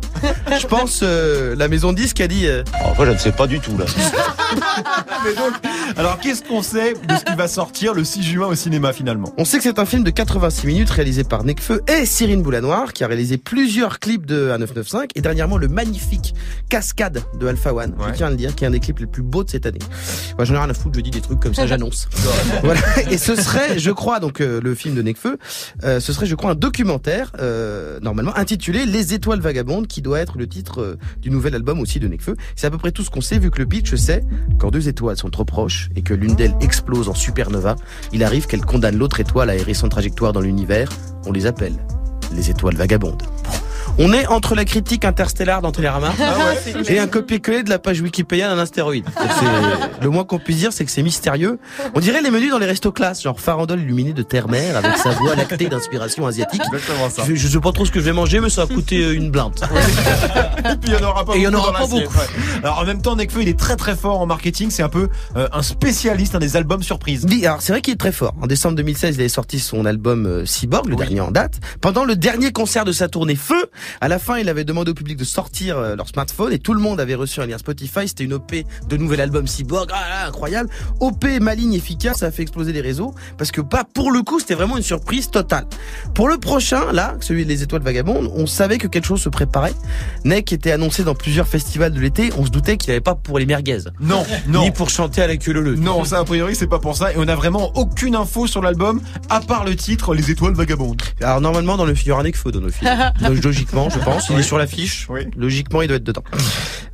Je 0.61 0.67
pense, 0.67 1.01
euh, 1.03 1.55
la 1.57 1.69
maison 1.69 1.93
disque 1.93 2.21
a 2.21 2.29
dit... 2.29 2.47
Euh, 2.47 2.63
Enfin, 2.85 3.05
je 3.07 3.11
ne 3.13 3.19
sais 3.19 3.33
pas 3.33 3.47
du 3.47 3.61
tout 3.61 3.77
là. 3.77 3.85
Mais 5.25 5.35
donc, 5.35 5.53
alors 5.97 6.19
qu'est-ce 6.19 6.43
qu'on 6.43 6.63
sait 6.63 6.95
de 6.95 7.15
ce 7.17 7.25
qui 7.25 7.35
va 7.35 7.49
sortir 7.49 7.95
le 7.95 8.05
6 8.05 8.23
juin 8.23 8.47
au 8.47 8.55
cinéma 8.55 8.93
finalement? 8.93 9.33
On 9.37 9.45
sait 9.45 9.59
que 9.59 9.63
c'est 9.65 9.79
un 9.79 9.85
film 9.85 10.05
de 10.05 10.11
86 10.11 10.67
minutes 10.67 10.91
réalisé 10.91 11.25
par 11.25 11.45
Necfeu 11.45 11.83
et 11.87 12.07
Cyrine 12.07 12.43
Boulanoir 12.43 12.93
qui 12.93 13.05
a 13.05 13.07
réalisé 13.07 13.37
plusieurs 13.39 13.99
clips 13.99 14.27
de 14.27 14.51
A995 14.51 15.09
et 15.15 15.21
dernièrement 15.21 15.59
le 15.59 15.69
magnifique 15.69 16.35
Cascade 16.69 17.23
de 17.39 17.47
Alpha 17.47 17.73
One, 17.73 17.95
je 18.09 18.15
tiens 18.15 18.29
à 18.29 18.31
le 18.31 18.37
dire, 18.37 18.55
qui 18.55 18.65
est 18.65 18.67
un 18.67 18.71
des 18.71 18.81
clips 18.81 18.99
les 18.99 19.07
plus 19.07 19.23
beaux 19.23 19.45
de 19.45 19.51
cette 19.51 19.67
année. 19.67 19.79
Moi 20.37 20.45
j'en 20.45 20.55
ai 20.55 20.59
rien 20.59 20.71
à 20.71 20.75
foutre, 20.75 20.97
je 20.97 21.01
dis 21.01 21.11
des 21.11 21.21
trucs 21.21 21.41
comme 21.41 21.55
ça, 21.55 21.67
j'annonce. 21.67 22.09
voilà. 22.63 22.81
Et 23.11 23.19
ce 23.19 23.37
serait, 23.37 23.79
je 23.79 23.91
crois, 23.91 24.21
donc 24.21 24.41
euh, 24.41 24.61
le 24.63 24.75
film 24.75 24.95
de 24.95 25.03
Necfeu, 25.03 25.39
euh, 25.85 26.01
ce 26.01 26.13
serait, 26.13 26.27
je 26.27 26.35
crois, 26.35 26.53
un 26.53 26.55
documentaire 26.55 27.33
euh, 27.39 28.01
normalement 28.01 28.37
intitulé 28.37 28.87
Les 28.87 29.15
Étoiles 29.15 29.41
Vagabondes, 29.41 29.87
qui 29.87 30.03
doit 30.03 30.19
être 30.19 30.39
le 30.39 30.47
titre 30.47 30.81
euh, 30.81 30.99
du 31.21 31.31
nouvel 31.31 31.55
album 31.55 31.81
aussi 31.81 32.01
de 32.01 32.09
Necfeu. 32.09 32.35
C'est 32.57 32.67
à 32.67 32.71
peu 32.71 32.79
près 32.79 32.93
tout 32.93 33.03
ce 33.03 33.11
qu'on 33.11 33.21
sait, 33.21 33.39
vu 33.39 33.51
que 33.51 33.59
le 33.59 33.67
pitch 33.67 33.95
c'est 33.95 34.25
quand 34.59 34.71
deux 34.71 34.89
étoiles 34.89 35.17
sont 35.17 35.31
trop 35.31 35.45
proches 35.45 35.89
et 35.97 36.03
que 36.03 36.15
l'une 36.15 36.35
d'elles 36.35 36.57
explose 36.61 37.09
en 37.09 37.15
supernova, 37.15 37.77
il 38.13 38.25
arrive 38.25 38.47
qu'elle 38.47 38.65
condamne 38.65 38.97
l'autre 38.97 39.21
étoile 39.21 39.51
à 39.51 39.57
errer 39.57 39.75
sans 39.75 39.89
trajectoire 39.89 40.33
dans 40.33 40.41
l'univers. 40.41 40.89
On 41.27 41.33
les 41.33 41.47
appelle 41.47 41.75
les 42.35 42.51
étoiles 42.51 42.77
vagabondes. 42.77 43.23
On 44.01 44.13
est 44.13 44.27
entre 44.29 44.55
la 44.55 44.65
critique 44.65 45.05
interstellaire 45.05 45.61
dans 45.61 45.73
Télérama 45.73 46.13
et 46.89 47.01
un 47.01 47.09
copier-coller 47.09 47.65
de 47.65 47.71
la 47.71 47.81
page 47.81 48.01
Wikipédia 48.01 48.49
d'un 48.49 48.59
astéroïde. 48.59 49.05
Le 50.03 50.09
moins 50.09 50.25
qu'on 50.25 50.39
puisse 50.39 50.59
dire, 50.59 50.73
c'est 50.73 50.85
que 50.85 50.91
c'est 50.91 51.03
mystérieux. 51.03 51.59
On 51.95 52.01
dirait 52.01 52.23
les 52.23 52.31
menus 52.31 52.51
dans 52.53 52.59
les 52.59 52.67
restos 52.67 52.93
classes, 52.93 53.23
genre 53.23 53.41
farandole 53.41 53.81
illuminée 53.81 54.13
de 54.13 54.23
terre-mer 54.23 54.77
avec 54.77 54.97
sa 54.99 55.11
voix 55.11 55.35
lactée 55.35 55.69
d'inspiration 55.69 56.27
asiatique. 56.27 56.63
Je, 57.27 57.35
je 57.35 57.49
sais 57.49 57.59
pas 57.61 57.73
trop 57.73 57.85
ce 57.85 57.91
que 57.91 57.99
je 57.99 58.05
vais 58.05 58.13
manger, 58.13 58.39
mais 58.41 58.51
ça 58.51 58.65
va 58.65 58.73
coûter 58.73 59.03
euh, 59.03 59.15
une 59.17 59.31
blinde. 59.33 59.55
Et 60.59 60.77
puis 60.77 60.91
il 60.91 60.93
y 60.93 60.97
en 60.97 61.09
aura 61.09 61.25
pas 61.25 61.35
Et 61.35 61.39
il 61.39 61.43
y 61.43 61.49
en 61.49 61.51
beaucoup. 61.51 61.63
aura 61.69 61.73
dans 61.81 61.87
pas 61.89 61.91
beaucoup. 61.91 62.19
ouais. 62.19 62.61
Alors 62.63 62.79
en 62.79 62.85
même 62.85 63.03
temps, 63.03 63.17
Nekfeu, 63.17 63.43
il 63.43 63.49
est 63.49 63.59
très 63.59 63.75
très 63.77 63.97
fort 63.97 64.21
en 64.21 64.27
marketing. 64.27 64.71
C'est 64.71 64.83
un 64.85 64.89
peu 64.89 65.09
euh, 65.37 65.49
un 65.53 65.63
spécialiste 65.63 66.37
des 66.37 66.57
albums 66.57 66.83
surprises. 66.85 67.27
Oui, 67.29 67.45
alors 67.45 67.63
c'est 67.63 67.73
vrai 67.73 67.81
qu'il 67.83 67.95
est 67.95 67.99
très 67.99 68.13
fort. 68.13 68.35
En 68.41 68.47
décembre 68.47 68.77
2016, 68.77 69.17
il 69.17 69.21
avait 69.21 69.29
sorti 69.29 69.59
son 69.59 69.85
album 69.87 70.27
euh, 70.27 70.47
Cyborg, 70.47 70.87
le 70.89 70.95
dernier 70.97 71.21
en 71.21 71.33
date. 71.33 71.55
Pendant 71.81 72.05
le 72.05 72.15
dernier 72.15 72.53
concert 72.53 72.85
de 72.85 72.93
sa 72.93 73.09
tournée 73.09 73.35
Feu, 73.35 73.71
à 74.01 74.09
la 74.09 74.19
fin, 74.19 74.39
il 74.39 74.49
avait 74.49 74.65
demandé 74.65 74.91
au 74.91 74.95
public 74.95 75.17
de 75.17 75.25
sortir 75.25 75.79
euh, 75.79 75.97
leur 75.97 76.09
smartphone 76.09 76.53
et 76.53 76.59
tout 76.59 76.75
le 76.75 76.81
monde 76.81 77.01
avait 77.01 77.15
reçu 77.15 77.41
un 77.41 77.47
lien 77.47 77.59
Spotify. 77.59 78.09
C'était 78.09 78.25
une 78.25 78.35
OP 78.35 78.55
de 78.89 78.97
nouvel 78.97 79.21
album 79.21 79.47
Cyborg. 79.47 79.91
Ah 79.93 80.09
là, 80.09 80.29
incroyable. 80.29 80.69
OP 81.01 81.25
maligne 81.41 81.75
efficace, 81.75 82.19
ça 82.19 82.27
a 82.27 82.31
fait 82.31 82.43
exploser 82.43 82.73
les 82.73 82.81
réseaux 82.81 83.15
parce 83.37 83.51
que 83.51 83.61
pas 83.61 83.85
pour 83.85 84.11
le 84.11 84.23
coup, 84.23 84.41
c'était 84.41 84.55
vraiment 84.55 84.77
une 84.77 84.83
surprise 84.83 85.31
totale. 85.31 85.67
Pour 86.15 86.29
le 86.29 86.39
prochain, 86.39 86.93
là, 86.93 87.17
celui 87.21 87.45
des 87.47 87.63
Étoiles 87.63 87.83
Vagabondes, 87.83 88.31
on 88.35 88.47
savait 88.47 88.79
que 88.79 88.87
quelque 88.87 89.07
chose 89.07 89.21
se 89.21 89.29
préparait. 89.29 89.75
Neck 90.25 90.53
était 90.53 90.73
annoncé 90.73 91.05
dans 91.05 91.15
plusieurs 91.15 91.49
festivals 91.49 91.93
de 91.93 92.01
l'été. 92.01 92.31
On 92.39 92.47
se 92.47 92.51
doutait 92.51 92.77
qu'il 92.77 92.91
n'y 92.91 92.95
avait 92.95 93.01
pas 93.01 93.15
pour 93.15 93.39
les 93.39 93.47
merguez. 93.47 93.79
Non, 94.01 94.25
non. 94.49 94.63
Ni 94.63 94.71
pour 94.71 94.91
chanter 94.91 95.23
à 95.23 95.27
la 95.27 95.37
queue 95.37 95.53
leu. 95.53 95.77
Non, 95.77 96.05
ça 96.05 96.19
a 96.19 96.25
priori 96.25 96.55
c'est 96.55 96.67
pas 96.67 96.79
pour 96.79 96.97
ça. 96.97 97.13
Et 97.13 97.17
on 97.17 97.29
a 97.29 97.35
vraiment 97.35 97.73
aucune 97.77 98.15
info 98.15 98.47
sur 98.47 98.63
l'album 98.63 99.01
à 99.29 99.41
part 99.41 99.65
le 99.65 99.77
titre 99.77 100.15
Les 100.15 100.31
Étoiles 100.31 100.55
Vagabondes. 100.55 101.01
Alors 101.21 101.41
normalement 101.41 101.77
dans 101.77 101.85
le 101.85 101.95
aura 102.11 102.23
Nekfeu 102.23 102.53
dans 102.53 102.61
le 102.61 102.71
film. 102.71 102.91
Donc, 103.21 103.43
Logiquement, 103.43 103.78
je 103.89 103.99
pense. 103.99 104.29
Il 104.29 104.35
Oui. 104.35 104.41
est 104.41 104.45
sur 104.45 104.59
l'affiche. 104.59 105.09
Logiquement, 105.37 105.83
il 105.83 105.89
doit 105.89 105.97
être 105.97 106.05
dedans. 106.05 106.25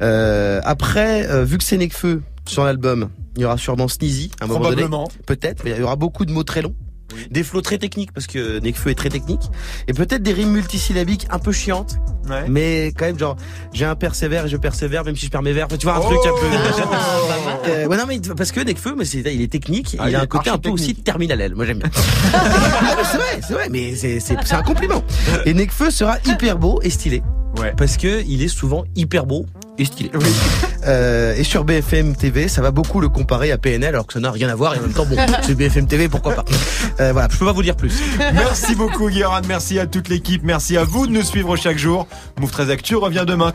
Euh, 0.03 0.61
après, 0.65 1.27
euh, 1.29 1.45
vu 1.45 1.59
que 1.59 1.65
c'est 1.65 1.77
Nekfeu 1.79 2.23
sur 2.47 2.65
l'album, 2.65 3.09
il 3.37 3.43
y 3.43 3.45
aura 3.45 3.57
sûrement 3.59 3.89
Sneezy 3.89 4.31
à 4.41 4.45
un 4.45 4.47
moment 4.49 4.61
donné. 4.71 4.83
Probablement. 4.83 5.09
Peut-être, 5.27 5.65
mais 5.65 5.71
il 5.73 5.79
y 5.79 5.83
aura 5.83 5.97
beaucoup 5.97 6.25
de 6.25 6.33
mots 6.33 6.45
très 6.45 6.63
longs. 6.63 6.75
Des 7.31 7.43
flots 7.43 7.61
très 7.63 7.79
techniques 7.79 8.13
parce 8.13 8.27
que 8.27 8.59
Nekfeu 8.61 8.91
est 8.91 8.95
très 8.95 9.09
technique. 9.09 9.43
Et 9.89 9.93
peut-être 9.93 10.23
des 10.23 10.33
rimes 10.33 10.53
multisyllabiques 10.53 11.27
un 11.31 11.39
peu 11.39 11.53
chiantes 11.53 11.97
mais 12.49 12.87
quand 12.97 13.05
même 13.05 13.19
genre 13.19 13.37
j'ai 13.75 13.85
un 13.85 13.97
persévère 13.97 14.47
et 14.47 14.49
je 14.49 14.57
persévère 14.57 15.05
même 15.05 15.15
si 15.17 15.27
je 15.27 15.31
perds 15.31 15.43
mes 15.43 15.53
verbes. 15.53 15.77
Tu 15.79 15.87
vois 15.87 15.97
un 15.97 16.01
truc 16.01 16.19
un 16.25 16.31
peu 16.31 16.47
Euh, 17.67 17.87
ouais, 17.87 17.97
non 17.97 18.05
mais 18.07 18.21
parce 18.37 18.53
que 18.53 18.61
Nekfeu 18.61 18.95
mais 18.97 19.05
c'est 19.07 19.21
il 19.21 19.41
est 19.41 19.51
technique 19.51 19.97
Ah, 19.99 20.05
il 20.07 20.11
il 20.11 20.17
a 20.17 20.21
un 20.21 20.25
est 20.25 20.27
côté 20.27 20.51
un 20.51 20.59
peu 20.59 20.69
aussi 20.69 20.95
terminal 20.95 21.55
moi 21.55 21.65
j'aime 21.65 21.79
bien. 21.79 21.91
C'est 23.11 23.17
vrai, 23.19 23.41
c'est 23.47 23.53
vrai, 23.55 23.69
mais 23.71 23.95
c'est 23.95 24.21
c'est 24.21 24.37
c'est 24.45 24.55
un 24.55 24.63
compliment. 24.63 25.03
Et 25.47 25.55
Nekfeu 25.55 25.91
sera 25.91 26.19
hyper 26.27 26.59
beau 26.59 26.81
et 26.83 26.91
stylé. 26.91 27.23
Parce 27.77 27.97
que 27.97 28.23
il 28.27 28.43
est 28.43 28.49
souvent 28.49 28.85
hyper 28.97 29.27
beau 29.27 29.47
et 29.79 29.85
stylé. 29.85 30.11
Euh, 30.87 31.35
et 31.35 31.45
sur 31.45 31.65
BFM 31.65 32.15
TV, 32.15 32.47
ça 32.47 32.61
va 32.61 32.71
beaucoup 32.71 33.01
le 33.01 33.09
comparer 33.09 33.51
à 33.51 33.57
PNL 33.57 33.95
alors 33.95 34.07
que 34.07 34.13
ça 34.13 34.21
n'a 34.21 34.31
rien 34.31 34.51
à 34.51 34.55
voir 34.55 34.75
et 34.75 34.79
en 34.79 34.83
même 34.83 34.93
temps 34.93 35.07
bon, 35.07 35.17
c'est 35.43 35.55
BFM 35.55 35.87
TV, 35.87 36.11
pourquoi 36.11 36.35
pas. 36.35 36.45
Euh, 37.01 37.13
voilà, 37.13 37.29
je 37.33 37.39
peux 37.39 37.47
pas 37.47 37.53
vous 37.53 37.63
dire 37.63 37.75
plus. 37.75 38.03
Merci 38.19 38.75
beaucoup 38.75 39.09
Guérin, 39.09 39.41
merci 39.49 39.79
à 39.79 39.87
toute 39.87 40.11
l'équipe, 40.11 40.43
merci 40.45 40.77
à 40.77 40.85
vous 40.85 41.07
de 41.07 41.13
nous 41.13 41.23
suivre 41.23 41.57
chaque 41.57 41.79
jour. 41.79 42.07
Move 42.39 42.51
13 42.51 42.69
Actu 42.69 42.97
revient 42.97 43.25
demain. 43.27 43.53